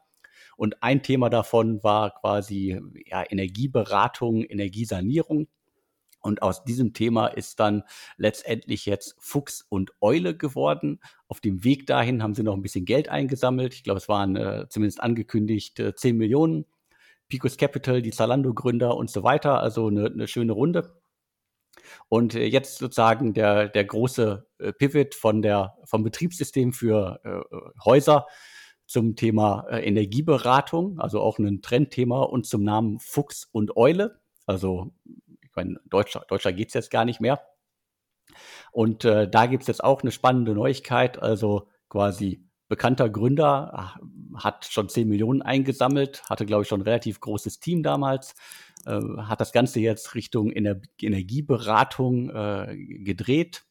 Und 0.57 0.83
ein 0.83 1.03
Thema 1.03 1.31
davon 1.31 1.83
war 1.83 2.13
quasi 2.21 2.79
ja, 3.07 3.25
Energieberatung, 3.29 4.45
Energiesanierung. 4.45 5.49
Und 6.21 6.43
aus 6.43 6.65
diesem 6.65 6.93
Thema 6.93 7.29
ist 7.29 7.61
dann 7.61 7.83
letztendlich 8.17 8.87
jetzt 8.87 9.17
Fuchs 9.19 9.65
und 9.69 9.93
Eule 10.01 10.37
geworden. 10.37 11.01
Auf 11.29 11.41
dem 11.41 11.65
Weg 11.65 11.87
dahin 11.87 12.23
haben 12.23 12.35
sie 12.35 12.43
noch 12.43 12.55
ein 12.55 12.63
bisschen 12.63 12.85
Geld 12.85 13.09
eingesammelt. 13.09 13.75
Ich 13.75 13.85
glaube, 13.85 13.99
es 13.99 14.09
waren 14.09 14.37
äh, 14.37 14.67
zumindest 14.69 15.03
angekündigt 15.03 15.81
äh, 15.81 15.95
10 15.95 16.17
Millionen. 16.17 16.67
Picos 17.29 17.57
Capital, 17.57 18.03
die 18.03 18.11
Zalando-Gründer 18.11 18.97
und 18.97 19.11
so 19.11 19.23
weiter. 19.23 19.61
Also 19.61 19.87
eine, 19.87 20.07
eine 20.07 20.29
schöne 20.29 20.53
Runde. 20.53 21.01
Und 22.09 22.35
äh, 22.35 22.45
jetzt 22.45 22.79
sozusagen 22.79 23.35
der, 23.35 23.69
der 23.69 23.85
große 23.85 24.47
äh, 24.59 24.73
Pivot 24.73 25.15
von 25.15 25.43
der, 25.43 25.77
vom 25.85 26.03
Betriebssystem 26.03 26.73
für 26.73 27.21
äh, 27.25 27.85
Häuser 27.85 28.27
zum 28.87 29.15
Thema 29.15 29.67
äh, 29.71 29.87
Energieberatung, 29.87 30.99
also 30.99 31.21
auch 31.21 31.39
ein 31.39 31.63
Trendthema 31.63 32.23
und 32.23 32.47
zum 32.47 32.65
Namen 32.65 32.99
Fuchs 32.99 33.49
und 33.53 33.77
Eule. 33.77 34.21
Also 34.47 34.93
meine, 35.65 35.81
Deutscher, 35.87 36.25
Deutscher 36.29 36.53
geht 36.53 36.69
es 36.69 36.75
jetzt 36.75 36.91
gar 36.91 37.05
nicht 37.05 37.21
mehr. 37.21 37.41
Und 38.73 39.05
äh, 39.05 39.29
da 39.29 39.47
gibt 39.47 39.63
es 39.63 39.69
jetzt 39.69 39.85
auch 39.85 40.03
eine 40.03 40.13
spannende 40.13 40.55
Neuigkeit. 40.55 41.21
Also 41.21 41.69
quasi 41.89 42.45
bekannter 42.69 43.11
Gründer 43.11 43.73
ach, 43.75 43.99
hat 44.37 44.65
schon 44.65 44.89
10 44.89 45.09
Millionen 45.09 45.43
eingesammelt, 45.43 46.23
hatte, 46.31 46.47
glaube 46.47 46.63
ich, 46.63 46.69
schon 46.69 46.81
ein 46.81 46.85
relativ 46.85 47.21
großes 47.21 47.59
Team 47.59 47.83
damals, 47.83 48.35
äh, 48.87 49.01
hat 49.19 49.41
das 49.41 49.53
Ganze 49.53 49.81
jetzt 49.81 50.15
Richtung 50.15 50.53
Ener 50.53 50.81
Energieberatung 51.01 52.31
äh, 52.31 52.77
gedreht 52.77 53.65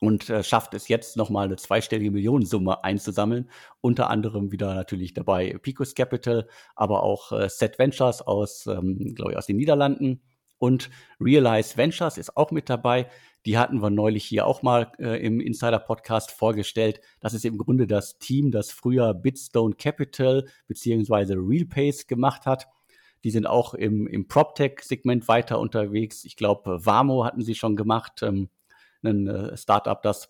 und 0.00 0.28
äh, 0.28 0.42
schafft 0.42 0.74
es 0.74 0.88
jetzt 0.88 1.16
nochmal 1.16 1.44
eine 1.44 1.56
zweistellige 1.56 2.10
Millionensumme 2.10 2.82
einzusammeln. 2.82 3.48
Unter 3.80 4.10
anderem 4.10 4.50
wieder 4.50 4.74
natürlich 4.74 5.14
dabei 5.14 5.56
Picos 5.62 5.94
Capital, 5.94 6.48
aber 6.74 7.04
auch 7.04 7.30
äh, 7.32 7.48
Set 7.48 7.78
Ventures 7.78 8.22
aus, 8.22 8.66
ähm, 8.66 9.14
glaube 9.14 9.32
ich, 9.32 9.38
aus 9.38 9.46
den 9.46 9.56
Niederlanden 9.56 10.20
und 10.60 10.90
Realize 11.18 11.76
Ventures 11.76 12.18
ist 12.18 12.36
auch 12.36 12.50
mit 12.50 12.68
dabei. 12.68 13.08
Die 13.46 13.56
hatten 13.56 13.80
wir 13.80 13.88
neulich 13.88 14.26
hier 14.26 14.46
auch 14.46 14.62
mal 14.62 14.92
äh, 14.98 15.24
im 15.24 15.40
Insider-Podcast 15.40 16.30
vorgestellt. 16.30 17.00
Das 17.18 17.32
ist 17.32 17.46
im 17.46 17.56
Grunde 17.56 17.86
das 17.86 18.18
Team, 18.18 18.50
das 18.50 18.70
früher 18.70 19.14
Bitstone 19.14 19.74
Capital 19.74 20.46
beziehungsweise 20.66 21.34
RealPace 21.36 22.06
gemacht 22.06 22.44
hat. 22.44 22.68
Die 23.24 23.30
sind 23.30 23.46
auch 23.46 23.72
im, 23.72 24.06
im 24.06 24.28
PropTech-Segment 24.28 25.28
weiter 25.28 25.58
unterwegs. 25.58 26.26
Ich 26.26 26.36
glaube, 26.36 26.84
Vamo 26.84 27.24
hatten 27.24 27.42
sie 27.42 27.54
schon 27.54 27.74
gemacht, 27.74 28.22
ähm, 28.22 28.50
ein 29.02 29.28
äh, 29.28 29.56
Startup, 29.56 30.00
das 30.02 30.28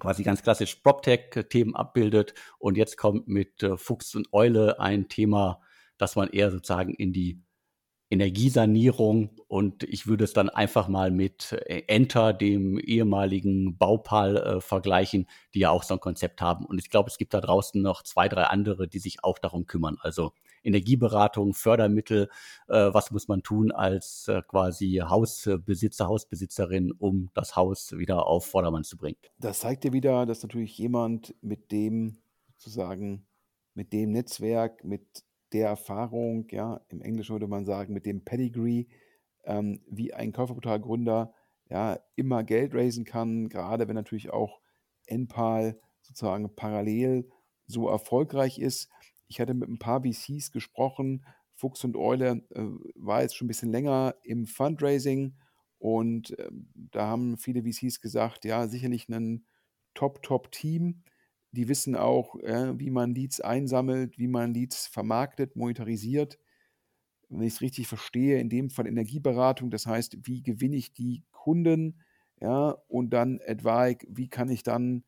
quasi 0.00 0.24
ganz 0.24 0.42
klassisch 0.42 0.74
PropTech-Themen 0.74 1.76
abbildet. 1.76 2.34
Und 2.58 2.76
jetzt 2.76 2.96
kommt 2.96 3.28
mit 3.28 3.62
äh, 3.62 3.76
Fuchs 3.76 4.16
und 4.16 4.32
Eule 4.32 4.80
ein 4.80 5.08
Thema, 5.08 5.60
das 5.98 6.16
man 6.16 6.30
eher 6.30 6.50
sozusagen 6.50 6.94
in 6.94 7.12
die 7.12 7.40
Energiesanierung 8.12 9.30
und 9.48 9.84
ich 9.84 10.06
würde 10.06 10.24
es 10.24 10.34
dann 10.34 10.50
einfach 10.50 10.86
mal 10.86 11.10
mit 11.10 11.52
äh, 11.52 11.84
Enter, 11.86 12.34
dem 12.34 12.78
ehemaligen 12.78 13.78
Baupal, 13.78 14.36
äh, 14.36 14.60
vergleichen, 14.60 15.26
die 15.54 15.60
ja 15.60 15.70
auch 15.70 15.82
so 15.82 15.94
ein 15.94 16.00
Konzept 16.00 16.42
haben. 16.42 16.66
Und 16.66 16.78
ich 16.78 16.90
glaube, 16.90 17.08
es 17.08 17.16
gibt 17.16 17.32
da 17.32 17.40
draußen 17.40 17.80
noch 17.80 18.02
zwei, 18.02 18.28
drei 18.28 18.44
andere, 18.44 18.86
die 18.86 18.98
sich 18.98 19.24
auch 19.24 19.38
darum 19.38 19.66
kümmern. 19.66 19.96
Also 20.02 20.32
Energieberatung, 20.62 21.54
Fördermittel, 21.54 22.28
äh, 22.68 22.92
was 22.92 23.12
muss 23.12 23.28
man 23.28 23.42
tun 23.42 23.72
als 23.72 24.28
äh, 24.28 24.42
quasi 24.46 25.02
Hausbesitzer, 25.02 26.06
Hausbesitzerin, 26.06 26.92
um 26.92 27.30
das 27.32 27.56
Haus 27.56 27.96
wieder 27.96 28.26
auf 28.26 28.44
Vordermann 28.44 28.84
zu 28.84 28.98
bringen. 28.98 29.16
Das 29.38 29.60
zeigt 29.60 29.84
dir 29.84 29.94
wieder, 29.94 30.26
dass 30.26 30.42
natürlich 30.42 30.76
jemand 30.76 31.34
mit 31.40 31.72
dem 31.72 32.18
sozusagen, 32.58 33.26
mit 33.72 33.94
dem 33.94 34.12
Netzwerk, 34.12 34.84
mit 34.84 35.24
der 35.52 35.68
Erfahrung, 35.68 36.46
ja, 36.50 36.80
im 36.88 37.02
Englischen 37.02 37.32
würde 37.32 37.48
man 37.48 37.64
sagen, 37.64 37.92
mit 37.92 38.06
dem 38.06 38.24
Pedigree, 38.24 38.86
ähm, 39.44 39.80
wie 39.88 40.14
ein 40.14 40.32
Käuferportalgründer 40.32 41.34
ja 41.68 41.98
immer 42.16 42.44
Geld 42.44 42.74
raisen 42.74 43.04
kann, 43.04 43.48
gerade 43.48 43.88
wenn 43.88 43.94
natürlich 43.94 44.30
auch 44.30 44.60
NPAL 45.06 45.80
sozusagen 46.02 46.54
parallel 46.54 47.30
so 47.66 47.88
erfolgreich 47.88 48.58
ist. 48.58 48.88
Ich 49.28 49.40
hatte 49.40 49.54
mit 49.54 49.68
ein 49.68 49.78
paar 49.78 50.02
VCs 50.02 50.52
gesprochen, 50.52 51.24
Fuchs 51.54 51.84
und 51.84 51.96
Eule 51.96 52.44
äh, 52.50 52.62
war 52.96 53.22
jetzt 53.22 53.36
schon 53.36 53.46
ein 53.46 53.48
bisschen 53.48 53.70
länger 53.70 54.14
im 54.22 54.46
Fundraising 54.46 55.36
und 55.78 56.38
äh, 56.38 56.50
da 56.74 57.06
haben 57.06 57.36
viele 57.38 57.62
VCs 57.62 58.00
gesagt, 58.00 58.44
ja, 58.44 58.68
sicherlich 58.68 59.08
ein 59.08 59.46
Top-Top-Team. 59.94 61.02
Die 61.52 61.68
wissen 61.68 61.96
auch, 61.96 62.36
äh, 62.40 62.78
wie 62.78 62.90
man 62.90 63.14
Leads 63.14 63.40
einsammelt, 63.40 64.18
wie 64.18 64.28
man 64.28 64.54
Leads 64.54 64.86
vermarktet, 64.86 65.56
monetarisiert. 65.56 66.38
Wenn 67.28 67.46
ich 67.46 67.54
es 67.54 67.60
richtig 67.62 67.88
verstehe, 67.88 68.38
in 68.40 68.50
dem 68.50 68.70
Fall 68.70 68.86
Energieberatung, 68.86 69.70
das 69.70 69.86
heißt, 69.86 70.18
wie 70.26 70.42
gewinne 70.42 70.76
ich 70.76 70.92
die 70.92 71.24
Kunden, 71.32 72.00
ja, 72.40 72.70
und 72.88 73.10
dann 73.10 73.40
Advice, 73.46 73.98
wie 74.08 74.28
kann 74.28 74.50
ich 74.50 74.62
dann 74.62 75.04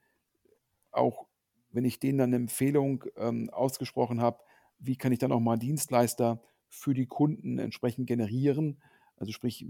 auch, 0.93 1.27
wenn 1.71 1.85
ich 1.85 1.99
denen 2.01 2.19
dann 2.19 2.31
eine 2.31 2.37
Empfehlung 2.37 3.05
ähm, 3.17 3.51
ausgesprochen 3.51 4.21
habe, 4.21 4.41
wie 4.79 4.97
kann 4.97 5.13
ich 5.13 5.19
dann 5.19 5.33
auch 5.33 5.41
mal 5.41 5.59
Dienstleister 5.59 6.43
für 6.69 6.95
die 6.95 7.07
Kunden 7.07 7.59
entsprechend 7.59 8.07
generieren? 8.07 8.83
Also 9.17 9.33
sprich, 9.33 9.67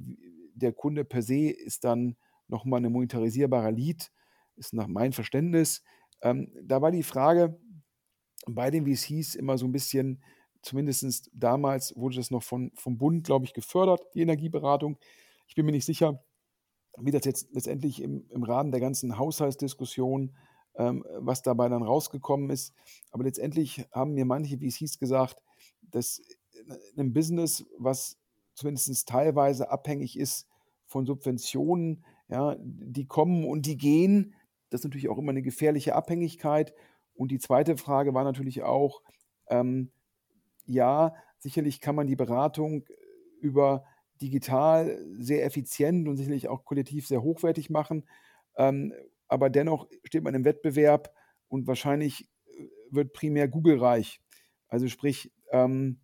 der 0.55 0.73
Kunde 0.73 1.05
per 1.05 1.23
se 1.23 1.51
ist 1.51 1.85
dann 1.85 2.17
nochmal 2.49 2.79
eine 2.79 2.91
monetarisierbare 2.91 3.71
Lead, 3.71 4.11
ist 4.57 4.75
nach 4.75 4.87
meinem 4.87 5.13
Verständnis. 5.13 5.83
Ähm, 6.23 6.53
da 6.63 6.81
war 6.83 6.91
die 6.91 7.03
Frage 7.03 7.59
bei 8.47 8.71
den 8.71 8.87
VCs 8.87 9.35
immer 9.35 9.59
so 9.59 9.67
ein 9.67 9.73
bisschen, 9.73 10.23
zumindest 10.63 11.31
damals 11.33 11.95
wurde 11.97 12.17
das 12.17 12.31
noch 12.31 12.43
von, 12.43 12.73
vom 12.75 12.99
Bund, 12.99 13.25
glaube 13.25 13.45
ich, 13.45 13.55
gefördert, 13.55 14.03
die 14.15 14.23
Energieberatung. 14.23 14.99
Ich 15.47 15.55
bin 15.55 15.67
mir 15.67 15.73
nicht 15.73 15.85
sicher, 15.87 16.23
wie 16.99 17.11
das 17.11 17.25
jetzt 17.25 17.49
letztendlich 17.53 18.03
im, 18.03 18.27
im 18.31 18.43
Rahmen 18.43 18.71
der 18.71 18.81
ganzen 18.81 19.19
Haushaltsdiskussion 19.19 20.35
ähm, 20.77 21.05
was 21.19 21.43
dabei 21.43 21.69
dann 21.69 21.83
rausgekommen 21.83 22.51
ist. 22.51 22.75
Aber 23.11 23.25
letztendlich 23.25 23.87
haben 23.93 24.15
mir 24.15 24.25
manche 24.25 24.59
VCs 24.59 24.99
gesagt, 24.99 25.43
dass 25.83 26.21
ein 26.97 27.13
Business, 27.13 27.65
was 27.79 28.19
zumindest 28.55 29.09
teilweise 29.09 29.71
abhängig 29.71 30.19
ist 30.19 30.47
von 30.87 31.07
Subventionen, 31.07 32.05
ja, 32.29 32.57
die 32.59 33.07
kommen 33.07 33.45
und 33.45 33.67
die 33.67 33.77
gehen. 33.77 34.35
Das 34.75 34.81
ist 34.81 34.87
natürlich 34.87 35.09
auch 35.09 35.19
immer 35.19 35.31
eine 35.31 35.43
gefährliche 35.43 35.95
Abhängigkeit. 35.95 36.75
Und 37.15 37.31
die 37.31 37.39
zweite 37.39 37.77
Frage 37.77 38.13
war 38.13 38.25
natürlich 38.25 38.65
auch, 38.65 39.03
ähm, 39.47 39.93
ja, 40.67 41.15
sicherlich 41.39 41.81
kann 41.81 41.95
man 41.95 42.09
die 42.09 42.17
Beratung 42.17 42.85
über 43.41 43.85
digital 44.21 44.99
sehr 45.17 45.45
effizient 45.45 46.09
und 46.09 46.17
sicherlich 46.17 46.49
auch 46.49 46.65
kollektiv 46.65 47.07
sehr 47.07 47.23
hochwertig 47.23 47.71
machen. 47.71 48.05
Ähm, 48.57 48.93
aber 49.29 49.49
dennoch 49.49 49.87
steht 50.03 50.25
man 50.25 50.35
im 50.35 50.45
Wettbewerb 50.45 51.15
und 51.47 51.69
wahrscheinlich 51.69 52.29
äh, 52.47 52.67
wird 52.91 53.13
primär 53.13 53.47
Google 53.47 53.79
reich. 53.79 54.21
Also 54.67 54.89
sprich, 54.89 55.33
ähm, 55.53 56.01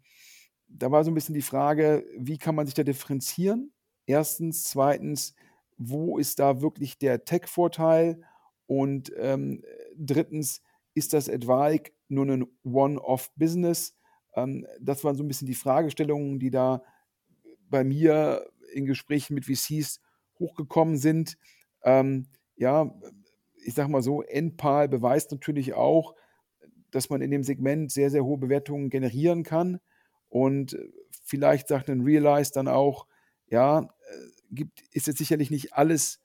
da 0.68 0.92
war 0.92 1.02
so 1.02 1.10
ein 1.10 1.14
bisschen 1.14 1.34
die 1.34 1.42
Frage, 1.42 2.06
wie 2.16 2.38
kann 2.38 2.54
man 2.54 2.66
sich 2.66 2.74
da 2.74 2.84
differenzieren? 2.84 3.72
Erstens, 4.06 4.62
zweitens, 4.62 5.34
wo 5.76 6.18
ist 6.18 6.38
da 6.38 6.60
wirklich 6.62 6.98
der 6.98 7.24
Tech-Vorteil? 7.24 8.22
Und 8.70 9.12
ähm, 9.16 9.64
drittens, 9.96 10.62
ist 10.94 11.12
das 11.12 11.26
etwaig 11.26 11.92
nur 12.06 12.24
ein 12.26 12.46
One-Off-Business? 12.62 13.96
Ähm, 14.36 14.64
das 14.80 15.02
waren 15.02 15.16
so 15.16 15.24
ein 15.24 15.26
bisschen 15.26 15.48
die 15.48 15.56
Fragestellungen, 15.56 16.38
die 16.38 16.52
da 16.52 16.84
bei 17.68 17.82
mir 17.82 18.48
in 18.72 18.86
Gesprächen 18.86 19.34
mit 19.34 19.46
VCs 19.46 19.98
hochgekommen 20.38 20.98
sind. 20.98 21.36
Ähm, 21.82 22.28
ja, 22.54 22.94
ich 23.64 23.74
sage 23.74 23.90
mal 23.90 24.02
so, 24.02 24.22
Endpal 24.22 24.88
beweist 24.88 25.32
natürlich 25.32 25.74
auch, 25.74 26.14
dass 26.92 27.10
man 27.10 27.22
in 27.22 27.32
dem 27.32 27.42
Segment 27.42 27.90
sehr, 27.90 28.08
sehr 28.08 28.24
hohe 28.24 28.38
Bewertungen 28.38 28.88
generieren 28.88 29.42
kann. 29.42 29.80
Und 30.28 30.78
vielleicht 31.24 31.66
sagt 31.66 31.90
ein 31.90 32.02
Realize 32.02 32.52
dann 32.54 32.68
auch, 32.68 33.08
ja, 33.48 33.80
äh, 33.80 33.86
gibt, 34.52 34.82
ist 34.92 35.08
jetzt 35.08 35.18
sicherlich 35.18 35.50
nicht 35.50 35.74
alles 35.74 36.20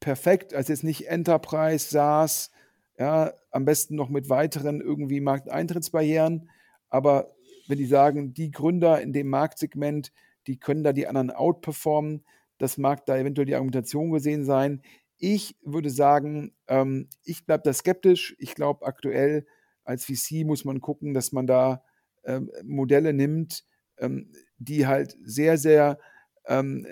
perfekt, 0.00 0.54
also 0.54 0.72
jetzt 0.72 0.84
nicht 0.84 1.08
Enterprise, 1.08 1.88
SaaS, 1.90 2.50
ja, 2.98 3.32
am 3.50 3.64
besten 3.64 3.94
noch 3.94 4.08
mit 4.08 4.28
weiteren 4.28 4.80
irgendwie 4.80 5.20
Markteintrittsbarrieren. 5.20 6.50
Aber 6.88 7.34
wenn 7.68 7.78
die 7.78 7.86
sagen, 7.86 8.34
die 8.34 8.50
Gründer 8.50 9.00
in 9.00 9.12
dem 9.12 9.28
Marktsegment, 9.28 10.12
die 10.46 10.58
können 10.58 10.82
da 10.82 10.92
die 10.92 11.06
anderen 11.06 11.30
outperformen, 11.30 12.24
das 12.58 12.76
mag 12.76 13.06
da 13.06 13.16
eventuell 13.16 13.46
die 13.46 13.54
Argumentation 13.54 14.10
gesehen 14.10 14.44
sein. 14.44 14.82
Ich 15.18 15.56
würde 15.62 15.90
sagen, 15.90 16.54
ähm, 16.66 17.08
ich 17.24 17.46
bleibe 17.46 17.62
da 17.64 17.72
skeptisch. 17.72 18.34
Ich 18.38 18.54
glaube, 18.54 18.86
aktuell 18.86 19.46
als 19.84 20.04
VC 20.04 20.44
muss 20.44 20.64
man 20.64 20.80
gucken, 20.80 21.14
dass 21.14 21.32
man 21.32 21.46
da 21.46 21.82
ähm, 22.24 22.50
Modelle 22.64 23.12
nimmt, 23.12 23.64
ähm, 23.98 24.32
die 24.58 24.86
halt 24.86 25.16
sehr, 25.22 25.56
sehr 25.56 25.98
ähm, 26.46 26.86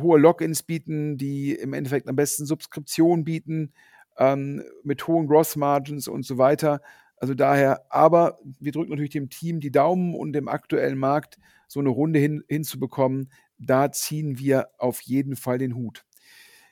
hohe 0.00 0.18
Logins 0.18 0.62
bieten, 0.62 1.16
die 1.16 1.52
im 1.52 1.72
Endeffekt 1.72 2.08
am 2.08 2.16
besten 2.16 2.46
Subskription 2.46 3.24
bieten, 3.24 3.72
ähm, 4.18 4.62
mit 4.82 5.06
hohen 5.06 5.26
Gross 5.26 5.56
Margins 5.56 6.08
und 6.08 6.24
so 6.24 6.38
weiter. 6.38 6.80
Also 7.16 7.34
daher, 7.34 7.84
aber 7.90 8.38
wir 8.60 8.72
drücken 8.72 8.90
natürlich 8.90 9.10
dem 9.10 9.30
Team 9.30 9.60
die 9.60 9.72
Daumen 9.72 10.14
und 10.14 10.32
dem 10.32 10.48
aktuellen 10.48 10.98
Markt 10.98 11.38
so 11.66 11.80
eine 11.80 11.88
Runde 11.88 12.18
hin, 12.18 12.44
hinzubekommen. 12.48 13.30
Da 13.58 13.90
ziehen 13.90 14.38
wir 14.38 14.68
auf 14.78 15.00
jeden 15.00 15.36
Fall 15.36 15.58
den 15.58 15.74
Hut. 15.74 16.04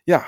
Ja, 0.05 0.25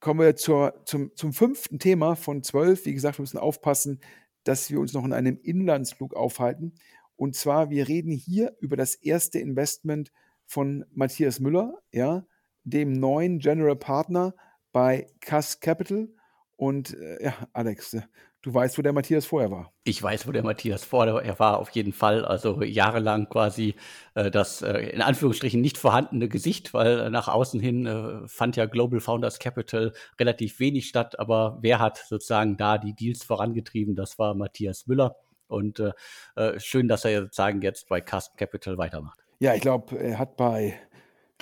kommen 0.00 0.20
wir 0.20 0.36
zur, 0.36 0.82
zum, 0.84 1.12
zum 1.16 1.32
fünften 1.32 1.78
Thema 1.78 2.14
von 2.14 2.42
zwölf. 2.42 2.84
Wie 2.84 2.92
gesagt, 2.92 3.18
wir 3.18 3.22
müssen 3.22 3.38
aufpassen, 3.38 4.00
dass 4.44 4.70
wir 4.70 4.78
uns 4.80 4.92
noch 4.92 5.04
in 5.04 5.14
einem 5.14 5.38
Inlandsflug 5.42 6.14
aufhalten. 6.14 6.74
Und 7.16 7.34
zwar, 7.34 7.70
wir 7.70 7.88
reden 7.88 8.12
hier 8.12 8.54
über 8.60 8.76
das 8.76 8.94
erste 8.94 9.38
Investment 9.38 10.12
von 10.46 10.84
Matthias 10.92 11.40
Müller, 11.40 11.78
ja, 11.90 12.26
dem 12.64 12.92
neuen 12.92 13.38
General 13.38 13.76
Partner 13.76 14.34
bei 14.72 15.06
Cass 15.20 15.60
Capital. 15.60 16.08
Und 16.56 16.94
äh, 16.94 17.24
ja, 17.24 17.34
Alex, 17.52 17.96
Du 18.44 18.52
weißt, 18.52 18.76
wo 18.76 18.82
der 18.82 18.92
Matthias 18.92 19.24
vorher 19.24 19.50
war. 19.50 19.72
Ich 19.84 20.02
weiß, 20.02 20.26
wo 20.26 20.32
der 20.32 20.42
Matthias 20.42 20.84
vorher 20.84 21.38
war, 21.38 21.58
auf 21.58 21.70
jeden 21.70 21.94
Fall. 21.94 22.26
Also 22.26 22.62
jahrelang 22.62 23.30
quasi 23.30 23.74
äh, 24.14 24.30
das 24.30 24.60
äh, 24.60 24.90
in 24.90 25.00
Anführungsstrichen 25.00 25.62
nicht 25.62 25.78
vorhandene 25.78 26.28
Gesicht, 26.28 26.74
weil 26.74 27.00
äh, 27.00 27.08
nach 27.08 27.28
außen 27.28 27.58
hin 27.58 27.86
äh, 27.86 28.28
fand 28.28 28.56
ja 28.56 28.66
Global 28.66 29.00
Founders 29.00 29.38
Capital 29.38 29.94
relativ 30.20 30.60
wenig 30.60 30.88
statt. 30.88 31.18
Aber 31.18 31.56
wer 31.62 31.78
hat 31.78 32.04
sozusagen 32.06 32.58
da 32.58 32.76
die 32.76 32.92
Deals 32.92 33.24
vorangetrieben? 33.24 33.96
Das 33.96 34.18
war 34.18 34.34
Matthias 34.34 34.86
Müller. 34.86 35.16
Und 35.46 35.80
äh, 35.80 35.92
äh, 36.36 36.60
schön, 36.60 36.86
dass 36.86 37.06
er 37.06 37.22
sozusagen 37.22 37.62
jetzt 37.62 37.88
bei 37.88 38.02
Cast 38.02 38.36
Capital 38.36 38.76
weitermacht. 38.76 39.20
Ja, 39.38 39.54
ich 39.54 39.62
glaube, 39.62 39.98
er 39.98 40.18
hat 40.18 40.36
bei 40.36 40.78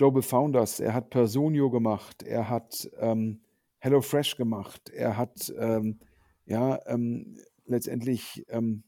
Global 0.02 0.22
Founders, 0.22 0.80
er 0.80 0.94
hat 0.94 1.10
Personio 1.10 1.70
gemacht, 1.70 2.24
er 2.24 2.48
hat 2.48 2.90
ähm, 2.98 3.40
HelloFresh 3.78 4.36
gemacht, 4.36 4.90
er 4.90 5.16
hat 5.16 5.54
ähm, 5.56 6.00
ja, 6.44 6.80
ähm, 6.86 7.38
letztendlich 7.66 8.44
ähm, 8.48 8.82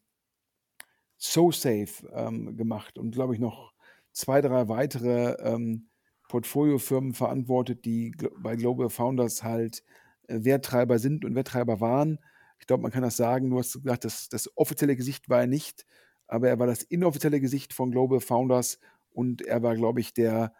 SoSafe 1.16 2.11
ähm, 2.12 2.57
gemacht 2.57 2.98
und 2.98 3.12
glaube 3.12 3.33
ich 3.33 3.38
noch 3.38 3.74
zwei, 4.11 4.40
drei 4.40 4.66
weitere 4.66 5.35
ähm, 5.35 5.88
Portfoliofirmen 6.29 7.14
verantwortet, 7.14 7.85
die 7.85 8.12
bei 8.40 8.57
Global 8.57 8.90
Founders 8.90 9.44
halt 9.44 9.85
äh, 10.27 10.42
Werttreiber 10.42 10.98
sind 10.98 11.24
und 11.24 11.37
Werttreiber 11.37 11.81
waren. 11.81 12.18
Ich 12.59 12.66
glaube, 12.66 12.83
man 12.83 12.90
kann 12.90 13.03
das 13.03 13.16
sagen. 13.16 13.50
Du 13.50 13.59
hast 13.61 13.74
gesagt, 13.74 14.05
das, 14.05 14.29
das 14.29 14.50
offizielle 14.57 14.96
Gesicht 14.96 15.29
war 15.29 15.42
er 15.42 15.46
nicht, 15.46 15.87
aber 16.27 16.48
er 16.48 16.59
war 16.59 16.66
das 16.66 16.83
inoffizielle 16.83 17.40
Gesicht 17.40 17.72
von 17.72 17.92
Global 17.92 18.18
Founders 18.18 18.81
und 19.12 19.42
er 19.42 19.62
war, 19.62 19.77
glaube 19.77 20.00
ich, 20.00 20.12
der 20.12 20.53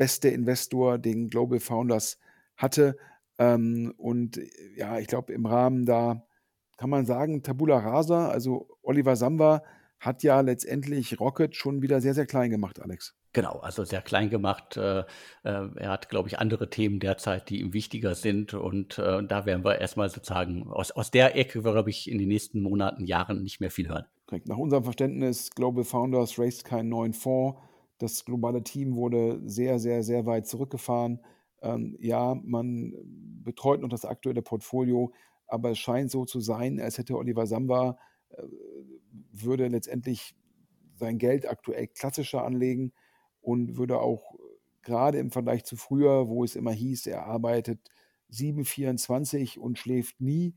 beste 0.00 0.30
Investor, 0.30 0.96
den 0.96 1.28
Global 1.28 1.60
Founders 1.60 2.18
hatte. 2.56 2.96
Ähm, 3.38 3.92
und 3.98 4.38
äh, 4.38 4.48
ja, 4.74 4.98
ich 4.98 5.08
glaube, 5.08 5.34
im 5.34 5.44
Rahmen 5.44 5.84
da 5.84 6.26
kann 6.78 6.88
man 6.88 7.04
sagen, 7.04 7.42
Tabula 7.42 7.76
Rasa, 7.76 8.30
also 8.30 8.66
Oliver 8.80 9.14
Samba 9.14 9.62
hat 9.98 10.22
ja 10.22 10.40
letztendlich 10.40 11.20
Rocket 11.20 11.54
schon 11.54 11.82
wieder 11.82 12.00
sehr, 12.00 12.14
sehr 12.14 12.24
klein 12.24 12.50
gemacht, 12.50 12.80
Alex. 12.80 13.14
Genau, 13.34 13.58
also 13.58 13.84
sehr 13.84 14.00
klein 14.00 14.30
gemacht. 14.30 14.78
Äh, 14.78 15.00
äh, 15.00 15.04
er 15.42 15.90
hat, 15.90 16.08
glaube 16.08 16.30
ich, 16.30 16.38
andere 16.38 16.70
Themen 16.70 16.98
derzeit, 16.98 17.50
die 17.50 17.60
ihm 17.60 17.74
wichtiger 17.74 18.14
sind. 18.14 18.54
Und 18.54 18.96
da 18.96 19.44
werden 19.44 19.62
wir 19.62 19.78
erstmal 19.78 20.08
sozusagen 20.08 20.66
aus, 20.70 20.92
aus 20.92 21.10
der 21.10 21.36
Ecke, 21.36 21.60
glaube 21.60 21.90
ich, 21.90 22.10
in 22.10 22.16
den 22.16 22.28
nächsten 22.28 22.62
Monaten, 22.62 23.04
Jahren 23.04 23.42
nicht 23.42 23.60
mehr 23.60 23.70
viel 23.70 23.90
hören. 23.90 24.06
Nach 24.46 24.56
unserem 24.56 24.84
Verständnis, 24.84 25.50
Global 25.50 25.84
Founders 25.84 26.38
raised 26.38 26.64
keinen 26.64 26.88
neuen 26.88 27.12
Fonds. 27.12 27.60
Das 28.00 28.24
globale 28.24 28.62
Team 28.64 28.96
wurde 28.96 29.40
sehr, 29.44 29.78
sehr, 29.78 30.02
sehr 30.02 30.24
weit 30.24 30.46
zurückgefahren. 30.46 31.20
Ähm, 31.60 31.96
ja, 32.00 32.34
man 32.42 32.94
betreut 33.44 33.82
noch 33.82 33.90
das 33.90 34.06
aktuelle 34.06 34.40
Portfolio, 34.40 35.12
aber 35.46 35.72
es 35.72 35.78
scheint 35.78 36.10
so 36.10 36.24
zu 36.24 36.40
sein, 36.40 36.80
als 36.80 36.96
hätte 36.96 37.16
Oliver 37.16 37.46
Samba, 37.46 37.98
äh, 38.30 38.42
würde 39.32 39.68
letztendlich 39.68 40.34
sein 40.94 41.18
Geld 41.18 41.46
aktuell 41.46 41.88
klassischer 41.88 42.42
anlegen 42.42 42.92
und 43.42 43.76
würde 43.76 44.00
auch 44.00 44.34
gerade 44.82 45.18
im 45.18 45.30
Vergleich 45.30 45.64
zu 45.64 45.76
früher, 45.76 46.28
wo 46.28 46.42
es 46.42 46.56
immer 46.56 46.72
hieß, 46.72 47.06
er 47.06 47.26
arbeitet 47.26 47.90
7,24 48.30 49.58
und 49.58 49.78
schläft 49.78 50.22
nie, 50.22 50.54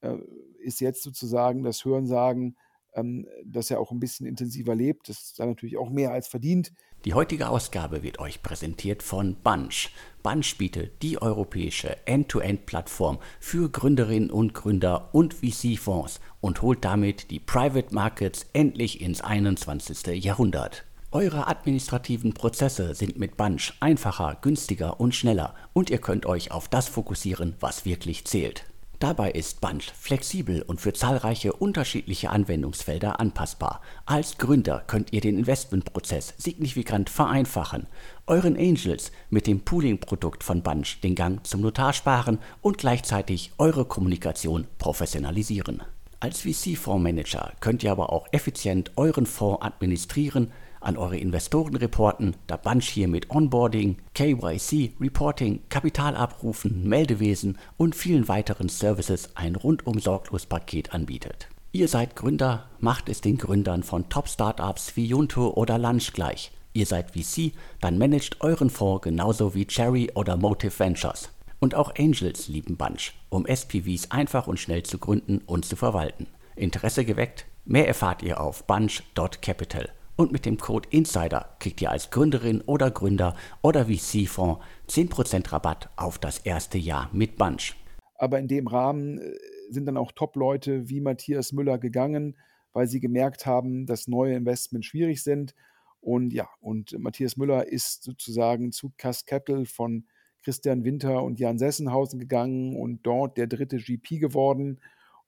äh, 0.00 0.18
ist 0.58 0.80
jetzt 0.80 1.02
sozusagen 1.02 1.64
das 1.64 1.84
Hörensagen, 1.84 2.56
ähm, 2.94 3.26
dass 3.44 3.70
er 3.70 3.80
auch 3.80 3.90
ein 3.90 4.00
bisschen 4.00 4.26
intensiver 4.26 4.74
lebt. 4.74 5.08
Das 5.08 5.20
ist 5.20 5.38
dann 5.38 5.48
natürlich 5.48 5.76
auch 5.76 5.90
mehr 5.90 6.12
als 6.12 6.28
verdient. 6.28 6.72
Die 7.04 7.14
heutige 7.14 7.50
Ausgabe 7.50 8.02
wird 8.02 8.18
euch 8.18 8.42
präsentiert 8.42 9.02
von 9.02 9.36
Bunch. 9.42 9.90
Bunch 10.22 10.56
bietet 10.56 11.02
die 11.02 11.20
europäische 11.20 11.98
End-to-End-Plattform 12.06 13.18
für 13.40 13.68
Gründerinnen 13.68 14.30
und 14.30 14.54
Gründer 14.54 15.10
und 15.12 15.34
VC-Fonds 15.34 16.20
und 16.40 16.62
holt 16.62 16.82
damit 16.84 17.30
die 17.30 17.40
Private 17.40 17.94
Markets 17.94 18.46
endlich 18.54 19.02
ins 19.02 19.20
21. 19.20 20.24
Jahrhundert. 20.24 20.86
Eure 21.10 21.46
administrativen 21.46 22.32
Prozesse 22.32 22.94
sind 22.94 23.18
mit 23.18 23.36
Bunch 23.36 23.74
einfacher, 23.80 24.38
günstiger 24.40 24.98
und 24.98 25.14
schneller 25.14 25.54
und 25.72 25.90
ihr 25.90 25.98
könnt 25.98 26.26
euch 26.26 26.50
auf 26.50 26.68
das 26.68 26.88
fokussieren, 26.88 27.54
was 27.60 27.84
wirklich 27.84 28.24
zählt. 28.24 28.64
Dabei 29.04 29.32
ist 29.32 29.60
Bunch 29.60 29.92
flexibel 29.92 30.62
und 30.62 30.80
für 30.80 30.94
zahlreiche 30.94 31.52
unterschiedliche 31.52 32.30
Anwendungsfelder 32.30 33.20
anpassbar. 33.20 33.82
Als 34.06 34.38
Gründer 34.38 34.82
könnt 34.86 35.12
ihr 35.12 35.20
den 35.20 35.36
Investmentprozess 35.36 36.32
signifikant 36.38 37.10
vereinfachen, 37.10 37.86
euren 38.26 38.56
Angels 38.56 39.12
mit 39.28 39.46
dem 39.46 39.60
Pooling-Produkt 39.60 40.42
von 40.42 40.62
Bunch 40.62 41.02
den 41.02 41.14
Gang 41.14 41.46
zum 41.46 41.60
Notar 41.60 41.92
sparen 41.92 42.38
und 42.62 42.78
gleichzeitig 42.78 43.52
eure 43.58 43.84
Kommunikation 43.84 44.66
professionalisieren. 44.78 45.82
Als 46.20 46.40
VC-Fondsmanager 46.40 47.52
könnt 47.60 47.82
ihr 47.82 47.92
aber 47.92 48.10
auch 48.10 48.26
effizient 48.32 48.92
euren 48.96 49.26
Fonds 49.26 49.60
administrieren, 49.60 50.50
an 50.84 50.96
eure 50.96 51.16
Investoren 51.16 51.76
reporten, 51.76 52.36
da 52.46 52.56
Bunch 52.56 52.84
hier 52.84 53.08
mit 53.08 53.30
Onboarding, 53.30 53.96
KYC, 54.14 54.92
Reporting, 55.00 55.60
Kapitalabrufen, 55.68 56.88
Meldewesen 56.88 57.58
und 57.76 57.94
vielen 57.94 58.28
weiteren 58.28 58.68
Services 58.68 59.30
ein 59.34 59.56
rundum 59.56 59.98
sorglos 59.98 60.46
Paket 60.46 60.92
anbietet. 60.92 61.48
Ihr 61.72 61.88
seid 61.88 62.14
Gründer, 62.14 62.68
macht 62.78 63.08
es 63.08 63.20
den 63.20 63.36
Gründern 63.36 63.82
von 63.82 64.08
Top-Startups 64.08 64.94
wie 64.96 65.06
Junto 65.06 65.50
oder 65.50 65.76
Lunch 65.76 66.12
gleich. 66.12 66.52
Ihr 66.72 66.86
seid 66.86 67.10
VC, 67.12 67.52
dann 67.80 67.98
managt 67.98 68.40
euren 68.40 68.70
Fonds 68.70 69.02
genauso 69.02 69.54
wie 69.54 69.66
Cherry 69.66 70.10
oder 70.14 70.36
Motive 70.36 70.78
Ventures. 70.78 71.30
Und 71.60 71.74
auch 71.74 71.94
Angels 71.98 72.48
lieben 72.48 72.76
Bunch, 72.76 73.12
um 73.28 73.46
SPVs 73.46 74.10
einfach 74.10 74.46
und 74.46 74.60
schnell 74.60 74.82
zu 74.82 74.98
gründen 74.98 75.40
und 75.46 75.64
zu 75.64 75.76
verwalten. 75.76 76.26
Interesse 76.56 77.04
geweckt? 77.04 77.46
Mehr 77.64 77.88
erfahrt 77.88 78.22
ihr 78.22 78.40
auf 78.40 78.64
bunch.capital. 78.66 79.88
Und 80.16 80.30
mit 80.30 80.46
dem 80.46 80.58
Code 80.58 80.88
INSIDER 80.92 81.56
kriegt 81.58 81.82
ihr 81.82 81.90
als 81.90 82.10
Gründerin 82.10 82.60
oder 82.60 82.92
Gründer 82.92 83.34
oder 83.62 83.86
VC-Fonds 83.86 84.62
10% 84.88 85.52
Rabatt 85.52 85.90
auf 85.96 86.18
das 86.18 86.38
erste 86.38 86.78
Jahr 86.78 87.10
mit 87.12 87.36
Bunch. 87.36 87.74
Aber 88.14 88.38
in 88.38 88.46
dem 88.46 88.68
Rahmen 88.68 89.18
äh, 89.18 89.34
sind 89.70 89.86
dann 89.86 89.96
auch 89.96 90.12
Top-Leute 90.12 90.88
wie 90.88 91.00
Matthias 91.00 91.52
Müller 91.52 91.78
gegangen, 91.78 92.36
weil 92.72 92.86
sie 92.86 93.00
gemerkt 93.00 93.44
haben, 93.44 93.86
dass 93.86 94.06
neue 94.06 94.36
Investments 94.36 94.86
schwierig 94.86 95.20
sind. 95.24 95.52
Und 96.00 96.32
ja, 96.32 96.48
und 96.60 96.96
Matthias 96.96 97.36
Müller 97.36 97.66
ist 97.66 98.04
sozusagen 98.04 98.70
zu 98.70 98.92
Capital 98.96 99.66
von 99.66 100.06
Christian 100.44 100.84
Winter 100.84 101.24
und 101.24 101.40
Jan 101.40 101.58
Sessenhausen 101.58 102.20
gegangen 102.20 102.76
und 102.76 103.04
dort 103.04 103.36
der 103.36 103.48
dritte 103.48 103.78
GP 103.78 104.20
geworden. 104.20 104.80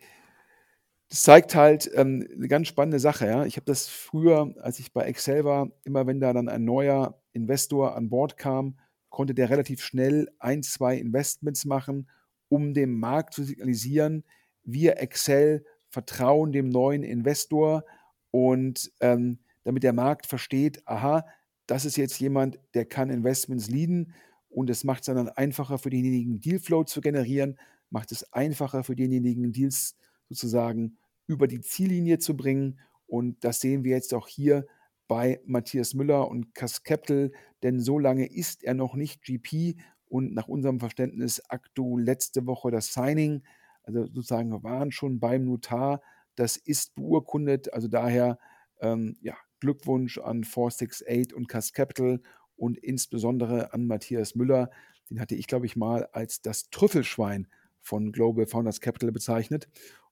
das 1.08 1.22
zeigt 1.22 1.54
halt 1.54 1.90
ähm, 1.94 2.26
eine 2.34 2.48
ganz 2.48 2.66
spannende 2.68 2.98
Sache. 2.98 3.26
Ja? 3.26 3.44
Ich 3.44 3.56
habe 3.56 3.66
das 3.66 3.88
früher, 3.88 4.54
als 4.60 4.78
ich 4.80 4.92
bei 4.92 5.04
Excel 5.04 5.44
war, 5.44 5.70
immer 5.84 6.06
wenn 6.06 6.20
da 6.20 6.32
dann 6.32 6.48
ein 6.48 6.64
neuer 6.64 7.20
Investor 7.32 7.96
an 7.96 8.08
Bord 8.08 8.36
kam, 8.36 8.78
konnte 9.10 9.34
der 9.34 9.48
relativ 9.48 9.80
schnell 9.80 10.28
ein, 10.40 10.62
zwei 10.62 10.96
Investments 10.96 11.64
machen, 11.64 12.08
um 12.48 12.74
dem 12.74 12.98
Markt 12.98 13.34
zu 13.34 13.44
signalisieren, 13.44 14.24
wir 14.64 14.98
Excel 14.98 15.64
vertrauen 15.88 16.50
dem 16.50 16.68
neuen 16.68 17.04
Investor 17.04 17.84
und 18.32 18.90
ähm, 19.00 19.38
damit 19.62 19.84
der 19.84 19.92
Markt 19.92 20.26
versteht, 20.26 20.82
aha, 20.86 21.24
das 21.66 21.84
ist 21.84 21.96
jetzt 21.96 22.18
jemand, 22.20 22.58
der 22.74 22.84
kann 22.84 23.10
Investments 23.10 23.68
leaden 23.68 24.12
und 24.48 24.70
es 24.70 24.84
macht 24.84 25.00
es 25.00 25.06
dann 25.06 25.28
einfacher 25.28 25.78
für 25.78 25.90
denjenigen, 25.90 26.40
Dealflow 26.40 26.84
zu 26.84 27.00
generieren, 27.00 27.58
macht 27.90 28.12
es 28.12 28.32
einfacher 28.32 28.84
für 28.84 28.96
denjenigen, 28.96 29.52
Deals 29.52 29.96
sozusagen 30.28 30.98
über 31.26 31.46
die 31.46 31.60
Ziellinie 31.60 32.18
zu 32.18 32.36
bringen. 32.36 32.80
Und 33.06 33.42
das 33.44 33.60
sehen 33.60 33.84
wir 33.84 33.92
jetzt 33.92 34.14
auch 34.14 34.28
hier 34.28 34.66
bei 35.08 35.40
Matthias 35.44 35.94
Müller 35.94 36.28
und 36.28 36.54
Cass 36.54 36.82
Capital, 36.82 37.32
denn 37.62 37.80
so 37.80 37.98
lange 37.98 38.26
ist 38.26 38.64
er 38.64 38.74
noch 38.74 38.94
nicht 38.94 39.22
GP 39.22 39.76
und 40.06 40.34
nach 40.34 40.48
unserem 40.48 40.80
Verständnis 40.80 41.42
aktu 41.48 41.98
letzte 41.98 42.46
Woche 42.46 42.70
das 42.70 42.92
Signing, 42.92 43.42
also 43.82 44.06
sozusagen 44.06 44.62
waren 44.62 44.92
schon 44.92 45.20
beim 45.20 45.44
Notar, 45.44 46.00
das 46.36 46.56
ist 46.56 46.94
beurkundet, 46.94 47.72
also 47.72 47.88
daher 47.88 48.38
ähm, 48.80 49.16
ja, 49.20 49.36
Glückwunsch 49.64 50.18
an 50.18 50.44
468 50.44 51.34
und 51.34 51.48
Cass 51.48 51.72
Capital 51.72 52.20
und 52.54 52.76
insbesondere 52.76 53.72
an 53.72 53.86
Matthias 53.86 54.34
Müller. 54.34 54.70
Den 55.08 55.20
hatte 55.20 55.34
ich, 55.34 55.46
glaube 55.46 55.64
ich, 55.64 55.74
mal 55.74 56.06
als 56.12 56.42
das 56.42 56.68
Trüffelschwein 56.68 57.48
von 57.80 58.12
Global 58.12 58.44
Founders 58.44 58.82
Capital 58.82 59.10
bezeichnet. 59.10 59.68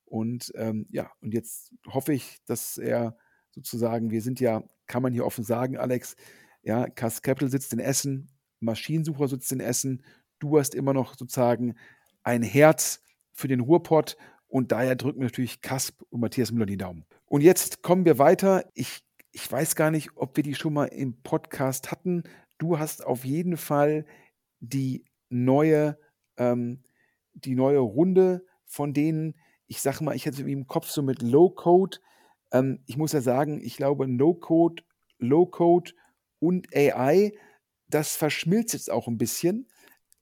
Und 0.06 0.52
ähm, 0.54 0.86
ja, 0.88 1.10
und 1.20 1.34
jetzt 1.34 1.74
hoffe 1.86 2.14
ich, 2.14 2.38
dass 2.46 2.78
er 2.78 3.14
sozusagen, 3.50 4.10
wir 4.10 4.22
sind 4.22 4.40
ja, 4.40 4.62
kann 4.86 5.02
man 5.02 5.12
hier 5.12 5.26
offen 5.26 5.44
sagen, 5.44 5.76
Alex, 5.76 6.16
ja, 6.62 6.88
Cass 6.88 7.20
Capital 7.20 7.50
sitzt 7.50 7.74
in 7.74 7.78
Essen, 7.78 8.30
Maschinensucher 8.60 9.28
sitzt 9.28 9.52
in 9.52 9.60
Essen, 9.60 10.02
du 10.38 10.58
hast 10.58 10.74
immer 10.74 10.94
noch 10.94 11.14
sozusagen 11.14 11.74
ein 12.22 12.42
Herz 12.42 13.02
für 13.34 13.48
den 13.48 13.60
Ruhrpott 13.60 14.16
und 14.48 14.72
daher 14.72 14.96
drücken 14.96 15.20
natürlich 15.20 15.60
Kasp 15.60 16.00
und 16.08 16.20
Matthias 16.20 16.52
Müller 16.52 16.66
die 16.66 16.78
Daumen. 16.78 17.04
Und 17.26 17.42
jetzt 17.42 17.82
kommen 17.82 18.04
wir 18.06 18.18
weiter. 18.18 18.64
Ich 18.74 19.02
ich 19.32 19.50
weiß 19.50 19.74
gar 19.76 19.90
nicht, 19.90 20.10
ob 20.16 20.36
wir 20.36 20.44
die 20.44 20.54
schon 20.54 20.74
mal 20.74 20.86
im 20.86 21.20
Podcast 21.22 21.90
hatten. 21.90 22.22
Du 22.58 22.78
hast 22.78 23.04
auf 23.04 23.24
jeden 23.24 23.56
Fall 23.56 24.04
die 24.60 25.04
neue, 25.30 25.98
ähm, 26.36 26.82
die 27.32 27.54
neue 27.54 27.78
Runde 27.78 28.44
von 28.66 28.92
denen, 28.92 29.34
ich 29.66 29.80
sage 29.80 30.04
mal, 30.04 30.14
ich 30.14 30.26
hätte 30.26 30.48
im 30.48 30.66
Kopf 30.66 30.90
so 30.90 31.02
mit 31.02 31.22
Low 31.22 31.48
Code. 31.48 31.98
Ähm, 32.52 32.82
ich 32.86 32.98
muss 32.98 33.12
ja 33.12 33.22
sagen, 33.22 33.62
ich 33.62 33.76
glaube, 33.76 34.06
No 34.06 34.34
Code, 34.34 34.82
Low 35.18 35.46
Code 35.46 35.92
und 36.38 36.68
AI, 36.76 37.32
das 37.88 38.16
verschmilzt 38.16 38.74
jetzt 38.74 38.90
auch 38.90 39.08
ein 39.08 39.18
bisschen, 39.18 39.66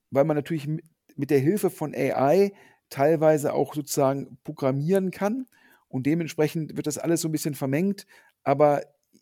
weil 0.09 0.23
man 0.23 0.37
natürlich 0.37 0.67
mit 1.15 1.29
der 1.29 1.39
Hilfe 1.39 1.69
von 1.69 1.93
AI 1.93 2.53
teilweise 2.89 3.53
auch 3.53 3.73
sozusagen 3.73 4.37
programmieren 4.43 5.11
kann 5.11 5.47
und 5.89 6.05
dementsprechend 6.05 6.77
wird 6.77 6.87
das 6.87 6.97
alles 6.97 7.21
so 7.21 7.27
ein 7.27 7.33
bisschen 7.33 7.55
vermengt. 7.55 8.05
Aber 8.43 8.81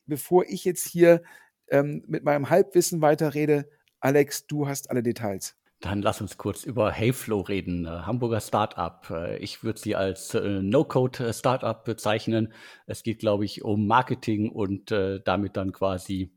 bevor 0.09 0.45
ich 0.45 0.65
jetzt 0.65 0.87
hier 0.87 1.21
ähm, 1.69 2.03
mit 2.07 2.23
meinem 2.23 2.49
Halbwissen 2.49 3.01
weiterrede, 3.01 3.69
Alex, 3.99 4.47
du 4.47 4.67
hast 4.67 4.89
alle 4.89 5.03
Details. 5.03 5.55
Dann 5.81 6.01
lass 6.01 6.19
uns 6.19 6.37
kurz 6.37 6.65
über 6.65 6.91
Heyflow 6.91 7.39
reden. 7.39 7.85
Äh, 7.85 7.89
Hamburger 7.89 8.41
Startup. 8.41 9.09
Äh, 9.09 9.37
ich 9.37 9.63
würde 9.63 9.79
sie 9.79 9.95
als 9.95 10.33
äh, 10.33 10.61
No-Code-Startup 10.61 11.85
bezeichnen. 11.85 12.53
Es 12.85 13.03
geht, 13.03 13.19
glaube 13.19 13.45
ich, 13.45 13.63
um 13.63 13.87
Marketing 13.87 14.49
und 14.49 14.91
damit 14.91 15.55
dann 15.55 15.71
quasi 15.71 16.31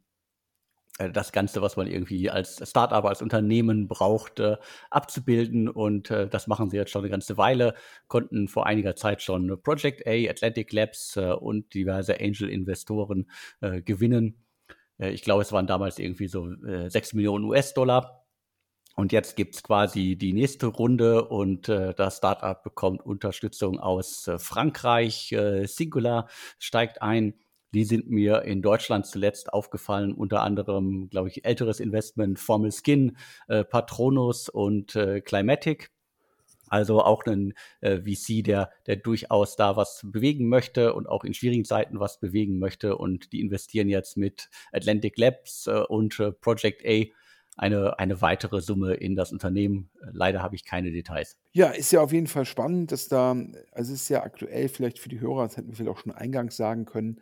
das 1.11 1.33
Ganze, 1.33 1.63
was 1.63 1.77
man 1.77 1.87
irgendwie 1.87 2.31
als 2.31 2.69
Startup, 2.69 3.05
als 3.05 3.23
Unternehmen 3.23 3.89
braucht, 3.89 4.41
äh, 4.41 4.57
abzubilden. 4.91 5.69
Und 5.69 6.11
das 6.11 6.47
machen 6.47 6.71
sie 6.71 6.77
jetzt 6.77 6.91
schon 6.91 7.03
eine 7.03 7.11
ganze 7.11 7.37
Weile, 7.37 7.75
konnten 8.09 8.49
vor 8.49 8.67
einiger 8.67 8.97
Zeit 8.97 9.23
schon 9.23 9.61
Project 9.63 10.07
A, 10.07 10.31
Atlantic 10.31 10.73
Labs 10.73 11.17
und 11.17 11.73
diverse 11.75 12.21
Angel-Investoren 12.21 13.31
gewinnen. 13.61 14.45
ich 14.99 15.23
glaube, 15.23 15.43
es 15.43 15.53
waren 15.53 15.67
damals 15.67 15.99
irgendwie 15.99 16.29
so 16.29 16.49
6 16.89 17.15
Millionen 17.15 17.45
US-Dollar 17.45 18.23
und 18.95 19.13
jetzt 19.13 19.37
gibt 19.37 19.55
es 19.55 19.63
quasi 19.63 20.17
die 20.17 20.33
nächste 20.33 20.67
Runde 20.67 21.27
und 21.29 21.69
äh, 21.69 21.95
das 21.95 22.19
Startup 22.19 22.63
bekommt 22.63 23.05
Unterstützung 23.05 23.79
aus 23.79 24.29
äh, 24.29 24.39
Frankreich. 24.39 25.33
Äh, 25.33 25.67
Singular 25.67 26.29
steigt 26.59 27.01
ein. 27.01 27.35
Die 27.75 27.85
sind 27.85 28.11
mir 28.11 28.43
in 28.43 28.63
Deutschland 28.63 29.07
zuletzt 29.07 29.53
aufgefallen, 29.53 30.13
unter 30.13 30.43
anderem, 30.43 31.09
glaube 31.11 31.29
ich, 31.29 31.45
älteres 31.45 31.81
Investment 31.81 32.39
Formel 32.39 32.71
Skin, 32.73 33.17
äh, 33.49 33.65
Patronus 33.65 34.49
und 34.49 34.95
äh, 34.97 35.21
Climatic. 35.21 35.91
Also 36.69 37.03
auch 37.03 37.27
ein 37.27 37.53
äh, 37.83 37.99
VC, 38.01 38.43
der, 38.43 38.71
der 38.87 38.97
durchaus 38.97 39.57
da 39.57 39.77
was 39.77 40.01
bewegen 40.05 40.49
möchte 40.49 40.95
und 40.95 41.07
auch 41.07 41.23
in 41.23 41.35
schwierigen 41.35 41.67
Zeiten 41.67 42.01
was 42.01 42.19
bewegen 42.19 42.59
möchte. 42.59 42.97
Und 42.97 43.33
die 43.33 43.43
investieren 43.43 43.91
jetzt 43.91 44.17
mit 44.17 44.49
Atlantic 44.73 45.19
Labs 45.19 45.67
äh, 45.67 45.83
und 45.87 46.19
äh, 46.19 46.33
Project 46.33 46.83
A 46.87 47.05
eine, 47.57 47.99
eine 47.99 48.23
weitere 48.23 48.61
Summe 48.61 48.95
in 48.95 49.15
das 49.15 49.33
Unternehmen. 49.33 49.91
Leider 50.13 50.43
habe 50.43 50.55
ich 50.55 50.65
keine 50.65 50.91
Details. 50.91 51.37
Ja, 51.53 51.69
ist 51.69 51.93
ja 51.93 52.01
auf 52.01 52.13
jeden 52.13 52.27
Fall 52.27 52.47
spannend, 52.47 52.93
dass 52.93 53.09
da, 53.09 53.37
also 53.73 53.93
es 53.93 54.03
ist 54.03 54.09
ja 54.09 54.23
aktuell 54.23 54.69
vielleicht 54.69 54.99
für 54.99 55.11
die 55.11 55.21
Hörer, 55.21 55.45
das 55.45 55.57
hätten 55.57 55.69
wir 55.69 55.77
vielleicht 55.77 55.91
auch 55.91 56.03
schon 56.03 56.13
eingangs 56.13 56.57
sagen 56.57 56.87
können, 56.87 57.21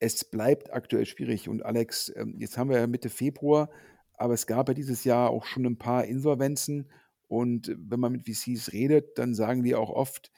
es 0.00 0.24
bleibt 0.24 0.72
aktuell 0.72 1.06
schwierig. 1.06 1.48
Und 1.48 1.64
Alex, 1.64 2.12
ähm, 2.16 2.36
jetzt 2.38 2.58
haben 2.58 2.70
wir 2.70 2.78
ja 2.78 2.86
Mitte 2.86 3.10
Februar, 3.10 3.70
aber 4.16 4.34
es 4.34 4.46
gab 4.46 4.68
ja 4.68 4.74
dieses 4.74 5.04
Jahr 5.04 5.30
auch 5.30 5.44
schon 5.46 5.66
ein 5.66 5.78
paar 5.78 6.04
Insolvenzen 6.04 6.88
und 7.28 7.74
wenn 7.76 8.00
man 8.00 8.12
mit 8.12 8.26
VCs 8.28 8.72
redet, 8.72 9.18
dann 9.18 9.34
sagen 9.34 9.62
die 9.62 9.74
auch 9.74 9.90
oft, 9.90 10.30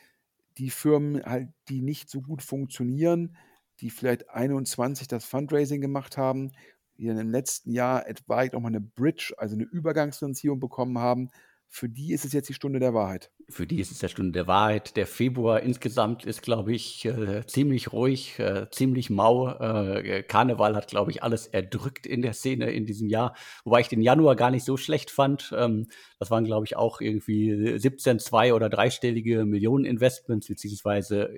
die 0.58 0.70
Firmen 0.70 1.22
halt, 1.24 1.48
die 1.68 1.82
nicht 1.82 2.08
so 2.08 2.22
gut 2.22 2.42
funktionieren, 2.42 3.36
die 3.80 3.90
vielleicht 3.90 4.30
21 4.30 5.06
das 5.08 5.24
Fundraising 5.24 5.80
gemacht 5.80 6.16
haben, 6.16 6.52
die 6.96 7.06
dann 7.06 7.18
im 7.18 7.30
letzten 7.30 7.70
Jahr 7.72 8.08
etwa 8.08 8.42
auch 8.42 8.60
mal 8.60 8.68
eine 8.68 8.80
Bridge, 8.80 9.34
also 9.36 9.54
eine 9.54 9.64
Übergangsfinanzierung 9.64 10.58
bekommen 10.60 10.98
haben, 10.98 11.30
für 11.68 11.88
die 11.88 12.12
ist 12.12 12.24
es 12.24 12.32
jetzt 12.32 12.48
die 12.48 12.54
Stunde 12.54 12.78
der 12.78 12.94
Wahrheit. 12.94 13.30
Für 13.48 13.66
die 13.66 13.80
ist 13.80 13.92
es 13.92 13.98
der 13.98 14.08
Stunde 14.08 14.32
der 14.32 14.46
Wahrheit. 14.46 14.96
Der 14.96 15.06
Februar 15.06 15.60
insgesamt 15.60 16.24
ist, 16.24 16.42
glaube 16.42 16.74
ich, 16.74 17.04
äh, 17.04 17.46
ziemlich 17.46 17.92
ruhig, 17.92 18.38
äh, 18.38 18.68
ziemlich 18.70 19.10
mau. 19.10 19.48
Äh, 19.48 20.22
Karneval 20.22 20.74
hat, 20.74 20.88
glaube 20.88 21.10
ich, 21.10 21.22
alles 21.22 21.46
erdrückt 21.46 22.06
in 22.06 22.22
der 22.22 22.32
Szene 22.32 22.70
in 22.70 22.86
diesem 22.86 23.08
Jahr. 23.08 23.36
Wobei 23.64 23.80
ich 23.80 23.88
den 23.88 24.02
Januar 24.02 24.36
gar 24.36 24.50
nicht 24.50 24.64
so 24.64 24.76
schlecht 24.76 25.10
fand. 25.10 25.54
Ähm, 25.56 25.88
das 26.18 26.30
waren, 26.30 26.44
glaube 26.44 26.66
ich, 26.66 26.76
auch 26.76 27.00
irgendwie 27.00 27.78
17, 27.78 28.18
zwei- 28.18 28.54
oder 28.54 28.68
dreistellige 28.68 29.44
Millionen-Investments, 29.44 30.48
beziehungsweise 30.48 31.36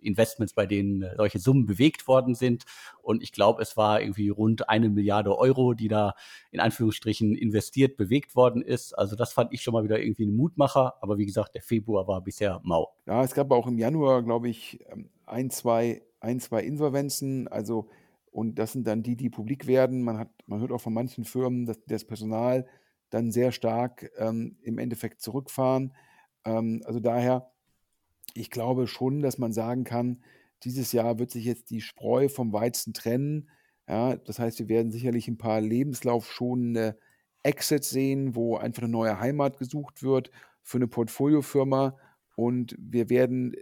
Investments, 0.00 0.54
bei 0.54 0.66
denen 0.66 1.02
äh, 1.02 1.14
solche 1.16 1.38
Summen 1.38 1.66
bewegt 1.66 2.08
worden 2.08 2.34
sind. 2.34 2.64
Und 3.02 3.22
ich 3.22 3.32
glaube, 3.32 3.62
es 3.62 3.76
war 3.76 4.00
irgendwie 4.00 4.28
rund 4.28 4.68
eine 4.68 4.88
Milliarde 4.88 5.36
Euro, 5.36 5.74
die 5.74 5.88
da 5.88 6.14
in 6.50 6.60
Anführungsstrichen 6.60 7.34
investiert, 7.34 7.96
bewegt 7.96 8.36
worden 8.36 8.62
ist. 8.62 8.92
Also 8.92 9.16
das 9.16 9.32
fand 9.32 9.52
ich 9.52 9.62
schon 9.62 9.72
mal 9.72 9.84
wieder 9.84 10.00
irgendwie 10.00 10.26
ein 10.26 10.36
Mutmacher. 10.36 10.94
Aber 11.00 11.18
wie 11.18 11.26
gesagt, 11.26 11.54
der 11.54 11.62
Februar 11.62 12.06
war 12.06 12.20
bisher 12.22 12.60
mau. 12.64 12.94
Ja, 13.06 13.22
es 13.22 13.34
gab 13.34 13.50
auch 13.50 13.66
im 13.66 13.78
Januar, 13.78 14.22
glaube 14.22 14.48
ich, 14.48 14.80
ähm, 14.90 15.10
ein, 15.26 15.50
zwei, 15.50 16.02
ein, 16.20 16.40
zwei 16.40 16.62
Insolvenzen. 16.62 17.48
Also 17.48 17.88
und 18.30 18.58
das 18.58 18.72
sind 18.72 18.86
dann 18.86 19.02
die, 19.02 19.16
die 19.16 19.30
publik 19.30 19.66
werden. 19.66 20.02
Man, 20.02 20.18
hat, 20.18 20.30
man 20.46 20.60
hört 20.60 20.72
auch 20.72 20.80
von 20.80 20.94
manchen 20.94 21.24
Firmen, 21.24 21.66
dass 21.66 21.78
das 21.86 22.04
Personal 22.04 22.66
dann 23.10 23.32
sehr 23.32 23.52
stark 23.52 24.10
ähm, 24.16 24.58
im 24.62 24.78
Endeffekt 24.78 25.20
zurückfahren. 25.20 25.94
Ähm, 26.44 26.82
also 26.84 27.00
daher 27.00 27.50
ich 28.38 28.50
glaube 28.50 28.86
schon, 28.86 29.20
dass 29.20 29.38
man 29.38 29.52
sagen 29.52 29.84
kann, 29.84 30.22
dieses 30.64 30.92
Jahr 30.92 31.18
wird 31.18 31.30
sich 31.30 31.44
jetzt 31.44 31.70
die 31.70 31.80
Spreu 31.80 32.28
vom 32.28 32.52
Weizen 32.52 32.92
trennen. 32.92 33.48
Ja, 33.88 34.16
das 34.16 34.38
heißt, 34.38 34.58
wir 34.58 34.68
werden 34.68 34.92
sicherlich 34.92 35.28
ein 35.28 35.38
paar 35.38 35.60
lebenslaufschonende 35.60 36.98
Exits 37.42 37.90
sehen, 37.90 38.34
wo 38.34 38.56
einfach 38.56 38.82
eine 38.82 38.92
neue 38.92 39.20
Heimat 39.20 39.58
gesucht 39.58 40.02
wird 40.02 40.30
für 40.62 40.78
eine 40.78 40.88
Portfoliofirma 40.88 41.96
und 42.36 42.76
wir 42.78 43.08
werden 43.08 43.54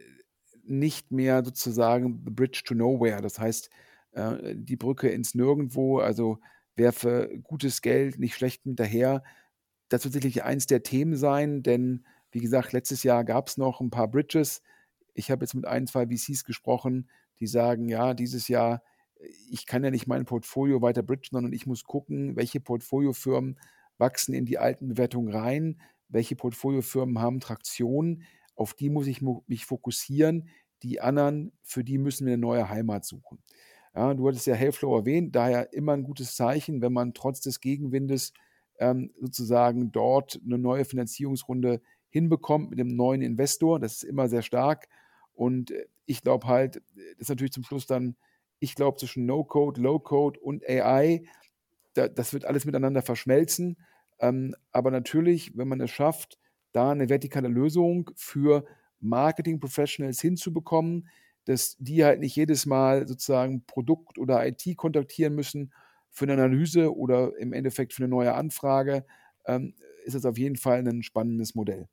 nicht 0.64 1.12
mehr 1.12 1.44
sozusagen 1.44 2.22
the 2.24 2.32
bridge 2.32 2.62
to 2.64 2.74
nowhere, 2.74 3.22
das 3.22 3.38
heißt 3.38 3.70
äh, 4.12 4.56
die 4.56 4.76
Brücke 4.76 5.08
ins 5.08 5.34
Nirgendwo, 5.34 5.98
also 5.98 6.38
werfe 6.74 7.38
gutes 7.42 7.80
Geld 7.82 8.18
nicht 8.18 8.34
schlecht 8.34 8.64
hinterher. 8.64 9.22
Das 9.88 10.04
wird 10.04 10.14
sicherlich 10.14 10.42
eins 10.42 10.66
der 10.66 10.82
Themen 10.82 11.16
sein, 11.16 11.62
denn 11.62 12.04
wie 12.36 12.40
gesagt, 12.42 12.74
letztes 12.74 13.02
Jahr 13.02 13.24
gab 13.24 13.48
es 13.48 13.56
noch 13.56 13.80
ein 13.80 13.88
paar 13.88 14.08
Bridges. 14.08 14.60
Ich 15.14 15.30
habe 15.30 15.42
jetzt 15.42 15.54
mit 15.54 15.64
ein, 15.64 15.86
zwei 15.86 16.06
VCs 16.06 16.44
gesprochen, 16.44 17.08
die 17.40 17.46
sagen, 17.46 17.88
ja, 17.88 18.12
dieses 18.12 18.48
Jahr, 18.48 18.82
ich 19.50 19.64
kann 19.64 19.82
ja 19.82 19.90
nicht 19.90 20.06
mein 20.06 20.26
Portfolio 20.26 20.82
weiter 20.82 21.02
bridgen, 21.02 21.30
sondern 21.32 21.54
ich 21.54 21.66
muss 21.66 21.84
gucken, 21.84 22.36
welche 22.36 22.60
Portfoliofirmen 22.60 23.58
wachsen 23.96 24.34
in 24.34 24.44
die 24.44 24.58
alten 24.58 24.88
Bewertungen 24.88 25.32
rein, 25.32 25.80
welche 26.10 26.36
Portfoliofirmen 26.36 27.20
haben 27.20 27.40
Traktion, 27.40 28.24
auf 28.54 28.74
die 28.74 28.90
muss 28.90 29.06
ich 29.06 29.22
mich 29.46 29.64
fokussieren. 29.64 30.50
Die 30.82 31.00
anderen, 31.00 31.52
für 31.62 31.84
die 31.84 31.96
müssen 31.96 32.26
wir 32.26 32.34
eine 32.34 32.42
neue 32.42 32.68
Heimat 32.68 33.06
suchen. 33.06 33.38
Ja, 33.94 34.12
du 34.12 34.28
hattest 34.28 34.46
ja 34.46 34.54
Hellflow 34.54 34.94
erwähnt, 34.94 35.34
daher 35.34 35.72
immer 35.72 35.94
ein 35.94 36.04
gutes 36.04 36.36
Zeichen, 36.36 36.82
wenn 36.82 36.92
man 36.92 37.14
trotz 37.14 37.40
des 37.40 37.60
Gegenwindes 37.62 38.34
ähm, 38.78 39.10
sozusagen 39.18 39.90
dort 39.90 40.38
eine 40.44 40.58
neue 40.58 40.84
Finanzierungsrunde 40.84 41.80
hinbekommt 42.16 42.70
mit 42.70 42.78
dem 42.78 42.96
neuen 42.96 43.20
Investor. 43.20 43.78
Das 43.78 43.96
ist 43.96 44.04
immer 44.04 44.28
sehr 44.28 44.42
stark. 44.42 44.88
Und 45.34 45.70
äh, 45.70 45.86
ich 46.06 46.22
glaube 46.22 46.46
halt, 46.46 46.76
das 46.76 47.18
ist 47.18 47.28
natürlich 47.28 47.52
zum 47.52 47.64
Schluss 47.64 47.86
dann, 47.86 48.16
ich 48.58 48.74
glaube, 48.74 48.96
zwischen 48.98 49.26
No-Code, 49.26 49.80
Low-Code 49.80 50.40
und 50.40 50.66
AI, 50.66 51.24
da, 51.92 52.08
das 52.08 52.32
wird 52.32 52.46
alles 52.46 52.64
miteinander 52.64 53.02
verschmelzen. 53.02 53.76
Ähm, 54.18 54.54
aber 54.72 54.90
natürlich, 54.90 55.56
wenn 55.58 55.68
man 55.68 55.80
es 55.80 55.90
schafft, 55.90 56.38
da 56.72 56.90
eine 56.90 57.10
vertikale 57.10 57.48
Lösung 57.48 58.10
für 58.16 58.64
Marketing-Professionals 59.00 60.20
hinzubekommen, 60.20 61.08
dass 61.44 61.76
die 61.78 62.02
halt 62.02 62.20
nicht 62.20 62.34
jedes 62.34 62.64
Mal 62.64 63.06
sozusagen 63.06 63.64
Produkt 63.66 64.18
oder 64.18 64.46
IT 64.46 64.76
kontaktieren 64.76 65.34
müssen 65.34 65.72
für 66.10 66.24
eine 66.24 66.32
Analyse 66.32 66.96
oder 66.96 67.36
im 67.36 67.52
Endeffekt 67.52 67.92
für 67.92 68.02
eine 68.02 68.08
neue 68.08 68.34
Anfrage, 68.34 69.04
ähm, 69.46 69.74
ist 70.04 70.14
das 70.14 70.24
auf 70.24 70.38
jeden 70.38 70.56
Fall 70.56 70.86
ein 70.86 71.02
spannendes 71.02 71.54
Modell. 71.54 71.88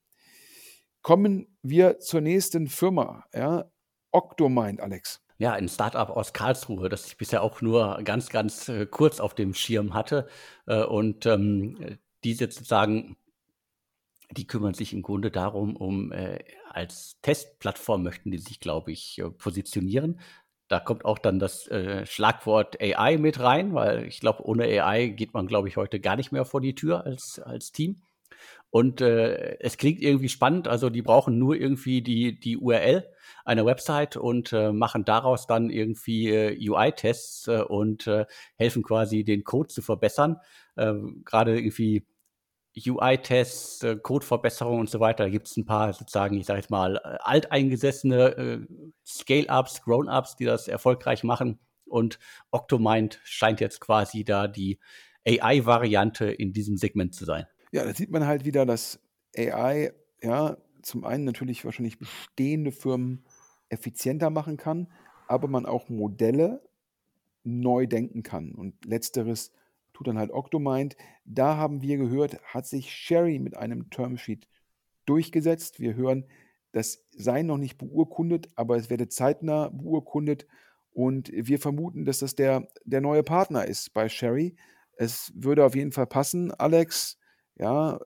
Kommen 1.04 1.48
wir 1.62 2.00
zur 2.00 2.22
nächsten 2.22 2.68
Firma, 2.68 3.26
ja, 3.34 3.70
Octomind, 4.14 4.80
Alex. 4.80 5.22
Ja, 5.38 5.52
ein 5.52 5.68
Startup 5.68 6.10
aus 6.10 6.32
Karlsruhe, 6.32 6.88
das 6.88 7.08
ich 7.08 7.18
bisher 7.18 7.44
auch 7.44 7.62
nur 7.62 8.00
ganz, 8.06 8.30
ganz 8.30 8.70
äh, 8.70 8.86
kurz 8.86 9.20
auf 9.20 9.36
dem 9.36 9.54
Schirm 9.54 9.94
hatte. 9.94 10.30
Äh, 10.66 10.86
und 10.86 11.26
ähm, 11.26 12.00
die 12.24 12.34
sozusagen, 12.34 13.18
die 14.32 14.48
kümmern 14.48 14.76
sich 14.76 14.94
im 14.94 15.02
Grunde 15.02 15.30
darum, 15.30 15.76
um 15.76 16.14
äh, 16.14 16.40
als 16.70 17.18
Testplattform 17.22 18.02
möchten 18.02 18.32
die 18.32 18.38
sich, 18.38 18.62
glaube 18.62 18.94
ich, 18.94 19.20
äh, 19.20 19.30
positionieren. 19.30 20.22
Da 20.70 20.80
kommt 20.80 21.04
auch 21.04 21.20
dann 21.20 21.38
das 21.38 21.68
äh, 21.68 22.06
Schlagwort 22.06 22.82
AI 22.82 23.18
mit 23.18 23.42
rein, 23.42 23.74
weil 23.74 24.06
ich 24.06 24.22
glaube, 24.22 24.46
ohne 24.46 24.64
AI 24.64 25.08
geht 25.08 25.34
man, 25.34 25.48
glaube 25.48 25.68
ich, 25.68 25.76
heute 25.76 26.00
gar 26.00 26.16
nicht 26.16 26.32
mehr 26.32 26.46
vor 26.46 26.62
die 26.62 26.76
Tür 26.76 27.04
als, 27.04 27.40
als 27.40 27.74
Team. 27.74 28.02
Und 28.70 29.02
äh, 29.02 29.60
es 29.60 29.78
klingt 29.78 30.02
irgendwie 30.02 30.30
spannend. 30.30 30.68
Also 30.68 30.90
die 30.90 31.04
brauchen 31.04 31.38
nur 31.38 31.56
irgendwie 31.56 32.02
die, 32.02 32.40
die 32.40 32.58
URL 32.58 33.08
einer 33.46 33.66
Website 33.66 34.18
und 34.18 34.52
äh, 34.54 34.72
machen 34.72 35.06
daraus 35.06 35.46
dann 35.48 35.70
irgendwie 35.70 36.30
äh, 36.30 36.70
UI-Tests 36.70 37.48
äh, 37.48 37.62
und 37.62 38.08
äh, 38.08 38.26
helfen 38.56 38.84
quasi 38.84 39.24
den 39.24 39.44
Code 39.44 39.68
zu 39.68 39.82
verbessern. 39.82 40.38
Äh, 40.76 40.94
Gerade 41.24 41.56
irgendwie 41.56 42.08
UI-Tests, 42.76 43.84
äh, 43.84 43.96
Codeverbesserungen 43.98 44.80
und 44.80 44.90
so 44.90 45.00
weiter. 45.00 45.26
Da 45.26 45.30
gibt 45.30 45.48
es 45.48 45.58
ein 45.58 45.66
paar 45.66 45.94
sozusagen, 45.94 46.38
ich 46.38 46.46
sage 46.46 46.60
jetzt 46.60 46.72
mal, 46.72 46.98
äh, 46.98 47.18
alteingesessene 47.22 48.38
äh, 48.38 48.60
Scale-Ups, 49.06 49.84
Grown-Ups, 49.84 50.36
die 50.36 50.46
das 50.46 50.68
erfolgreich 50.68 51.24
machen. 51.24 51.60
Und 51.86 52.18
Octomind 52.52 53.20
scheint 53.24 53.60
jetzt 53.62 53.80
quasi 53.80 54.24
da 54.24 54.48
die 54.48 54.80
AI-Variante 55.28 56.26
in 56.26 56.54
diesem 56.54 56.78
Segment 56.78 57.14
zu 57.14 57.26
sein. 57.26 57.46
Ja, 57.74 57.84
da 57.84 57.92
sieht 57.96 58.12
man 58.12 58.28
halt 58.28 58.46
wieder, 58.46 58.68
dass 58.68 59.00
AI, 59.36 59.94
ja, 60.22 60.58
zum 60.84 61.04
einen 61.06 61.24
natürlich 61.24 61.66
wahrscheinlich 61.66 61.98
bestehende 61.98 62.72
Firmen 62.72 63.26
effizienter 63.70 64.30
machen 64.30 64.58
kann, 64.58 64.94
aber 65.28 65.48
man 65.48 65.66
auch 65.66 65.90
Modelle 65.90 66.62
neu 67.44 67.88
denken 67.88 68.22
kann. 68.22 68.52
Und 68.52 68.86
letzteres 68.86 69.52
tut 69.92 70.06
dann 70.06 70.20
halt 70.20 70.30
Octomind. 70.30 70.96
Da 71.26 71.58
haben 71.58 71.82
wir 71.82 71.98
gehört, 71.98 72.40
hat 72.44 72.68
sich 72.68 72.92
Sherry 72.94 73.40
mit 73.40 73.58
einem 73.58 73.90
Termsheet 73.90 74.48
durchgesetzt. 75.08 75.80
Wir 75.80 75.96
hören, 75.96 76.26
das 76.74 77.04
sei 77.10 77.42
noch 77.42 77.58
nicht 77.58 77.80
beurkundet, 77.80 78.50
aber 78.54 78.76
es 78.76 78.92
werde 78.92 79.08
zeitnah 79.10 79.70
beurkundet. 79.70 80.46
Und 80.92 81.32
wir 81.34 81.58
vermuten, 81.58 82.06
dass 82.06 82.20
das 82.20 82.36
der, 82.36 82.68
der 82.86 83.02
neue 83.02 83.24
Partner 83.24 83.66
ist 83.66 83.96
bei 83.96 84.10
Sherry. 84.10 84.58
Es 84.96 85.34
würde 85.36 85.66
auf 85.66 85.76
jeden 85.76 85.92
Fall 85.92 86.06
passen. 86.06 86.52
Alex, 86.52 87.18
ja, 87.56 88.00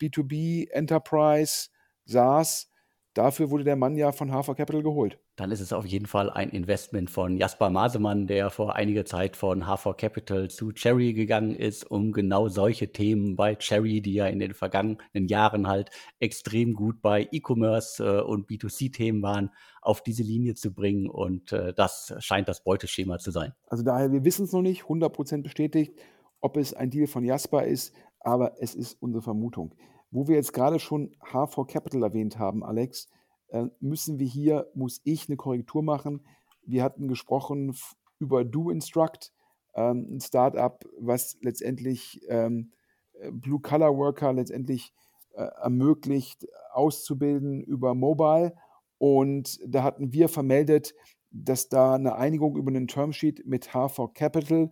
B2B, 0.00 0.70
Enterprise, 0.70 1.68
SaaS, 2.04 2.70
dafür 3.14 3.50
wurde 3.50 3.64
der 3.64 3.76
Mann 3.76 3.96
ja 3.96 4.12
von 4.12 4.32
Hafer 4.32 4.54
Capital 4.54 4.82
geholt. 4.82 5.18
Dann 5.36 5.50
ist 5.52 5.60
es 5.60 5.72
auf 5.72 5.86
jeden 5.86 6.06
Fall 6.06 6.28
ein 6.28 6.50
Investment 6.50 7.08
von 7.08 7.38
Jasper 7.38 7.70
Masemann, 7.70 8.26
der 8.26 8.50
vor 8.50 8.76
einiger 8.76 9.06
Zeit 9.06 9.36
von 9.36 9.66
Hafer 9.66 9.94
Capital 9.94 10.50
zu 10.50 10.72
Cherry 10.72 11.14
gegangen 11.14 11.54
ist, 11.54 11.90
um 11.90 12.12
genau 12.12 12.48
solche 12.48 12.92
Themen 12.92 13.36
bei 13.36 13.54
Cherry, 13.54 14.02
die 14.02 14.14
ja 14.14 14.26
in 14.26 14.38
den 14.38 14.52
vergangenen 14.52 15.28
Jahren 15.28 15.66
halt 15.66 15.90
extrem 16.18 16.74
gut 16.74 17.00
bei 17.00 17.26
E-Commerce 17.32 18.04
äh, 18.04 18.20
und 18.20 18.50
B2C-Themen 18.50 19.22
waren, 19.22 19.50
auf 19.80 20.02
diese 20.02 20.22
Linie 20.22 20.56
zu 20.56 20.74
bringen. 20.74 21.08
Und 21.08 21.52
äh, 21.52 21.72
das 21.72 22.14
scheint 22.18 22.48
das 22.48 22.62
Beuteschema 22.62 23.18
zu 23.18 23.30
sein. 23.30 23.54
Also 23.66 23.82
daher, 23.82 24.12
wir 24.12 24.24
wissen 24.24 24.44
es 24.44 24.52
noch 24.52 24.62
nicht, 24.62 24.82
100% 24.82 25.42
bestätigt, 25.42 25.98
ob 26.42 26.58
es 26.58 26.74
ein 26.74 26.90
Deal 26.90 27.06
von 27.06 27.24
Jasper 27.24 27.64
ist, 27.64 27.94
aber 28.20 28.60
es 28.60 28.74
ist 28.74 29.00
unsere 29.00 29.22
Vermutung. 29.22 29.74
Wo 30.10 30.28
wir 30.28 30.36
jetzt 30.36 30.52
gerade 30.52 30.78
schon 30.78 31.14
H4 31.20 31.66
Capital 31.66 32.02
erwähnt 32.02 32.38
haben, 32.38 32.64
Alex, 32.64 33.08
äh, 33.48 33.66
müssen 33.80 34.18
wir 34.18 34.26
hier, 34.26 34.68
muss 34.74 35.00
ich 35.04 35.28
eine 35.28 35.36
Korrektur 35.36 35.82
machen. 35.82 36.26
Wir 36.62 36.82
hatten 36.84 37.08
gesprochen 37.08 37.74
über 38.18 38.44
DoInstruct, 38.44 39.32
ähm, 39.74 40.06
ein 40.16 40.20
Startup, 40.20 40.84
was 40.98 41.36
letztendlich 41.40 42.20
ähm, 42.28 42.72
äh, 43.14 43.30
Blue 43.30 43.60
Collar 43.60 43.96
Worker 43.96 44.32
letztendlich 44.32 44.92
äh, 45.32 45.42
ermöglicht, 45.62 46.46
auszubilden 46.72 47.62
über 47.62 47.94
Mobile. 47.94 48.54
Und 48.98 49.58
da 49.66 49.82
hatten 49.82 50.12
wir 50.12 50.28
vermeldet, 50.28 50.94
dass 51.30 51.68
da 51.68 51.94
eine 51.94 52.16
Einigung 52.16 52.56
über 52.56 52.70
einen 52.70 52.88
Termsheet 52.88 53.46
mit 53.46 53.70
H4 53.70 54.12
Capital 54.12 54.70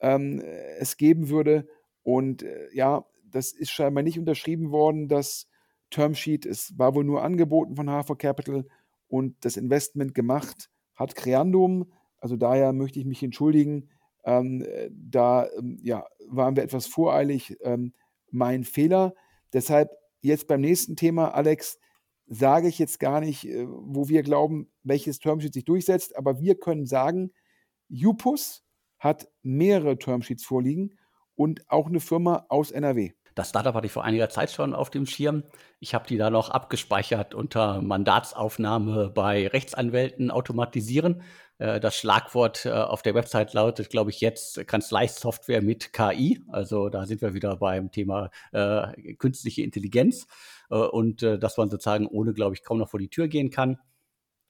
ähm, 0.00 0.40
es 0.78 0.96
geben 0.96 1.28
würde. 1.28 1.68
Und 2.08 2.42
äh, 2.42 2.68
ja, 2.72 3.04
das 3.30 3.52
ist 3.52 3.70
scheinbar 3.70 4.02
nicht 4.02 4.18
unterschrieben 4.18 4.70
worden, 4.70 5.08
das 5.08 5.46
Termsheet. 5.90 6.46
Es 6.46 6.72
war 6.78 6.94
wohl 6.94 7.04
nur 7.04 7.22
angeboten 7.22 7.76
von 7.76 7.90
Hafer 7.90 8.16
Capital 8.16 8.64
und 9.08 9.36
das 9.44 9.58
Investment 9.58 10.14
gemacht 10.14 10.70
hat 10.94 11.14
Creandum. 11.14 11.92
Also 12.16 12.38
daher 12.38 12.72
möchte 12.72 12.98
ich 12.98 13.04
mich 13.04 13.22
entschuldigen. 13.22 13.90
Ähm, 14.24 14.66
da 14.90 15.50
ähm, 15.58 15.76
ja, 15.82 16.06
waren 16.28 16.56
wir 16.56 16.62
etwas 16.62 16.86
voreilig. 16.86 17.58
Ähm, 17.60 17.92
mein 18.30 18.64
Fehler. 18.64 19.12
Deshalb 19.52 19.90
jetzt 20.22 20.48
beim 20.48 20.62
nächsten 20.62 20.96
Thema, 20.96 21.34
Alex, 21.34 21.78
sage 22.26 22.68
ich 22.68 22.78
jetzt 22.78 23.00
gar 23.00 23.20
nicht, 23.20 23.46
äh, 23.46 23.66
wo 23.68 24.08
wir 24.08 24.22
glauben, 24.22 24.70
welches 24.82 25.18
Termsheet 25.18 25.52
sich 25.52 25.66
durchsetzt, 25.66 26.16
aber 26.16 26.40
wir 26.40 26.54
können 26.54 26.86
sagen, 26.86 27.32
Jupus 27.86 28.64
hat 28.98 29.28
mehrere 29.42 29.98
Termsheets 29.98 30.46
vorliegen 30.46 30.97
und 31.38 31.70
auch 31.70 31.86
eine 31.86 32.00
Firma 32.00 32.46
aus 32.48 32.72
NRW. 32.72 33.12
Das 33.36 33.50
Startup 33.50 33.72
hatte 33.72 33.86
ich 33.86 33.92
vor 33.92 34.02
einiger 34.02 34.28
Zeit 34.28 34.50
schon 34.50 34.74
auf 34.74 34.90
dem 34.90 35.06
Schirm. 35.06 35.44
Ich 35.78 35.94
habe 35.94 36.08
die 36.08 36.16
da 36.16 36.28
noch 36.28 36.50
abgespeichert 36.50 37.32
unter 37.34 37.80
Mandatsaufnahme 37.80 39.10
bei 39.14 39.46
Rechtsanwälten 39.46 40.32
automatisieren. 40.32 41.22
Äh, 41.58 41.78
das 41.78 41.94
Schlagwort 41.96 42.66
äh, 42.66 42.70
auf 42.70 43.02
der 43.02 43.14
Website 43.14 43.54
lautet, 43.54 43.88
glaube 43.90 44.10
ich, 44.10 44.20
jetzt 44.20 44.66
Kanzleisoftware 44.66 45.62
mit 45.62 45.92
KI. 45.92 46.42
Also 46.48 46.88
da 46.88 47.06
sind 47.06 47.22
wir 47.22 47.32
wieder 47.32 47.56
beim 47.56 47.92
Thema 47.92 48.30
äh, 48.50 49.14
künstliche 49.14 49.62
Intelligenz 49.62 50.26
äh, 50.70 50.74
und 50.74 51.22
äh, 51.22 51.38
dass 51.38 51.56
man 51.56 51.70
sozusagen 51.70 52.08
ohne, 52.08 52.32
glaube 52.32 52.56
ich, 52.56 52.64
kaum 52.64 52.78
noch 52.78 52.88
vor 52.88 52.98
die 52.98 53.10
Tür 53.10 53.28
gehen 53.28 53.50
kann. 53.50 53.78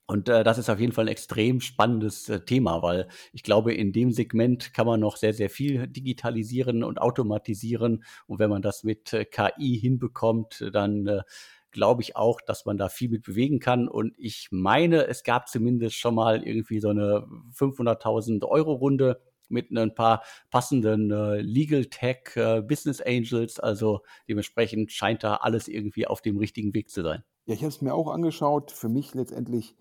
Und 0.09 0.27
äh, 0.27 0.43
das 0.43 0.57
ist 0.57 0.71
auf 0.71 0.79
jeden 0.79 0.91
Fall 0.91 1.05
ein 1.05 1.09
extrem 1.09 1.61
spannendes 1.61 2.29
äh, 2.29 2.39
Thema, 2.39 2.81
weil 2.81 3.07
ich 3.31 3.43
glaube, 3.43 3.75
in 3.75 3.93
dem 3.93 4.11
Segment 4.11 4.73
kann 4.73 4.87
man 4.87 4.99
noch 4.99 5.17
sehr, 5.17 5.35
sehr 5.35 5.51
viel 5.51 5.85
digitalisieren 5.87 6.83
und 6.83 6.99
automatisieren. 6.99 8.03
Und 8.25 8.39
wenn 8.39 8.49
man 8.49 8.63
das 8.63 8.83
mit 8.83 9.13
äh, 9.13 9.25
KI 9.25 9.77
hinbekommt, 9.79 10.67
dann 10.73 11.05
äh, 11.05 11.21
glaube 11.69 12.01
ich 12.01 12.15
auch, 12.15 12.41
dass 12.41 12.65
man 12.65 12.75
da 12.75 12.89
viel 12.89 13.09
mit 13.11 13.21
bewegen 13.21 13.59
kann. 13.59 13.87
Und 13.87 14.15
ich 14.17 14.47
meine, 14.49 15.05
es 15.05 15.21
gab 15.21 15.47
zumindest 15.47 15.97
schon 15.97 16.15
mal 16.15 16.41
irgendwie 16.41 16.79
so 16.79 16.89
eine 16.89 17.27
500.000 17.53 18.43
Euro 18.47 18.73
Runde 18.73 19.21
mit 19.47 19.69
ein 19.69 19.93
paar 19.93 20.23
passenden 20.49 21.11
äh, 21.11 21.39
Legal 21.41 21.85
Tech 21.85 22.35
äh, 22.35 22.63
Business 22.63 22.99
Angels. 22.99 23.59
Also 23.59 24.01
dementsprechend 24.27 24.91
scheint 24.91 25.23
da 25.23 25.35
alles 25.35 25.67
irgendwie 25.67 26.07
auf 26.07 26.21
dem 26.21 26.39
richtigen 26.39 26.73
Weg 26.73 26.89
zu 26.89 27.03
sein. 27.03 27.23
Ja, 27.45 27.53
ich 27.53 27.61
habe 27.61 27.69
es 27.69 27.81
mir 27.81 27.93
auch 27.93 28.07
angeschaut. 28.07 28.71
Für 28.71 28.89
mich 28.89 29.13
letztendlich 29.13 29.75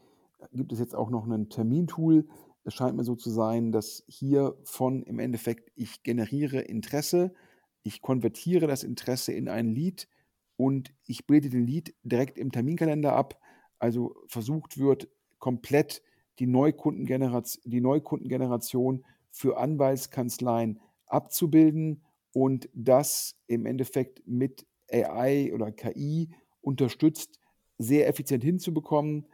gibt 0.52 0.72
es 0.72 0.78
jetzt 0.78 0.94
auch 0.94 1.10
noch 1.10 1.26
ein 1.26 1.48
Termintool. 1.48 2.28
Es 2.64 2.74
scheint 2.74 2.96
mir 2.96 3.04
so 3.04 3.14
zu 3.14 3.30
sein, 3.30 3.72
dass 3.72 4.04
hier 4.06 4.56
von 4.64 5.02
im 5.02 5.18
Endeffekt 5.18 5.70
ich 5.74 6.02
generiere 6.02 6.60
Interesse, 6.60 7.34
ich 7.82 8.02
konvertiere 8.02 8.66
das 8.66 8.84
Interesse 8.84 9.32
in 9.32 9.48
ein 9.48 9.68
Lead 9.68 10.08
und 10.56 10.92
ich 11.06 11.26
bilde 11.26 11.48
den 11.48 11.66
Lead 11.66 11.94
direkt 12.02 12.36
im 12.36 12.52
Terminkalender 12.52 13.14
ab. 13.14 13.40
Also 13.78 14.16
versucht 14.26 14.78
wird, 14.78 15.08
komplett 15.38 16.02
die 16.38 16.46
Neukundengeneration, 16.46 17.62
die 17.70 17.80
Neukundengeneration 17.80 19.04
für 19.30 19.58
Anwaltskanzleien 19.58 20.80
abzubilden 21.06 22.02
und 22.32 22.68
das 22.74 23.36
im 23.46 23.66
Endeffekt 23.66 24.22
mit 24.26 24.66
AI 24.90 25.52
oder 25.54 25.72
KI 25.72 26.30
unterstützt, 26.60 27.40
sehr 27.78 28.08
effizient 28.08 28.44
hinzubekommen. 28.44 29.26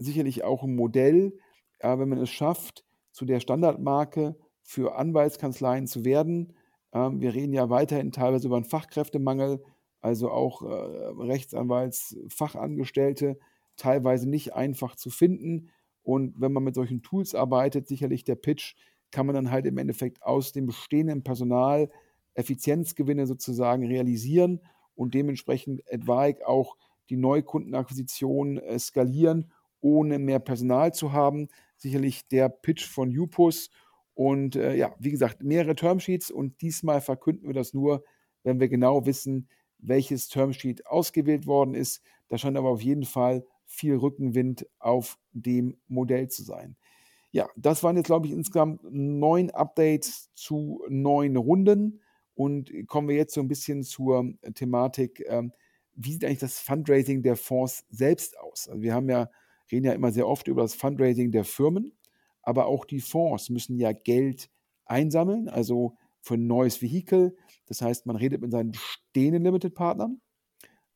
Sicherlich 0.00 0.42
auch 0.44 0.62
ein 0.62 0.74
Modell, 0.74 1.38
äh, 1.78 1.98
wenn 1.98 2.08
man 2.08 2.18
es 2.18 2.30
schafft, 2.30 2.86
zu 3.12 3.26
der 3.26 3.40
Standardmarke 3.40 4.36
für 4.62 4.96
Anwaltskanzleien 4.96 5.86
zu 5.86 6.06
werden. 6.06 6.54
Ähm, 6.92 7.20
wir 7.20 7.34
reden 7.34 7.52
ja 7.52 7.70
weiterhin 7.70 8.12
teilweise 8.12 8.46
über 8.46 8.56
einen 8.56 8.64
Fachkräftemangel, 8.64 9.62
also 10.00 10.30
auch 10.30 10.62
äh, 10.62 10.68
Rechtsanwaltsfachangestellte 11.22 13.38
teilweise 13.76 14.26
nicht 14.28 14.54
einfach 14.54 14.96
zu 14.96 15.10
finden. 15.10 15.70
Und 16.02 16.40
wenn 16.40 16.52
man 16.52 16.64
mit 16.64 16.74
solchen 16.74 17.02
Tools 17.02 17.34
arbeitet, 17.34 17.86
sicherlich 17.86 18.24
der 18.24 18.36
Pitch, 18.36 18.74
kann 19.10 19.26
man 19.26 19.34
dann 19.34 19.50
halt 19.50 19.66
im 19.66 19.76
Endeffekt 19.76 20.22
aus 20.22 20.52
dem 20.52 20.64
bestehenden 20.66 21.22
Personal 21.22 21.90
Effizienzgewinne 22.34 23.26
sozusagen 23.26 23.84
realisieren 23.84 24.60
und 24.94 25.12
dementsprechend 25.14 25.86
etwaig 25.86 26.46
auch 26.46 26.76
die 27.10 27.16
Neukundenakquisition 27.16 28.58
äh, 28.58 28.78
skalieren 28.78 29.52
ohne 29.80 30.18
mehr 30.18 30.38
Personal 30.38 30.92
zu 30.92 31.12
haben. 31.12 31.48
Sicherlich 31.76 32.28
der 32.28 32.48
Pitch 32.48 32.86
von 32.86 33.16
Upus. 33.16 33.70
Und 34.14 34.56
äh, 34.56 34.74
ja, 34.74 34.94
wie 34.98 35.10
gesagt, 35.10 35.42
mehrere 35.42 35.74
Termsheets 35.74 36.30
und 36.30 36.60
diesmal 36.60 37.00
verkünden 37.00 37.46
wir 37.46 37.54
das 37.54 37.72
nur, 37.72 38.04
wenn 38.42 38.60
wir 38.60 38.68
genau 38.68 39.06
wissen, 39.06 39.48
welches 39.78 40.28
Termsheet 40.28 40.86
ausgewählt 40.86 41.46
worden 41.46 41.74
ist. 41.74 42.02
Da 42.28 42.36
scheint 42.36 42.56
aber 42.56 42.68
auf 42.68 42.82
jeden 42.82 43.04
Fall 43.04 43.46
viel 43.66 43.96
Rückenwind 43.96 44.66
auf 44.78 45.18
dem 45.32 45.76
Modell 45.88 46.28
zu 46.28 46.42
sein. 46.42 46.76
Ja, 47.32 47.48
das 47.56 47.82
waren 47.82 47.96
jetzt, 47.96 48.06
glaube 48.06 48.26
ich, 48.26 48.32
insgesamt 48.32 48.82
neun 48.90 49.50
Updates 49.50 50.30
zu 50.34 50.84
neun 50.88 51.36
Runden. 51.36 52.00
Und 52.34 52.72
kommen 52.86 53.08
wir 53.08 53.16
jetzt 53.16 53.34
so 53.34 53.40
ein 53.40 53.48
bisschen 53.48 53.84
zur 53.84 54.32
Thematik, 54.54 55.24
ähm, 55.28 55.52
wie 55.94 56.12
sieht 56.12 56.24
eigentlich 56.24 56.38
das 56.38 56.58
Fundraising 56.58 57.22
der 57.22 57.36
Fonds 57.36 57.84
selbst 57.90 58.38
aus? 58.38 58.68
Also 58.68 58.82
wir 58.82 58.94
haben 58.94 59.08
ja 59.08 59.30
reden 59.72 59.86
ja 59.86 59.92
immer 59.92 60.12
sehr 60.12 60.26
oft 60.26 60.48
über 60.48 60.62
das 60.62 60.74
Fundraising 60.74 61.32
der 61.32 61.44
Firmen, 61.44 61.92
aber 62.42 62.66
auch 62.66 62.84
die 62.84 63.00
Fonds 63.00 63.50
müssen 63.50 63.78
ja 63.78 63.92
Geld 63.92 64.50
einsammeln, 64.84 65.48
also 65.48 65.96
für 66.20 66.34
ein 66.34 66.46
neues 66.46 66.82
Vehikel. 66.82 67.36
Das 67.66 67.82
heißt, 67.82 68.06
man 68.06 68.16
redet 68.16 68.40
mit 68.40 68.52
seinen 68.52 68.72
bestehenden 68.72 69.44
Limited-Partnern, 69.44 70.20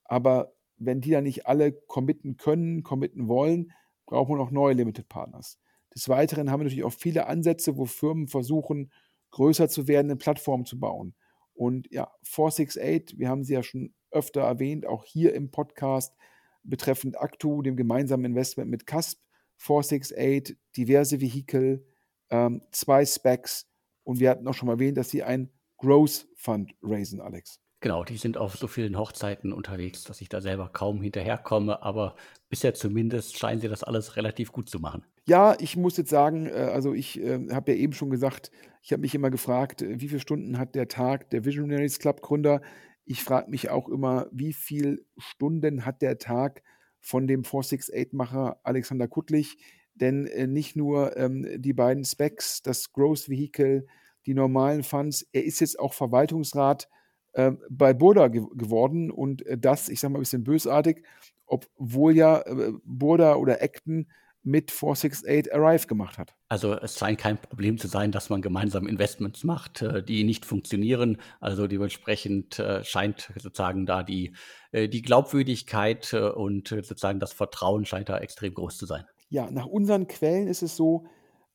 aber 0.05 0.55
wenn 0.77 1.01
die 1.01 1.11
dann 1.11 1.25
nicht 1.25 1.47
alle 1.47 1.72
committen 1.72 2.37
können, 2.37 2.83
committen 2.83 3.29
wollen, 3.29 3.72
brauchen 4.07 4.35
wir 4.35 4.39
noch 4.39 4.51
neue 4.51 4.75
Limited 4.75 5.09
Partners. 5.09 5.59
Des 5.95 6.09
Weiteren 6.09 6.51
haben 6.51 6.61
wir 6.61 6.64
natürlich 6.64 6.85
auch 6.85 6.93
viele 6.93 7.27
Ansätze, 7.27 7.77
wo 7.77 7.85
Firmen 7.85 8.27
versuchen, 8.29 8.91
größer 9.31 9.68
zu 9.68 9.89
werden, 9.89 10.11
eine 10.11 10.16
Plattform 10.16 10.64
zu 10.64 10.79
bauen. 10.79 11.14
Und 11.55 11.91
ja, 11.93 12.11
468, 12.25 13.18
wir 13.18 13.29
haben 13.29 13.45
sie 13.45 13.55
ja 13.55 13.62
schon 13.62 13.95
öfter 14.11 14.43
erwähnt, 14.43 14.87
auch 14.87 15.05
hier 15.05 15.35
im 15.35 15.51
Podcast, 15.51 16.16
betreffend 16.64 17.20
Actu, 17.20 17.62
dem 17.62 17.76
gemeinsamen 17.76 18.24
Investment 18.24 18.70
mit 18.70 18.86
CASP, 18.86 19.20
468, 19.58 20.56
diverse 20.76 21.20
Vehikel, 21.20 21.86
ähm, 22.30 22.62
zwei 22.72 23.06
Specs 23.06 23.66
und 24.02 24.20
wir 24.20 24.30
hatten 24.30 24.46
auch 24.48 24.54
schon 24.54 24.66
mal 24.66 24.74
erwähnt, 24.74 24.96
dass 24.96 25.10
sie 25.10 25.22
ein 25.22 25.50
Growth 25.78 26.26
Fund 26.34 26.74
raisen, 26.82 27.20
Alex. 27.20 27.60
Genau, 27.84 28.02
die 28.02 28.16
sind 28.16 28.38
auf 28.38 28.56
so 28.56 28.66
vielen 28.66 28.96
Hochzeiten 28.96 29.52
unterwegs, 29.52 30.04
dass 30.04 30.22
ich 30.22 30.30
da 30.30 30.40
selber 30.40 30.70
kaum 30.72 31.02
hinterherkomme, 31.02 31.82
aber 31.82 32.16
bisher 32.48 32.72
zumindest 32.72 33.38
scheinen 33.38 33.60
sie 33.60 33.68
das 33.68 33.84
alles 33.84 34.16
relativ 34.16 34.52
gut 34.52 34.70
zu 34.70 34.80
machen. 34.80 35.04
Ja, 35.26 35.54
ich 35.58 35.76
muss 35.76 35.98
jetzt 35.98 36.08
sagen, 36.08 36.46
äh, 36.46 36.52
also 36.52 36.94
ich 36.94 37.20
äh, 37.20 37.46
habe 37.50 37.72
ja 37.72 37.78
eben 37.78 37.92
schon 37.92 38.08
gesagt, 38.08 38.50
ich 38.82 38.92
habe 38.92 39.02
mich 39.02 39.14
immer 39.14 39.30
gefragt, 39.30 39.82
äh, 39.82 40.00
wie 40.00 40.08
viele 40.08 40.20
Stunden 40.20 40.58
hat 40.58 40.74
der 40.74 40.88
Tag 40.88 41.28
der 41.28 41.44
Visionaries 41.44 41.98
Club 41.98 42.22
Gründer? 42.22 42.62
Ich 43.05 43.22
frage 43.22 43.50
mich 43.50 43.70
auch 43.70 43.88
immer, 43.88 44.28
wie 44.32 44.52
viele 44.52 45.00
Stunden 45.18 45.84
hat 45.84 46.02
der 46.02 46.18
Tag 46.18 46.62
von 47.00 47.26
dem 47.26 47.42
468-Macher 47.42 48.59
Alexander 48.62 49.09
Kuttlich? 49.09 49.59
Denn 49.94 50.26
äh, 50.26 50.46
nicht 50.46 50.74
nur 50.74 51.16
ähm, 51.16 51.46
die 51.57 51.72
beiden 51.72 52.05
Specs, 52.05 52.62
das 52.62 52.92
Growth 52.92 53.28
Vehicle, 53.28 53.86
die 54.26 54.34
normalen 54.34 54.82
Funds, 54.82 55.26
er 55.32 55.44
ist 55.44 55.61
jetzt 55.61 55.78
auch 55.78 55.92
Verwaltungsrat 55.92 56.88
äh, 57.34 57.52
bei 57.68 57.92
Burda 57.92 58.28
ge 58.28 58.42
geworden 58.55 59.11
und 59.11 59.44
äh, 59.46 59.59
das, 59.59 59.88
ich 59.88 60.00
sage 60.00 60.12
mal 60.12 60.18
ein 60.18 60.22
bisschen 60.22 60.44
bösartig, 60.44 61.05
obwohl 61.46 62.16
ja 62.16 62.40
äh, 62.40 62.72
Burda 62.84 63.36
oder 63.36 63.62
Acton 63.62 64.07
mit 64.45 64.70
468 64.70 65.55
Arrive 65.55 65.86
gemacht 65.86 66.18
hat. 66.18 66.36
Also 66.49 66.74
es 66.74 66.99
scheint 66.99 67.18
kein 67.18 67.38
Problem 67.38 67.78
zu 67.78 67.88
sein, 67.88 68.12
dass 68.12 68.28
man 68.28 68.42
gemeinsam 68.42 68.86
Investments 68.86 69.42
macht, 69.42 69.80
äh, 69.80 70.03
die 70.05 70.22
nicht 70.22 70.45
funktionieren. 70.45 71.16
Also 71.40 71.66
dementsprechend 71.66 72.59
äh, 72.59 72.84
scheint 72.84 73.32
sozusagen 73.38 73.86
da 73.86 74.03
die, 74.03 74.36
äh, 74.70 74.88
die 74.88 75.01
Glaubwürdigkeit 75.01 76.12
und 76.12 76.68
sozusagen 76.68 77.20
das 77.20 77.32
Vertrauen 77.32 77.86
scheint 77.86 78.11
da 78.11 78.18
extrem 78.18 78.55
groß 78.55 78.76
zu 78.76 78.84
sein. 78.84 79.05
Ja, 79.30 79.51
nach 79.51 79.66
unseren 79.66 80.07
Quellen 80.07 80.47
ist 80.47 80.62
es 80.62 80.76
so, 80.76 81.07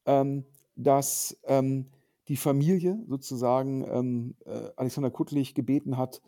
ähm, 0.05 0.45
dass 0.75 1.39
ähm, 1.45 1.91
die 2.27 2.37
Familie 2.37 2.97
sozusagen 3.07 3.83
ähm, 3.87 4.35
Alexander 4.75 5.11
Kuttlich 5.11 5.53
gebeten 5.55 5.97
hat, 5.97 6.21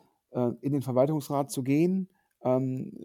in 0.62 0.72
den 0.72 0.82
Verwaltungsrat 0.82 1.51
zu 1.51 1.62
gehen. 1.62 2.07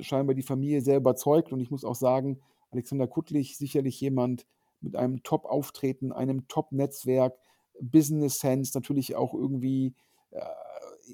scheinbar 0.01 0.35
die 0.35 0.43
Familie 0.43 0.81
sehr 0.81 0.97
überzeugt 0.97 1.53
und 1.53 1.59
ich 1.59 1.73
muss 1.73 1.85
auch 1.85 1.97
sagen, 1.97 2.39
Alexander 2.71 3.07
Kuttlich 3.07 3.57
sicherlich 3.57 4.01
jemand 4.01 4.47
mit 4.81 4.97
einem 4.97 5.23
Top-Auftreten, 5.23 6.13
einem 6.13 6.49
Top-Netzwerk, 6.49 7.39
Business 7.81 8.37
Sense, 8.39 8.73
natürlich 8.75 9.17
auch 9.17 9.35
irgendwie 9.35 9.95
äh, 10.31 10.41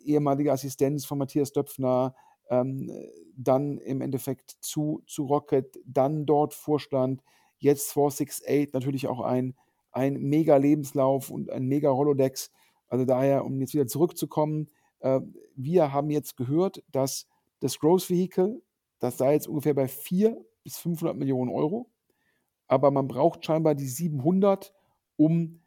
ehemalige 0.05 0.53
Assistenz 0.53 1.05
von 1.05 1.19
Matthias 1.19 1.53
Döpfner, 1.53 2.15
ähm, 2.51 2.91
dann 3.37 3.79
im 3.79 4.01
Endeffekt 4.01 4.57
zu, 4.61 5.03
zu 5.07 5.25
Rocket, 5.25 5.79
dann 5.85 6.27
dort 6.27 6.55
Vorstand, 6.55 7.23
jetzt 7.59 7.93
468, 7.93 8.73
natürlich 8.73 9.07
auch 9.07 9.21
ein, 9.21 9.55
ein 9.91 10.15
mega 10.15 10.57
Lebenslauf 10.57 11.31
und 11.31 11.51
ein 11.51 11.67
mega 11.67 11.91
Holodex. 11.91 12.51
Also 12.89 13.05
daher, 13.05 13.45
um 13.45 13.61
jetzt 13.61 13.75
wieder 13.75 13.87
zurückzukommen, 13.87 14.69
äh, 15.01 15.21
wir 15.57 15.93
haben 15.93 16.11
jetzt 16.11 16.37
gehört, 16.37 16.83
dass 16.91 17.27
das 17.61 17.79
Growth 17.79 18.11
Vehicle, 18.11 18.61
das 18.99 19.19
sei 19.19 19.35
jetzt 19.35 19.49
ungefähr 19.49 19.75
bei 19.75 19.89
4 19.89 20.45
bis 20.63 20.79
500 20.79 21.17
Millionen 21.17 21.51
Euro. 21.51 21.91
Aber 22.69 22.91
man 22.91 23.09
braucht 23.09 23.45
scheinbar 23.45 23.75
die 23.75 23.87
700, 23.87 24.73
um 25.17 25.61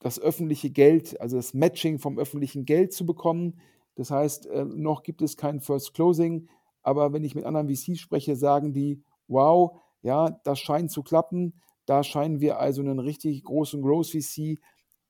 das 0.00 0.20
öffentliche 0.20 0.70
Geld, 0.70 1.20
also 1.20 1.36
das 1.36 1.54
Matching 1.54 1.98
vom 1.98 2.18
öffentlichen 2.18 2.64
Geld 2.64 2.92
zu 2.92 3.04
bekommen. 3.04 3.60
Das 3.94 4.10
heißt, 4.10 4.46
äh, 4.46 4.64
noch 4.64 5.02
gibt 5.02 5.22
es 5.22 5.36
kein 5.36 5.60
First 5.60 5.94
Closing. 5.94 6.48
Aber 6.82 7.12
wenn 7.12 7.24
ich 7.24 7.34
mit 7.34 7.44
anderen 7.44 7.68
VCs 7.68 7.98
spreche, 7.98 8.36
sagen 8.36 8.72
die, 8.72 9.02
wow, 9.26 9.80
ja, 10.02 10.30
das 10.44 10.60
scheint 10.60 10.90
zu 10.90 11.02
klappen. 11.02 11.60
Da 11.84 12.04
scheinen 12.04 12.40
wir 12.40 12.60
also 12.60 12.80
einen 12.80 12.98
richtig 12.98 13.42
großen 13.44 13.82
Growth 13.82 14.10
VC 14.10 14.58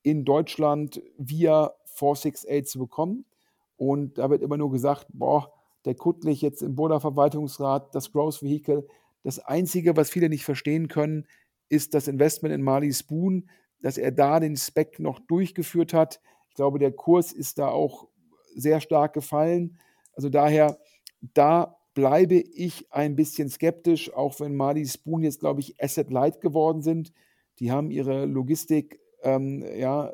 in 0.01 0.25
Deutschland 0.25 1.01
via 1.17 1.71
468 1.85 2.65
zu 2.65 2.79
bekommen. 2.79 3.25
Und 3.77 4.17
da 4.17 4.29
wird 4.29 4.41
immer 4.41 4.57
nur 4.57 4.71
gesagt, 4.71 5.07
boah, 5.13 5.53
der 5.85 5.95
Kuttlich 5.95 6.41
jetzt 6.41 6.61
im 6.61 6.75
Boda 6.75 6.99
Verwaltungsrat, 6.99 7.93
das 7.95 8.11
Growth 8.11 8.41
Vehicle, 8.41 8.87
das 9.29 9.39
Einzige, 9.39 9.95
was 9.95 10.09
viele 10.09 10.27
nicht 10.27 10.43
verstehen 10.43 10.87
können, 10.87 11.27
ist 11.69 11.93
das 11.93 12.07
Investment 12.07 12.53
in 12.53 12.63
Marley 12.63 12.91
Spoon, 12.91 13.47
dass 13.79 13.99
er 13.99 14.11
da 14.11 14.39
den 14.39 14.57
Spec 14.57 14.99
noch 14.99 15.19
durchgeführt 15.19 15.93
hat. 15.93 16.19
Ich 16.49 16.55
glaube, 16.55 16.79
der 16.79 16.91
Kurs 16.91 17.31
ist 17.31 17.59
da 17.59 17.67
auch 17.67 18.07
sehr 18.55 18.81
stark 18.81 19.13
gefallen. 19.13 19.77
Also 20.13 20.29
daher, 20.29 20.79
da 21.21 21.77
bleibe 21.93 22.35
ich 22.35 22.91
ein 22.91 23.15
bisschen 23.15 23.49
skeptisch, 23.49 24.11
auch 24.13 24.39
wenn 24.39 24.55
Marley 24.55 24.87
Spoon 24.87 25.21
jetzt, 25.21 25.41
glaube 25.41 25.59
ich, 25.59 25.79
Asset 25.79 26.09
Light 26.09 26.41
geworden 26.41 26.81
sind. 26.81 27.13
Die 27.59 27.71
haben 27.71 27.91
ihre 27.91 28.25
Logistik, 28.25 28.99
ähm, 29.21 29.63
ja, 29.75 30.11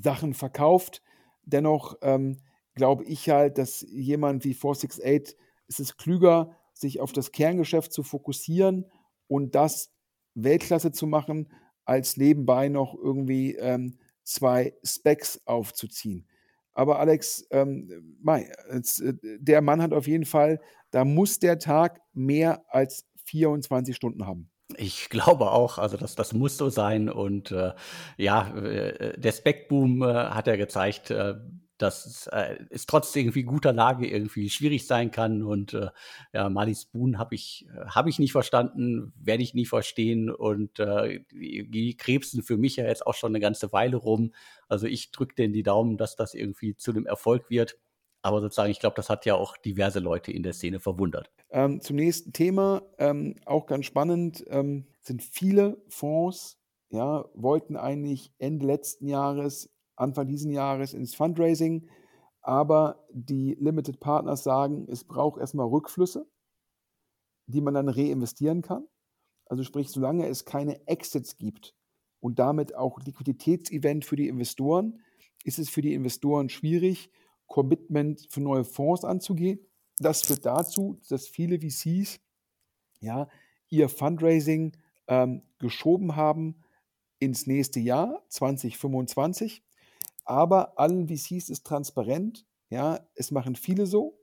Sachen 0.00 0.32
verkauft. 0.32 1.02
Dennoch 1.42 1.96
ähm, 2.00 2.38
glaube 2.74 3.04
ich 3.04 3.28
halt, 3.28 3.58
dass 3.58 3.84
jemand 3.90 4.44
wie 4.44 4.54
468 4.54 5.36
ist 5.66 5.80
es 5.80 5.96
klüger, 5.96 6.56
sich 6.80 7.00
auf 7.00 7.12
das 7.12 7.32
Kerngeschäft 7.32 7.92
zu 7.92 8.02
fokussieren 8.02 8.86
und 9.28 9.54
das 9.54 9.92
Weltklasse 10.34 10.92
zu 10.92 11.06
machen, 11.06 11.52
als 11.84 12.16
nebenbei 12.16 12.68
noch 12.68 12.94
irgendwie 12.94 13.56
ähm, 13.56 13.98
zwei 14.24 14.74
Specs 14.84 15.40
aufzuziehen. 15.46 16.26
Aber 16.72 16.98
Alex, 17.00 17.46
ähm, 17.50 18.18
äh, 18.26 19.14
der 19.38 19.60
Mann 19.60 19.82
hat 19.82 19.92
auf 19.92 20.06
jeden 20.06 20.24
Fall, 20.24 20.60
da 20.90 21.04
muss 21.04 21.38
der 21.38 21.58
Tag 21.58 22.00
mehr 22.12 22.64
als 22.68 23.06
24 23.24 23.94
Stunden 23.94 24.26
haben. 24.26 24.50
Ich 24.76 25.08
glaube 25.08 25.50
auch, 25.50 25.78
also 25.78 25.96
das, 25.96 26.14
das 26.14 26.32
muss 26.32 26.56
so 26.56 26.68
sein. 26.70 27.08
Und 27.08 27.50
äh, 27.50 27.72
ja, 28.16 28.56
äh, 28.56 29.18
der 29.18 29.32
Spec-Boom 29.32 30.02
äh, 30.02 30.06
hat 30.06 30.46
ja 30.46 30.56
gezeigt, 30.56 31.10
äh, 31.10 31.34
dass 31.82 32.26
äh, 32.28 32.56
es 32.70 32.86
trotz 32.86 33.14
irgendwie 33.16 33.42
guter 33.42 33.72
Lage 33.72 34.06
irgendwie 34.06 34.50
schwierig 34.50 34.86
sein 34.86 35.10
kann. 35.10 35.42
Und 35.42 35.74
äh, 35.74 35.88
ja, 36.32 36.48
Mali 36.48 36.74
Spoon 36.74 37.18
habe 37.18 37.34
ich, 37.34 37.66
äh, 37.74 37.86
hab 37.86 38.06
ich 38.06 38.18
nicht 38.18 38.32
verstanden, 38.32 39.12
werde 39.16 39.42
ich 39.42 39.54
nie 39.54 39.66
verstehen. 39.66 40.30
Und 40.30 40.78
äh, 40.78 41.20
die, 41.30 41.70
die 41.70 41.96
krebsen 41.96 42.42
für 42.42 42.56
mich 42.56 42.76
ja 42.76 42.84
jetzt 42.84 43.06
auch 43.06 43.14
schon 43.14 43.32
eine 43.32 43.40
ganze 43.40 43.72
Weile 43.72 43.96
rum. 43.96 44.32
Also 44.68 44.86
ich 44.86 45.10
drücke 45.10 45.34
denen 45.34 45.52
die 45.52 45.62
Daumen, 45.62 45.96
dass 45.96 46.16
das 46.16 46.34
irgendwie 46.34 46.76
zu 46.76 46.90
einem 46.90 47.06
Erfolg 47.06 47.48
wird. 47.50 47.78
Aber 48.22 48.40
sozusagen, 48.42 48.70
ich 48.70 48.80
glaube, 48.80 48.96
das 48.96 49.08
hat 49.08 49.24
ja 49.24 49.34
auch 49.34 49.56
diverse 49.56 49.98
Leute 49.98 50.30
in 50.32 50.42
der 50.42 50.52
Szene 50.52 50.78
verwundert. 50.78 51.30
Ähm, 51.50 51.80
zum 51.80 51.96
nächsten 51.96 52.32
Thema, 52.32 52.82
ähm, 52.98 53.36
auch 53.46 53.66
ganz 53.66 53.86
spannend, 53.86 54.44
ähm, 54.48 54.86
sind 55.00 55.22
viele 55.22 55.82
Fonds, 55.88 56.58
ja, 56.90 57.24
wollten 57.34 57.76
eigentlich 57.76 58.32
Ende 58.38 58.66
letzten 58.66 59.06
Jahres 59.06 59.70
Anfang 60.00 60.26
dieses 60.26 60.50
Jahres 60.50 60.94
ins 60.94 61.14
Fundraising. 61.14 61.88
Aber 62.42 63.06
die 63.12 63.56
Limited 63.60 64.00
Partners 64.00 64.42
sagen, 64.42 64.86
es 64.88 65.04
braucht 65.04 65.40
erstmal 65.40 65.66
Rückflüsse, 65.66 66.26
die 67.46 67.60
man 67.60 67.74
dann 67.74 67.88
reinvestieren 67.88 68.62
kann. 68.62 68.86
Also 69.46 69.62
sprich, 69.62 69.90
solange 69.90 70.26
es 70.26 70.44
keine 70.44 70.86
Exits 70.86 71.36
gibt 71.36 71.74
und 72.20 72.38
damit 72.38 72.74
auch 72.74 73.00
Liquiditätsevent 73.00 74.04
für 74.04 74.16
die 74.16 74.28
Investoren, 74.28 75.00
ist 75.44 75.58
es 75.58 75.68
für 75.68 75.82
die 75.82 75.94
Investoren 75.94 76.48
schwierig, 76.48 77.10
Commitment 77.46 78.26
für 78.30 78.40
neue 78.40 78.64
Fonds 78.64 79.04
anzugehen. 79.04 79.58
Das 79.98 80.22
führt 80.22 80.46
dazu, 80.46 80.98
dass 81.08 81.26
viele 81.26 81.58
VCs 81.60 82.20
ja, 83.00 83.28
ihr 83.68 83.88
Fundraising 83.88 84.76
ähm, 85.08 85.42
geschoben 85.58 86.16
haben 86.16 86.62
ins 87.18 87.46
nächste 87.46 87.80
Jahr 87.80 88.24
2025 88.28 89.62
aber 90.24 90.78
allen 90.78 91.08
VCs 91.08 91.48
ist 91.48 91.66
transparent. 91.66 92.46
Ja, 92.68 93.00
es 93.14 93.30
machen 93.30 93.56
viele 93.56 93.86
so. 93.86 94.18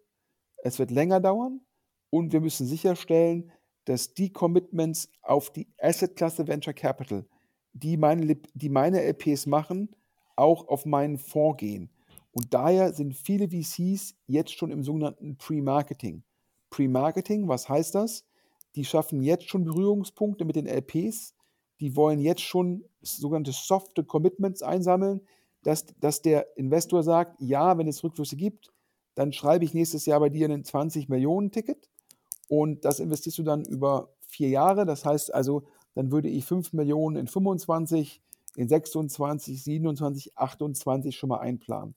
Es 0.64 0.80
wird 0.80 0.92
länger 0.92 1.20
dauern 1.20 1.62
und 2.10 2.34
wir 2.34 2.42
müssen 2.42 2.66
sicherstellen, 2.66 3.52
dass 3.86 4.14
die 4.14 4.32
Commitments 4.32 5.10
auf 5.22 5.52
die 5.52 5.68
Assetklasse 5.80 6.48
Venture 6.48 6.74
Capital, 6.74 7.26
die 7.74 7.98
meine, 7.98 8.36
die 8.54 8.70
meine 8.70 9.02
LPs 9.02 9.46
machen, 9.46 9.96
auch 10.36 10.68
auf 10.68 10.86
meinen 10.86 11.18
Fonds 11.18 11.58
gehen. 11.58 11.90
Und 12.32 12.54
daher 12.54 12.94
sind 12.94 13.16
viele 13.16 13.50
VCs 13.50 14.16
jetzt 14.28 14.54
schon 14.54 14.72
im 14.72 14.84
sogenannten 14.84 15.38
Pre-Marketing. 15.38 16.24
Pre-Marketing, 16.70 17.48
was 17.48 17.70
heißt 17.70 17.96
das? 17.96 18.26
Die 18.76 18.86
schaffen 18.86 19.22
jetzt 19.22 19.50
schon 19.50 19.64
Berührungspunkte 19.64 20.46
mit 20.46 20.56
den 20.56 20.68
LPs. 20.68 21.34
Die 21.80 21.96
wollen 21.96 22.20
jetzt 22.20 22.42
schon 22.42 22.84
sogenannte 23.02 23.52
softe 23.52 24.04
Commitments 24.04 24.62
einsammeln 24.62 25.22
dass, 25.68 25.86
dass 26.00 26.22
der 26.22 26.56
Investor 26.56 27.04
sagt, 27.04 27.42
ja, 27.42 27.78
wenn 27.78 27.90
es 27.90 28.02
Rückflüsse 28.02 28.38
gibt, 28.38 28.72
dann 29.16 29.34
schreibe 29.34 29.66
ich 29.66 29.74
nächstes 29.74 30.06
Jahr 30.06 30.22
bei 30.22 30.30
dir 30.30 30.50
ein 30.50 30.64
20 30.64 31.10
Millionen 31.10 31.52
Ticket 31.52 31.90
und 32.48 32.86
das 32.86 33.02
investierst 33.02 33.38
du 33.40 33.44
dann 33.44 33.66
über 33.66 34.14
vier 34.28 34.48
Jahre. 34.48 34.86
Das 34.86 35.04
heißt 35.04 35.34
also, 35.34 35.68
dann 35.94 36.10
würde 36.10 36.30
ich 36.30 36.46
5 36.46 36.72
Millionen 36.72 37.18
in 37.18 37.28
25, 37.28 38.22
in 38.56 38.70
26, 38.70 39.62
27, 39.62 40.38
28 40.38 41.18
schon 41.18 41.28
mal 41.28 41.40
einplanen. 41.40 41.96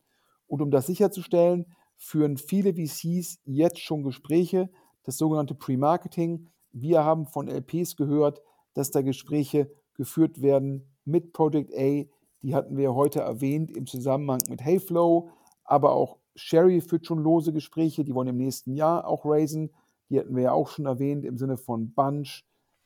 Und 0.48 0.62
um 0.62 0.72
das 0.72 0.88
sicherzustellen, 0.88 1.66
führen 1.96 2.38
viele 2.38 2.74
VCs 2.74 3.38
jetzt 3.44 3.78
schon 3.78 4.02
Gespräche, 4.02 4.68
das 5.04 5.16
sogenannte 5.16 5.54
Pre-Marketing. 5.54 6.48
Wir 6.72 7.04
haben 7.04 7.24
von 7.24 7.46
LPs 7.46 7.94
gehört, 7.94 8.42
dass 8.74 8.90
da 8.90 9.02
Gespräche 9.02 9.70
geführt 9.94 10.42
werden 10.42 10.96
mit 11.04 11.32
Project 11.32 11.72
A, 11.78 12.04
die 12.42 12.54
hatten 12.54 12.76
wir 12.76 12.94
heute 12.94 13.20
erwähnt 13.20 13.70
im 13.70 13.86
Zusammenhang 13.86 14.40
mit 14.48 14.64
Heyflow, 14.64 15.30
aber 15.64 15.92
auch 15.92 16.16
Sherry 16.34 16.80
führt 16.80 17.06
schon 17.06 17.22
lose 17.22 17.52
Gespräche, 17.52 18.04
die 18.04 18.14
wollen 18.14 18.28
im 18.28 18.36
nächsten 18.36 18.74
Jahr 18.74 19.06
auch 19.06 19.24
raisen. 19.24 19.70
Die 20.08 20.18
hatten 20.18 20.34
wir 20.34 20.44
ja 20.44 20.52
auch 20.52 20.68
schon 20.68 20.86
erwähnt 20.86 21.24
im 21.24 21.36
Sinne 21.36 21.56
von 21.56 21.92
Bunch 21.92 22.44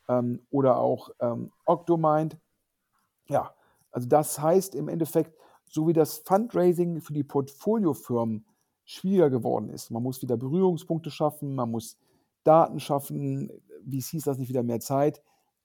ähm, 0.09 0.41
oder 0.51 0.79
auch 0.79 1.11
ähm, 1.21 1.53
Octomind. 1.65 2.37
Ja, 3.29 3.55
also 3.91 4.09
das 4.09 4.41
heißt 4.41 4.75
im 4.75 4.89
Endeffekt, 4.89 5.35
so 5.69 5.87
wie 5.87 5.93
das 5.93 6.19
Fundraising 6.19 7.01
für 7.01 7.13
die 7.13 7.25
Portfoliofirmen 7.25 8.45
schwieriger 8.85 9.31
geworden 9.31 9.71
ist. 9.71 9.91
Man 9.91 10.03
muss 10.03 10.21
wieder 10.21 10.37
Berührungspunkte 10.37 11.11
schaffen, 11.11 11.55
man 11.55 11.71
muss 11.71 11.97
Daten 12.43 12.81
schaffen, 12.81 13.51
VCs 13.89 14.27
lassen 14.27 14.41
sich 14.41 14.49
wieder 14.49 14.63
mehr 14.63 14.81
Zeit, 14.81 15.23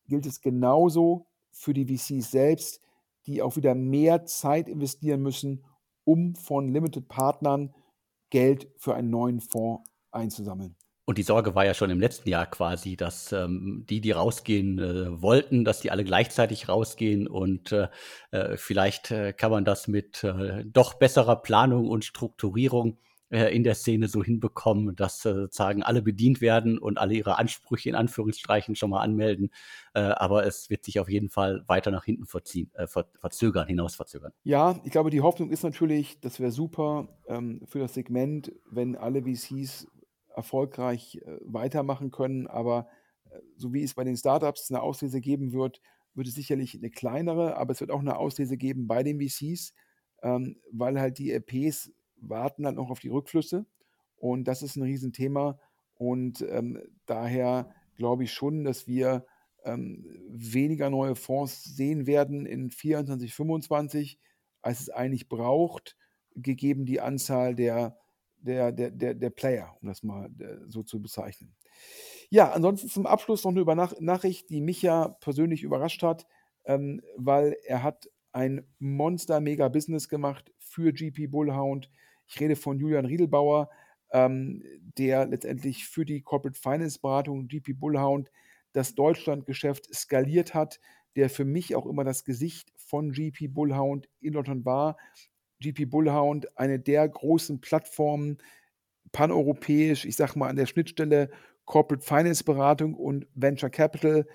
gilt 0.08 0.26
es 0.26 0.40
genauso 0.40 1.26
für 1.52 1.74
die 1.74 1.86
VCs 1.86 2.32
selbst 2.32 2.82
die 3.30 3.42
auch 3.42 3.56
wieder 3.56 3.76
mehr 3.76 4.26
Zeit 4.26 4.68
investieren 4.68 5.22
müssen, 5.22 5.64
um 6.04 6.36
von 6.36 6.72
Limited 6.74 7.08
Partnern 7.08 7.74
Geld 8.30 8.68
für 8.78 8.96
einen 8.96 9.10
neuen 9.10 9.40
Fonds 9.40 9.90
einzusammeln. 10.12 10.76
Und 11.06 11.18
die 11.18 11.24
Sorge 11.24 11.56
war 11.56 11.66
ja 11.66 11.74
schon 11.74 11.90
im 11.90 12.00
letzten 12.00 12.30
Jahr 12.30 12.46
quasi, 12.46 12.96
dass 12.96 13.32
ähm, 13.32 13.84
die, 13.90 14.00
die 14.00 14.12
rausgehen 14.12 14.78
äh, 14.78 15.22
wollten, 15.22 15.66
dass 15.66 15.80
die 15.80 15.90
alle 15.90 16.04
gleichzeitig 16.04 16.70
rausgehen. 16.70 17.28
Und 17.28 17.72
äh, 17.72 17.88
äh 18.30 18.58
vielleicht 18.58 19.10
äh, 19.10 19.34
kann 19.34 19.50
man 19.50 19.66
das 19.66 19.88
mit 19.88 20.24
äh, 20.24 20.64
doch 20.66 20.94
besserer 20.94 21.38
Planung 21.38 21.88
und 21.88 22.06
Strukturierung 22.06 23.00
äh, 23.30 23.56
in 23.56 23.64
der 23.64 23.76
Szene 23.76 24.08
so 24.08 24.24
hinbekommen, 24.24 24.96
dass 24.96 25.22
sozusagen 25.22 25.84
alle 25.84 26.02
bedient 26.02 26.42
werden 26.42 26.78
und 26.78 26.98
alle 26.98 27.14
ihre 27.14 27.38
Ansprüche 27.38 27.90
in 27.90 27.96
Anführungsstreichen 27.96 28.76
schon 28.76 28.90
mal 28.90 29.02
anmelden. 29.02 29.52
aber 29.94 30.46
es 30.46 30.70
wird 30.70 30.86
sich 30.86 31.00
auf 31.00 31.10
jeden 31.10 31.30
Fall 31.30 31.64
weiter 31.68 31.92
nach 31.92 32.06
hinten 32.06 32.26
verziehen, 32.26 32.72
ver 32.86 33.08
verzögern, 33.20 33.68
hinaus 33.68 33.96
verzögern. 33.96 34.32
Ja, 34.44 34.80
ich 34.84 34.92
glaube, 34.92 35.10
die 35.10 35.22
Hoffnung 35.22 35.50
ist 35.50 35.64
natürlich, 35.64 36.20
das 36.20 36.40
wäre 36.40 36.52
super 36.52 37.08
ähm, 37.28 37.62
für 37.66 37.80
das 37.80 37.94
Segment, 37.94 38.52
wenn 38.70 38.96
alle 38.96 39.24
VCs 39.24 39.88
erfolgreich 40.36 41.22
äh, 41.26 41.38
weitermachen 41.44 42.12
können. 42.12 42.48
Aber 42.48 42.88
äh, 43.30 43.40
so 43.56 43.74
wie 43.74 43.84
es 43.84 43.94
bei 43.94 44.04
den 44.04 44.18
Startups 44.18 44.72
eine 44.72 44.82
Auslese 44.82 45.22
geben 45.22 45.54
wird, 45.54 45.82
wird 46.16 46.28
es 46.28 46.36
sicherlich 46.36 46.76
eine 46.76 46.90
kleinere, 46.90 47.58
aber 47.58 47.72
es 47.72 47.82
wird 47.82 47.92
auch 47.92 48.00
eine 48.00 48.18
Auslese 48.18 48.58
geben 48.58 48.88
bei 48.88 49.04
den 49.04 49.20
VCs, 49.20 49.74
ähm, 50.24 50.58
weil 50.72 51.00
halt 51.00 51.18
die 51.18 51.32
LPs 51.32 51.92
warten 52.22 52.64
dann 52.64 52.76
noch 52.76 52.90
auf 52.90 53.00
die 53.00 53.10
Rückflüsse. 53.10 53.66
Und 54.18 54.46
das 54.46 54.62
ist 54.62 54.76
ein 54.76 54.84
Riesenthema. 54.84 55.60
Und 55.96 56.42
ähm, 56.42 56.82
daher 57.06 57.74
glaube 57.96 58.24
ich 58.24 58.34
schon, 58.34 58.64
dass 58.64 58.88
wir 58.88 59.26
ähm, 59.64 60.06
weniger 60.30 60.90
neue 60.90 61.16
Fonds 61.16 61.64
sehen 61.64 62.08
werden 62.08 62.46
in 62.46 62.72
24, 62.72 63.34
25, 63.34 64.20
als 64.62 64.82
es 64.82 64.90
eigentlich 64.90 65.28
braucht, 65.30 65.98
gegeben 66.36 66.86
die 66.86 67.02
Anzahl 67.02 67.56
der 67.56 67.98
der, 68.42 68.72
der, 68.72 68.92
der, 68.92 69.14
der 69.14 69.30
Player, 69.30 69.76
um 69.82 69.88
das 69.88 70.04
mal 70.04 70.30
äh, 70.40 70.58
so 70.68 70.84
zu 70.84 71.02
bezeichnen. 71.02 71.56
Ja, 72.30 72.52
ansonsten 72.52 72.90
zum 72.90 73.06
Abschluss 73.06 73.44
noch 73.44 73.52
eine 73.52 73.62
Über 73.62 73.76
Nachricht, 73.76 74.50
die 74.50 74.62
mich 74.62 74.82
ja 74.82 75.10
persönlich 75.20 75.64
überrascht 75.64 76.04
hat, 76.04 76.28
ähm, 76.66 77.02
weil 77.18 77.58
er 77.66 77.84
hat 77.84 78.10
ein 78.32 78.68
Monster-Mega-Business 78.80 80.08
gemacht 80.08 80.54
für 80.60 80.94
GP 80.94 81.28
Bullhound. 81.28 81.90
Ich 82.30 82.40
rede 82.40 82.56
von 82.56 82.80
Julian 82.80 83.06
Riedelbauer, 83.06 83.70
ähm, 84.12 84.64
der 84.98 85.26
letztendlich 85.26 85.88
für 85.88 86.06
die 86.06 86.22
Corporate 86.22 86.60
Finance 86.60 87.00
Beratung 87.00 87.48
GP 87.48 87.74
Bullhound 87.74 88.32
das 88.74 88.96
Deutschlandgeschäft 88.96 89.94
skaliert 89.94 90.54
hat, 90.54 90.80
der 91.16 91.30
für 91.30 91.46
mich 91.46 91.76
auch 91.76 91.88
immer 91.88 92.04
das 92.04 92.24
Gesicht 92.24 92.72
von 92.78 93.12
GP 93.12 93.48
Bullhound 93.48 94.08
in 94.22 94.34
Deutschland 94.34 94.66
war. 94.66 94.98
GP 95.60 95.90
Bullhound 95.90 96.58
eine 96.58 96.80
der 96.80 97.08
großen 97.10 97.62
Plattformen, 97.62 98.38
paneuropäisch, 99.12 100.06
ich 100.06 100.16
sage 100.16 100.38
mal 100.38 100.50
an 100.50 100.56
der 100.56 100.68
Schnittstelle 100.68 101.32
Corporate 101.66 102.06
Finance 102.06 102.44
Beratung 102.44 102.94
und 102.94 103.28
Venture 103.34 103.70
Capital, 103.70 104.28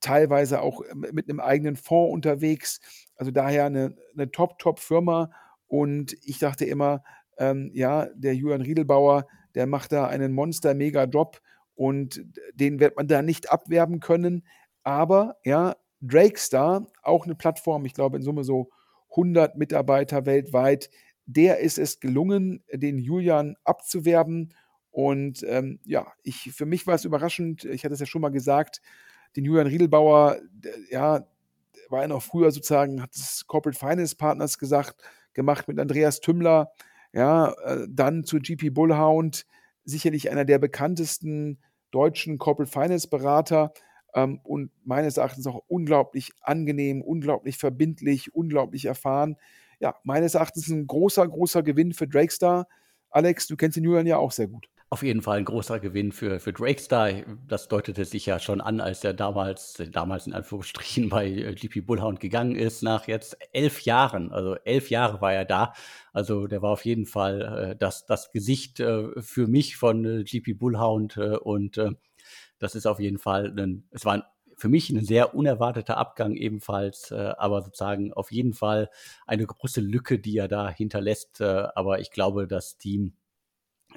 teilweise 0.00 0.60
auch 0.60 0.82
mit 0.94 1.28
einem 1.28 1.40
eigenen 1.40 1.76
Fonds 1.76 2.12
unterwegs. 2.12 2.80
Also 3.16 3.30
daher 3.30 3.66
eine, 3.66 3.96
eine 4.14 4.30
Top-Top-Firma. 4.30 5.30
Und 5.66 6.16
ich 6.24 6.38
dachte 6.38 6.64
immer, 6.64 7.04
ähm, 7.40 7.70
ja, 7.74 8.06
der 8.14 8.36
Julian 8.36 8.60
Riedelbauer, 8.60 9.26
der 9.56 9.66
macht 9.66 9.90
da 9.90 10.06
einen 10.06 10.32
Monster-Mega-Job 10.32 11.40
und 11.74 12.22
den 12.54 12.78
wird 12.78 12.96
man 12.96 13.08
da 13.08 13.22
nicht 13.22 13.50
abwerben 13.50 13.98
können. 13.98 14.44
Aber 14.84 15.36
ja, 15.44 15.76
Drakestar, 16.00 16.86
auch 17.02 17.24
eine 17.24 17.34
Plattform, 17.34 17.84
ich 17.84 17.94
glaube 17.94 18.18
in 18.18 18.22
Summe 18.22 18.44
so 18.44 18.70
100 19.10 19.56
Mitarbeiter 19.56 20.26
weltweit. 20.26 20.90
Der 21.26 21.58
ist 21.58 21.78
es 21.78 21.98
gelungen, 22.00 22.62
den 22.72 22.98
Julian 22.98 23.56
abzuwerben. 23.64 24.54
Und 24.90 25.44
ähm, 25.48 25.80
ja, 25.84 26.06
ich, 26.22 26.52
für 26.52 26.66
mich 26.66 26.86
war 26.86 26.94
es 26.94 27.04
überraschend. 27.04 27.64
Ich 27.64 27.84
hatte 27.84 27.94
es 27.94 28.00
ja 28.00 28.06
schon 28.06 28.22
mal 28.22 28.30
gesagt, 28.30 28.80
den 29.36 29.44
Julian 29.44 29.66
Riedelbauer, 29.66 30.38
ja, 30.90 31.26
war 31.88 32.02
ja 32.02 32.08
noch 32.08 32.22
früher 32.22 32.50
sozusagen, 32.50 33.02
hat 33.02 33.14
es 33.14 33.46
Corporate 33.46 33.78
Finance 33.78 34.16
Partners 34.16 34.58
gesagt, 34.58 35.02
gemacht 35.32 35.68
mit 35.68 35.78
Andreas 35.78 36.20
Tümmler, 36.20 36.72
ja, 37.12 37.52
äh, 37.64 37.86
dann 37.88 38.24
zu 38.24 38.38
GP 38.38 38.70
Bullhound, 38.70 39.46
sicherlich 39.84 40.30
einer 40.30 40.44
der 40.44 40.58
bekanntesten 40.58 41.58
deutschen 41.90 42.38
Corporate 42.38 42.70
Finance 42.70 43.08
Berater 43.08 43.72
ähm, 44.14 44.40
und 44.42 44.70
meines 44.84 45.16
Erachtens 45.16 45.46
auch 45.46 45.62
unglaublich 45.66 46.30
angenehm, 46.40 47.02
unglaublich 47.02 47.58
verbindlich, 47.58 48.34
unglaublich 48.34 48.84
erfahren. 48.84 49.36
Ja, 49.80 49.96
meines 50.04 50.34
Erachtens 50.34 50.68
ein 50.68 50.86
großer, 50.86 51.26
großer 51.26 51.62
Gewinn 51.62 51.92
für 51.92 52.06
Drakestar. 52.06 52.68
Alex, 53.10 53.46
du 53.46 53.56
kennst 53.56 53.76
den 53.76 53.84
Julian 53.84 54.06
ja 54.06 54.18
auch 54.18 54.32
sehr 54.32 54.46
gut. 54.46 54.68
Auf 54.92 55.04
jeden 55.04 55.22
Fall 55.22 55.38
ein 55.38 55.44
großer 55.44 55.78
Gewinn 55.78 56.10
für, 56.10 56.40
für 56.40 56.52
Drakestar. 56.52 57.12
Das 57.46 57.68
deutete 57.68 58.04
sich 58.04 58.26
ja 58.26 58.40
schon 58.40 58.60
an, 58.60 58.80
als 58.80 59.04
er 59.04 59.14
damals, 59.14 59.80
damals 59.92 60.26
in 60.26 60.32
Anführungsstrichen 60.32 61.08
bei 61.08 61.28
äh, 61.28 61.54
GP 61.54 61.82
Bullhound 61.86 62.18
gegangen 62.18 62.56
ist, 62.56 62.82
nach 62.82 63.06
jetzt 63.06 63.36
elf 63.52 63.82
Jahren. 63.82 64.32
Also 64.32 64.56
elf 64.64 64.90
Jahre 64.90 65.20
war 65.20 65.32
er 65.32 65.44
da. 65.44 65.74
Also 66.12 66.48
der 66.48 66.60
war 66.62 66.70
auf 66.70 66.84
jeden 66.84 67.06
Fall 67.06 67.70
äh, 67.70 67.76
das, 67.76 68.04
das 68.06 68.32
Gesicht 68.32 68.80
äh, 68.80 69.10
für 69.22 69.46
mich 69.46 69.76
von 69.76 70.04
äh, 70.04 70.24
GP 70.24 70.54
Bullhound 70.58 71.16
äh, 71.18 71.36
und 71.36 71.78
äh, 71.78 71.92
das 72.58 72.74
ist 72.74 72.86
auf 72.86 72.98
jeden 72.98 73.18
Fall 73.18 73.54
ein, 73.56 73.84
es 73.92 74.04
war 74.04 74.14
ein, 74.14 74.22
für 74.56 74.68
mich 74.68 74.90
ein 74.90 75.04
sehr 75.04 75.34
unerwarteter 75.36 75.98
Abgang 75.98 76.34
ebenfalls, 76.34 77.12
äh, 77.12 77.32
aber 77.38 77.62
sozusagen 77.62 78.12
auf 78.12 78.32
jeden 78.32 78.54
Fall 78.54 78.90
eine 79.26 79.46
große 79.46 79.80
Lücke, 79.80 80.18
die 80.18 80.36
er 80.36 80.48
da 80.48 80.68
hinterlässt. 80.68 81.40
Äh, 81.40 81.68
aber 81.76 82.00
ich 82.00 82.10
glaube, 82.10 82.48
das 82.48 82.76
Team 82.76 83.14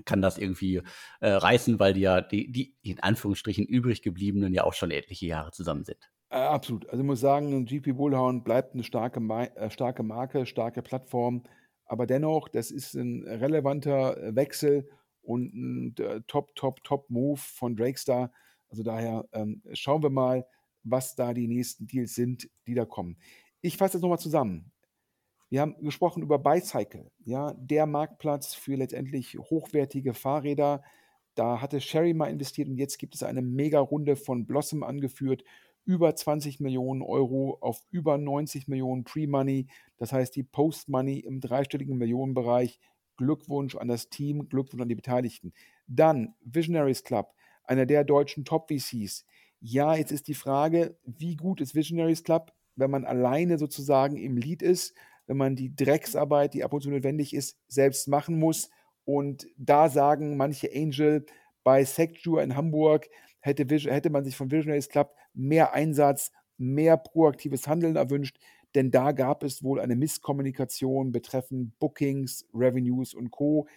kann 0.05 0.21
das 0.21 0.37
irgendwie 0.37 0.81
äh, 1.19 1.29
reißen, 1.29 1.79
weil 1.79 1.93
die 1.93 2.01
ja 2.01 2.21
die, 2.21 2.51
die 2.51 2.75
in 2.81 2.99
Anführungsstrichen 2.99 3.65
übrig 3.65 4.01
gebliebenen 4.01 4.53
ja 4.53 4.63
auch 4.63 4.73
schon 4.73 4.91
etliche 4.91 5.27
Jahre 5.27 5.51
zusammen 5.51 5.85
sind. 5.85 6.09
Äh, 6.29 6.37
absolut. 6.37 6.89
Also 6.89 7.01
ich 7.01 7.05
muss 7.05 7.19
sagen, 7.19 7.65
GP 7.65 7.93
Bullhound 7.93 8.43
bleibt 8.43 8.73
eine 8.73 8.83
starke, 8.83 9.19
äh, 9.55 9.69
starke 9.69 10.03
Marke, 10.03 10.45
starke 10.45 10.81
Plattform. 10.81 11.43
Aber 11.85 12.07
dennoch, 12.07 12.49
das 12.49 12.71
ist 12.71 12.95
ein 12.95 13.23
relevanter 13.27 14.17
äh, 14.17 14.35
Wechsel 14.35 14.89
und 15.21 15.53
ein 15.53 15.95
äh, 15.99 16.21
Top, 16.27 16.55
Top, 16.55 16.83
Top 16.83 17.09
Move 17.09 17.39
von 17.39 17.75
Drakestar. 17.75 18.31
Also 18.69 18.81
daher 18.81 19.25
ähm, 19.31 19.61
schauen 19.73 20.01
wir 20.01 20.09
mal, 20.09 20.45
was 20.83 21.15
da 21.15 21.33
die 21.33 21.47
nächsten 21.47 21.85
Deals 21.85 22.15
sind, 22.15 22.49
die 22.65 22.73
da 22.73 22.85
kommen. 22.85 23.17
Ich 23.61 23.77
fasse 23.77 23.93
das 23.93 24.01
nochmal 24.01 24.19
zusammen. 24.19 24.72
Wir 25.53 25.61
haben 25.61 25.75
gesprochen 25.83 26.23
über 26.23 26.39
Bicycle, 26.39 27.11
ja, 27.25 27.53
der 27.53 27.85
Marktplatz 27.85 28.55
für 28.55 28.73
letztendlich 28.73 29.37
hochwertige 29.37 30.15
Fahrräder. 30.15 30.81
Da 31.35 31.61
hatte 31.61 31.79
Sherry 31.79 32.15
mal 32.15 32.31
investiert 32.31 32.69
und 32.69 32.77
jetzt 32.79 32.97
gibt 32.97 33.13
es 33.13 33.21
eine 33.21 33.43
Mega-Runde 33.43 34.15
von 34.15 34.47
Blossom 34.47 34.81
angeführt. 34.81 35.43
Über 35.85 36.15
20 36.15 36.59
Millionen 36.59 37.03
Euro 37.03 37.59
auf 37.61 37.83
über 37.91 38.17
90 38.17 38.67
Millionen 38.67 39.03
Pre-Money. 39.03 39.67
Das 39.97 40.11
heißt, 40.11 40.35
die 40.35 40.41
Post-Money 40.41 41.19
im 41.19 41.39
dreistelligen 41.39 41.99
Millionenbereich. 41.99 42.79
Glückwunsch 43.17 43.75
an 43.75 43.89
das 43.89 44.09
Team, 44.09 44.49
Glückwunsch 44.49 44.81
an 44.81 44.89
die 44.89 44.95
Beteiligten. 44.95 45.53
Dann 45.85 46.33
Visionaries 46.41 47.03
Club 47.03 47.31
einer 47.63 47.85
der 47.85 48.03
deutschen 48.03 48.43
Top-VCs. 48.43 49.23
Ja, 49.59 49.93
jetzt 49.93 50.11
ist 50.11 50.27
die 50.27 50.33
Frage, 50.33 50.97
wie 51.05 51.35
gut 51.35 51.61
ist 51.61 51.75
Visionaries 51.75 52.23
Club, 52.23 52.53
wenn 52.75 52.89
man 52.89 53.05
alleine 53.05 53.59
sozusagen 53.59 54.17
im 54.17 54.35
Lead 54.35 54.63
ist, 54.63 54.95
wenn 55.27 55.37
man 55.37 55.55
die 55.55 55.75
Drecksarbeit, 55.75 56.53
die 56.53 56.63
ab 56.63 56.73
und 56.73 56.81
zu 56.81 56.89
notwendig 56.89 57.33
ist, 57.33 57.57
selbst 57.67 58.07
machen 58.07 58.39
muss. 58.39 58.69
Und 59.05 59.47
da 59.57 59.89
sagen 59.89 60.37
manche 60.37 60.69
Angel, 60.73 61.25
bei 61.63 61.85
Secture 61.85 62.43
in 62.43 62.55
Hamburg 62.55 63.09
hätte, 63.39 63.65
hätte 63.65 64.09
man 64.09 64.23
sich 64.25 64.35
von 64.35 64.51
Visionaries 64.51 64.89
Club 64.89 65.13
mehr 65.33 65.73
Einsatz, 65.73 66.31
mehr 66.57 66.97
proaktives 66.97 67.67
Handeln 67.67 67.95
erwünscht, 67.95 68.37
denn 68.75 68.91
da 68.91 69.11
gab 69.11 69.43
es 69.43 69.63
wohl 69.63 69.79
eine 69.79 69.95
Misskommunikation 69.95 71.11
betreffend 71.11 71.77
Bookings, 71.79 72.47
Revenues 72.53 73.13
und 73.13 73.31
Co. 73.31 73.67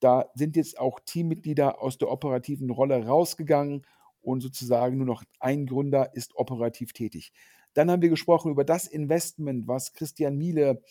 Da 0.00 0.30
sind 0.34 0.56
jetzt 0.56 0.78
auch 0.78 1.00
Teammitglieder 1.00 1.80
aus 1.80 1.96
der 1.98 2.10
operativen 2.10 2.70
Rolle 2.70 3.06
rausgegangen 3.06 3.86
und 4.20 4.40
sozusagen 4.40 4.98
nur 4.98 5.06
noch 5.06 5.24
ein 5.40 5.66
Gründer 5.66 6.14
ist 6.14 6.36
operativ 6.36 6.92
tätig. 6.92 7.32
Dann 7.74 7.90
haben 7.90 8.02
wir 8.02 8.10
gesprochen 8.10 8.52
über 8.52 8.64
das 8.64 8.86
Investment, 8.86 9.66
was 9.68 9.92
Christian 9.92 10.36
Miele, 10.36 10.82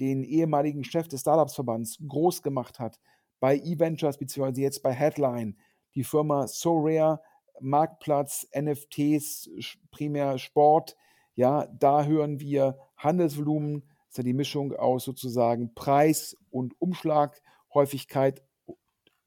den 0.00 0.22
ehemaligen 0.22 0.84
Chef 0.84 1.08
des 1.08 1.20
Startups-Verbands, 1.20 1.98
groß 2.06 2.42
gemacht 2.42 2.78
hat 2.78 3.00
bei 3.40 3.56
eVentures 3.58 4.18
beziehungsweise 4.18 4.60
jetzt 4.60 4.82
bei 4.82 4.92
Headline. 4.92 5.56
Die 5.94 6.04
Firma 6.04 6.46
SoRare, 6.46 7.20
Marktplatz, 7.60 8.48
NFTs, 8.56 9.50
primär 9.90 10.38
Sport. 10.38 10.96
Ja, 11.34 11.66
da 11.66 12.04
hören 12.04 12.40
wir 12.40 12.78
Handelsvolumen, 12.96 13.82
das 13.82 14.10
ist 14.10 14.18
ja 14.18 14.22
die 14.24 14.32
Mischung 14.32 14.74
aus 14.74 15.04
sozusagen 15.04 15.74
Preis 15.74 16.36
und 16.50 16.80
Umschlaghäufigkeit 16.80 18.42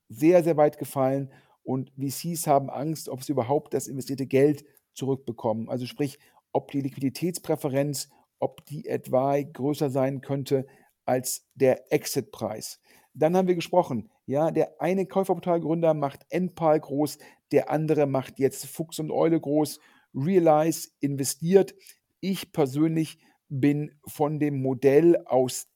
sehr, 0.09 0.43
sehr 0.43 0.57
weit 0.57 0.77
gefallen 0.77 1.31
und 1.63 1.91
VCs 1.97 2.47
haben 2.47 2.69
Angst, 2.69 3.07
ob 3.07 3.23
sie 3.23 3.31
überhaupt 3.31 3.73
das 3.73 3.87
investierte 3.87 4.25
Geld 4.25 4.65
zurückbekommen. 4.93 5.69
Also 5.69 5.85
sprich, 5.85 6.19
ob 6.51 6.71
die 6.71 6.81
Liquiditätspräferenz, 6.81 8.09
ob 8.39 8.65
die 8.65 8.87
etwa 8.87 9.39
größer 9.41 9.89
sein 9.89 10.21
könnte 10.21 10.65
als 11.05 11.47
der 11.55 11.91
Exit-Preis. 11.91 12.79
Dann 13.13 13.35
haben 13.35 13.47
wir 13.47 13.55
gesprochen, 13.55 14.09
ja, 14.25 14.51
der 14.51 14.81
eine 14.81 15.05
Käuferportalgründer 15.05 15.93
macht 15.93 16.25
Enpal 16.29 16.79
groß, 16.79 17.17
der 17.51 17.69
andere 17.69 18.05
macht 18.05 18.39
jetzt 18.39 18.65
Fuchs 18.65 18.99
und 18.99 19.11
Eule 19.11 19.39
groß, 19.39 19.79
Realize 20.15 20.89
investiert. 20.99 21.75
Ich 22.21 22.51
persönlich 22.51 23.19
bin 23.49 23.91
von 24.05 24.39
dem 24.39 24.61
Modell 24.61 25.17
aus 25.25 25.67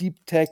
Deep 0.00 0.26
Tech, 0.26 0.50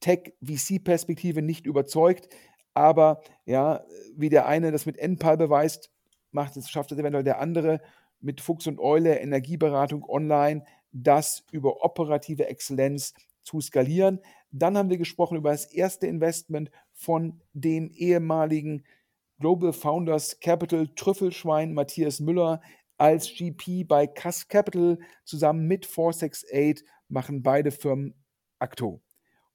Tech 0.00 0.34
VC-Perspektive 0.42 1.42
nicht 1.42 1.66
überzeugt. 1.66 2.28
Aber 2.74 3.22
ja, 3.44 3.84
wie 4.16 4.28
der 4.28 4.46
eine 4.46 4.72
das 4.72 4.86
mit 4.86 4.96
NPAL 4.96 5.36
beweist, 5.36 5.90
macht 6.32 6.56
es, 6.56 6.70
schafft 6.70 6.90
es 6.90 6.98
eventuell 6.98 7.24
der 7.24 7.38
andere 7.38 7.80
mit 8.22 8.40
Fuchs 8.40 8.66
und 8.66 8.78
Eule, 8.78 9.18
Energieberatung 9.18 10.08
online, 10.08 10.64
das 10.92 11.44
über 11.50 11.84
operative 11.84 12.46
Exzellenz 12.46 13.14
zu 13.42 13.60
skalieren. 13.60 14.20
Dann 14.50 14.76
haben 14.76 14.90
wir 14.90 14.98
gesprochen 14.98 15.36
über 15.36 15.50
das 15.50 15.66
erste 15.66 16.06
Investment 16.06 16.70
von 16.92 17.40
dem 17.52 17.90
ehemaligen 17.90 18.84
Global 19.38 19.72
Founders 19.72 20.38
Capital 20.40 20.88
Trüffelschwein 20.94 21.74
Matthias 21.74 22.20
Müller 22.20 22.60
als 22.98 23.34
GP 23.34 23.84
bei 23.88 24.06
Cass 24.06 24.46
Capital 24.46 24.98
zusammen 25.24 25.66
mit 25.66 25.86
468 25.86 26.86
machen 27.08 27.42
beide 27.42 27.72
Firmen 27.72 28.14
Acto. 28.60 29.00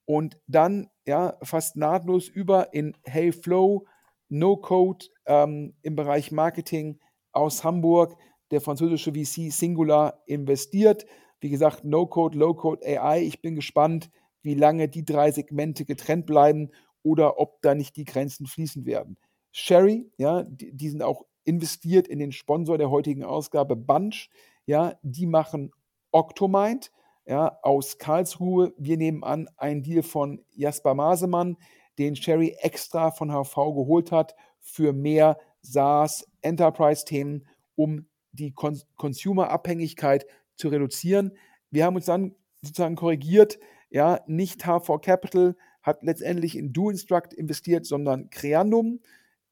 Und 0.05 0.37
dann 0.47 0.89
ja 1.05 1.37
fast 1.41 1.75
nahtlos 1.75 2.27
über 2.27 2.73
in 2.73 2.97
Hey 3.03 3.31
Flow, 3.31 3.85
No 4.29 4.57
Code 4.57 5.05
ähm, 5.25 5.75
im 5.81 5.95
Bereich 5.95 6.31
Marketing 6.31 6.99
aus 7.31 7.63
Hamburg, 7.63 8.17
der 8.51 8.61
französische 8.61 9.13
VC 9.13 9.51
Singular 9.51 10.21
investiert. 10.25 11.05
Wie 11.39 11.49
gesagt, 11.49 11.83
No 11.83 12.07
Code, 12.07 12.37
Low 12.37 12.53
Code 12.53 12.85
AI. 12.85 13.23
Ich 13.23 13.41
bin 13.41 13.55
gespannt, 13.55 14.09
wie 14.41 14.55
lange 14.55 14.87
die 14.87 15.05
drei 15.05 15.31
Segmente 15.31 15.85
getrennt 15.85 16.25
bleiben 16.25 16.71
oder 17.03 17.39
ob 17.39 17.61
da 17.61 17.75
nicht 17.75 17.95
die 17.95 18.05
Grenzen 18.05 18.47
fließen 18.47 18.85
werden. 18.85 19.17
Sherry, 19.51 20.09
ja, 20.17 20.43
die, 20.43 20.71
die 20.71 20.89
sind 20.89 21.01
auch 21.01 21.25
investiert 21.43 22.07
in 22.07 22.19
den 22.19 22.31
Sponsor 22.31 22.77
der 22.77 22.91
heutigen 22.91 23.23
Ausgabe 23.23 23.75
Bunch, 23.75 24.29
ja, 24.65 24.99
die 25.01 25.25
machen 25.25 25.71
Octomind, 26.11 26.91
ja, 27.25 27.57
aus 27.61 27.97
Karlsruhe. 27.97 28.73
Wir 28.77 28.97
nehmen 28.97 29.23
an, 29.23 29.49
ein 29.57 29.83
Deal 29.83 30.03
von 30.03 30.43
Jasper 30.55 30.93
Masemann, 30.93 31.57
den 31.97 32.15
Sherry 32.15 32.55
extra 32.59 33.11
von 33.11 33.31
HV 33.31 33.55
geholt 33.55 34.11
hat 34.11 34.35
für 34.59 34.93
mehr 34.93 35.37
SaaS 35.61 36.27
Enterprise-Themen, 36.41 37.47
um 37.75 38.07
die 38.31 38.51
Con 38.51 38.79
Consumer-Abhängigkeit 38.95 40.25
zu 40.55 40.69
reduzieren. 40.69 41.31
Wir 41.71 41.85
haben 41.85 41.95
uns 41.95 42.05
dann 42.05 42.35
sozusagen 42.61 42.95
korrigiert, 42.95 43.59
ja, 43.89 44.19
nicht 44.27 44.65
HV 44.65 44.99
Capital 45.01 45.55
hat 45.81 46.03
letztendlich 46.03 46.57
in 46.57 46.73
DoInstruct 46.73 47.33
investiert, 47.33 47.85
sondern 47.85 48.29
Creandum. 48.29 48.99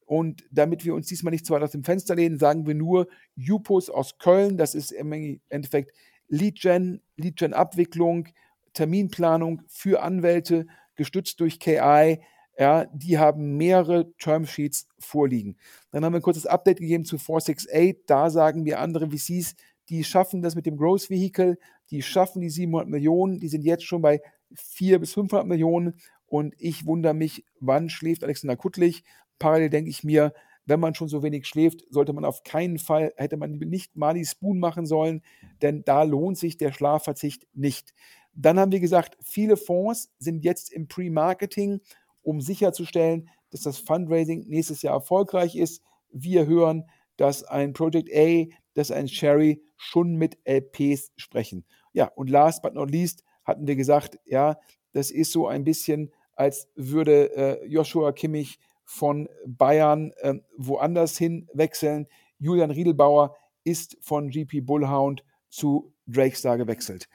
Und 0.05 0.43
damit 0.51 0.85
wir 0.85 0.93
uns 0.93 1.07
diesmal 1.07 1.31
nicht 1.31 1.45
zu 1.45 1.53
weit 1.53 1.63
aus 1.63 1.71
dem 1.71 1.83
Fenster 1.83 2.15
lehnen, 2.15 2.37
sagen 2.37 2.67
wir 2.67 2.75
nur 2.75 3.07
Jupos 3.35 3.89
aus 3.89 4.17
Köln. 4.17 4.57
Das 4.57 4.75
ist 4.75 4.91
im 4.91 5.39
Endeffekt 5.49 5.91
Lead-Gen, 6.27 7.01
Lead-Gen-Abwicklung, 7.15 8.27
Terminplanung 8.73 9.61
für 9.67 10.03
Anwälte, 10.03 10.67
gestützt 10.95 11.39
durch 11.39 11.59
KI. 11.59 12.19
Ja, 12.57 12.85
die 12.85 13.17
haben 13.17 13.57
mehrere 13.57 14.13
Termsheets 14.17 14.87
vorliegen. 14.97 15.57
Dann 15.91 16.05
haben 16.05 16.13
wir 16.13 16.19
ein 16.19 16.23
kurzes 16.23 16.45
Update 16.45 16.79
gegeben 16.79 17.03
zu 17.03 17.17
468. 17.17 18.05
Da 18.07 18.29
sagen 18.29 18.63
wir 18.65 18.79
andere 18.79 19.09
VCs, 19.09 19.55
die 19.89 20.03
schaffen 20.03 20.41
das 20.41 20.55
mit 20.55 20.65
dem 20.65 20.77
Growth 20.77 21.09
Vehicle, 21.09 21.57
die 21.91 22.01
schaffen 22.01 22.41
die 22.41 22.49
700 22.49 22.87
Millionen, 22.87 23.39
die 23.39 23.49
sind 23.49 23.63
jetzt 23.63 23.83
schon 23.83 24.01
bei 24.01 24.21
400 24.55 25.01
bis 25.01 25.13
500 25.13 25.45
Millionen. 25.45 25.95
Und 26.27 26.55
ich 26.57 26.85
wundere 26.85 27.13
mich, 27.13 27.45
wann 27.59 27.89
schläft 27.89 28.23
Alexander 28.23 28.55
Kuttlich? 28.55 29.03
Parallel 29.37 29.69
denke 29.69 29.89
ich 29.89 30.03
mir, 30.03 30.33
wenn 30.65 30.79
man 30.79 30.95
schon 30.95 31.07
so 31.07 31.21
wenig 31.21 31.45
schläft, 31.45 31.83
sollte 31.89 32.13
man 32.13 32.25
auf 32.25 32.43
keinen 32.43 32.79
Fall, 32.79 33.13
hätte 33.17 33.37
man 33.37 33.51
nicht 33.51 33.95
Mali 33.95 34.25
Spoon 34.25 34.59
machen 34.59 34.85
sollen, 34.85 35.21
denn 35.61 35.83
da 35.83 36.03
lohnt 36.03 36.37
sich 36.37 36.57
der 36.57 36.71
Schlafverzicht 36.71 37.45
nicht. 37.53 37.93
Dann 38.33 38.59
haben 38.59 38.71
wir 38.71 38.79
gesagt, 38.79 39.17
viele 39.21 39.57
Fonds 39.57 40.11
sind 40.17 40.43
jetzt 40.43 40.71
im 40.73 40.87
Pre-Marketing, 40.87 41.81
um 42.25 42.41
sicherzustellen, 42.41 43.29
dass 43.51 43.61
das 43.61 43.77
Fundraising 43.77 44.45
nächstes 44.47 44.81
Jahr 44.81 44.95
erfolgreich 44.95 45.55
ist. 45.55 45.81
Wir 46.11 46.45
hören, 46.45 46.85
dass 47.17 47.43
ein 47.43 47.73
Project 47.73 48.09
A, 48.13 48.45
dass 48.73 48.91
ein 48.91 49.07
Sherry 49.07 49.61
schon 49.77 50.15
mit 50.15 50.37
LPs 50.43 51.11
sprechen. 51.15 51.65
Ja, 51.93 52.11
und 52.15 52.29
last 52.29 52.61
but 52.61 52.73
not 52.73 52.91
least 52.91 53.23
hatten 53.43 53.67
wir 53.67 53.75
gesagt, 53.75 54.19
ja, 54.25 54.57
das 54.91 55.11
ist 55.11 55.31
so 55.31 55.47
ein 55.47 55.63
bisschen, 55.63 56.11
als 56.35 56.67
würde 56.75 57.35
äh, 57.35 57.65
Joshua 57.67 58.11
Kimmich 58.11 58.59
von 58.83 59.29
Bayern 59.45 60.11
äh, 60.17 60.35
woanders 60.57 61.17
hin 61.17 61.47
wechseln. 61.53 62.07
Julian 62.39 62.71
Riedelbauer 62.71 63.35
ist 63.63 63.97
von 64.01 64.29
GP 64.29 64.61
Bullhound 64.61 65.23
zu 65.49 65.93
Drakestar 66.07 66.57
gewechselt. 66.57 67.07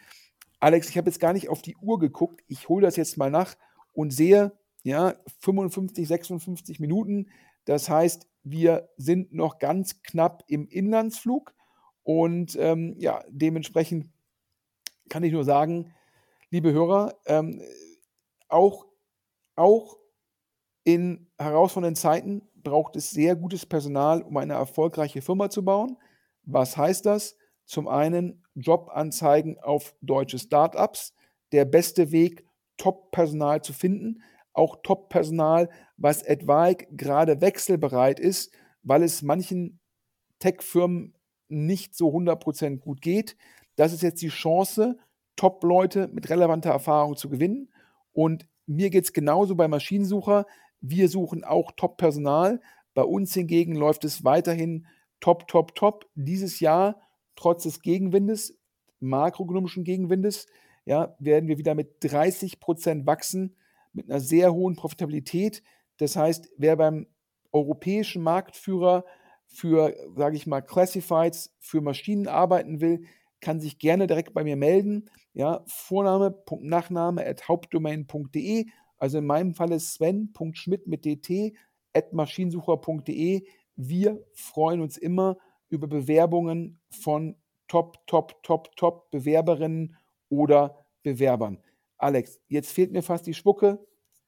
Alex, 0.61 0.89
ich 0.89 0.97
habe 0.97 1.09
jetzt 1.09 1.21
gar 1.21 1.33
nicht 1.33 1.49
auf 1.49 1.63
die 1.63 1.77
Uhr 1.77 1.99
geguckt. 1.99 2.43
Ich 2.47 2.69
hole 2.69 2.85
das 2.85 2.97
jetzt 2.97 3.17
mal 3.17 3.31
nach 3.31 3.57
und 3.93 4.13
sehe, 4.13 4.53
ja, 4.83 5.15
55, 5.41 6.07
56 6.09 6.81
Minuten. 6.81 7.29
Das 7.65 7.89
heißt, 7.89 8.27
wir 8.43 8.89
sind 8.97 9.33
noch 9.33 9.59
ganz 9.59 10.03
knapp 10.03 10.45
im 10.47 10.67
Inlandsflug 10.69 11.55
und 12.03 12.57
ähm, 12.59 12.95
ja, 12.99 13.23
dementsprechend 13.29 14.11
kann 15.09 15.23
ich 15.23 15.33
nur 15.33 15.45
sagen, 15.45 15.93
liebe 16.51 16.73
Hörer, 16.73 17.15
ähm, 17.27 17.61
auch, 18.49 18.87
auch 19.57 19.99
in 20.85 21.31
herausfordernden 21.39 21.97
Zeiten 21.97 22.43
braucht 22.55 22.97
es 22.97 23.11
sehr 23.11 23.37
gutes 23.37 23.67
Personal, 23.67 24.23
um 24.23 24.37
eine 24.37 24.55
erfolgreiche 24.55 25.23
Firma 25.23 25.51
zu 25.51 25.65
bauen. 25.65 25.97
Was 26.43 26.77
heißt 26.77 27.07
das? 27.07 27.37
Zum 27.65 27.87
einen 27.87 28.45
Jobanzeigen 28.55 29.59
auf 29.61 29.95
deutsche 30.01 30.39
Startups. 30.39 31.15
Der 31.53 31.65
beste 31.65 32.13
Weg, 32.13 32.45
Top-Personal 32.77 33.63
zu 33.63 33.73
finden. 33.73 34.23
Auch 34.53 34.79
Top-Personal, 34.83 35.69
was 35.97 36.23
etwaig 36.23 36.89
gerade 36.91 37.41
wechselbereit 37.41 38.19
ist, 38.19 38.53
weil 38.83 39.03
es 39.03 39.23
manchen 39.23 39.81
Tech-Firmen 40.39 41.15
nicht 41.49 41.95
so 41.95 42.09
100% 42.09 42.79
gut 42.79 43.01
geht. 43.01 43.37
Das 43.77 43.93
ist 43.93 44.03
jetzt 44.03 44.23
die 44.23 44.29
Chance, 44.29 44.99
Top-Leute 45.37 46.09
mit 46.09 46.29
relevanter 46.29 46.71
Erfahrung 46.71 47.17
zu 47.17 47.29
gewinnen. 47.29 47.73
Und 48.13 48.47
mir 48.67 48.91
geht 48.91 49.05
es 49.05 49.13
genauso 49.13 49.55
bei 49.55 49.69
Maschinensucher. 49.69 50.47
Wir 50.81 51.09
suchen 51.09 51.45
auch 51.45 51.73
Top-Personal. 51.73 52.61
Bei 52.95 53.03
uns 53.03 53.35
hingegen 53.35 53.75
läuft 53.75 54.05
es 54.05 54.25
weiterhin 54.25 54.87
top, 55.21 55.49
top, 55.49 55.75
top. 55.75 56.07
Dieses 56.15 56.61
Jahr, 56.61 57.01
trotz 57.37 57.63
des 57.63 57.83
Gegenwindes, 57.83 58.59
makroökonomischen 59.01 59.85
Gegenwindes, 59.85 60.47
ja, 60.85 61.15
werden 61.19 61.49
wir 61.49 61.59
wieder 61.59 61.75
mit 61.75 61.97
30 62.01 62.61
Prozent 62.61 63.07
wachsen, 63.07 63.57
mit 63.93 64.11
einer 64.11 64.21
sehr 64.21 64.53
hohen 64.53 64.77
Profitabilität. 64.77 65.63
Das 65.99 66.17
heißt, 66.17 66.51
wer 66.57 66.77
beim 66.77 67.07
europäischen 67.53 68.23
Marktführer 68.23 69.05
für, 69.47 69.95
sage 70.17 70.37
ich 70.37 70.47
mal, 70.47 70.61
Classifieds, 70.61 71.55
für 71.59 71.81
Maschinen 71.81 72.29
arbeiten 72.29 72.81
will, 72.81 73.05
kann 73.41 73.61
sich 73.61 73.79
gerne 73.79 74.07
direkt 74.07 74.35
bei 74.35 74.45
mir 74.45 74.57
melden. 74.57 75.11
Ja, 75.33 75.65
Vorname, 75.67 76.37
Nachname 76.61 77.27
at 77.27 77.49
hauptdomain.de 77.49 78.67
also 79.01 79.17
in 79.19 79.27
meinem 79.27 79.55
Fall 79.55 79.73
ist 79.73 79.95
sven.schmidt 79.95 80.87
mit 80.87 81.07
dt 81.07 81.57
at 81.95 82.13
maschinensucher.de. 82.13 83.43
Wir 83.75 84.25
freuen 84.35 84.83
uns 84.83 84.99
immer 84.99 85.39
über 85.71 85.89
Bewerbungen 85.89 86.79
von 86.91 87.35
Top, 87.67 88.07
Top, 88.07 88.43
Top, 88.43 88.77
Top 88.77 89.11
Bewerberinnen 89.11 89.97
oder 90.29 90.85
Bewerbern. 91.03 91.63
Alex, 92.01 92.41
jetzt 92.49 92.73
fehlt 92.73 92.93
mir 92.93 93.03
fast 93.03 93.27
die 93.27 93.35
Spucke. 93.35 93.79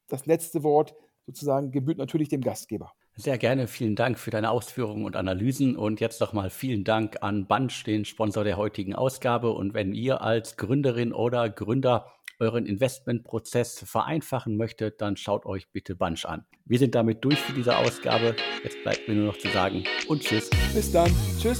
Das 0.08 0.26
letzte 0.26 0.62
Wort 0.62 0.94
sozusagen 1.26 1.70
gebührt 1.70 1.98
natürlich 1.98 2.28
dem 2.28 2.42
Gastgeber. 2.42 2.92
Sehr 3.16 3.38
gerne, 3.38 3.66
vielen 3.66 3.94
Dank 3.94 4.18
für 4.18 4.30
deine 4.30 4.50
Ausführungen 4.50 5.04
und 5.04 5.16
Analysen 5.16 5.76
und 5.76 6.00
jetzt 6.00 6.20
nochmal 6.20 6.50
vielen 6.50 6.84
Dank 6.84 7.18
an 7.22 7.46
Bunch, 7.46 7.84
den 7.84 8.04
Sponsor 8.04 8.44
der 8.44 8.56
heutigen 8.56 8.94
Ausgabe. 8.94 9.52
Und 9.52 9.74
wenn 9.74 9.92
ihr 9.92 10.22
als 10.22 10.56
Gründerin 10.56 11.12
oder 11.12 11.50
Gründer 11.50 12.06
euren 12.38 12.66
Investmentprozess 12.66 13.84
vereinfachen 13.86 14.56
möchtet, 14.56 15.00
dann 15.00 15.16
schaut 15.16 15.46
euch 15.46 15.70
bitte 15.70 15.94
Bunch 15.94 16.24
an. 16.24 16.44
Wir 16.64 16.78
sind 16.78 16.94
damit 16.94 17.24
durch 17.24 17.38
für 17.38 17.52
diese 17.52 17.76
Ausgabe. 17.76 18.34
Jetzt 18.64 18.82
bleibt 18.82 19.08
mir 19.08 19.14
nur 19.14 19.26
noch 19.26 19.38
zu 19.38 19.48
sagen 19.48 19.84
und 20.08 20.22
tschüss. 20.22 20.50
Bis 20.74 20.90
dann. 20.90 21.10
Tschüss. 21.38 21.58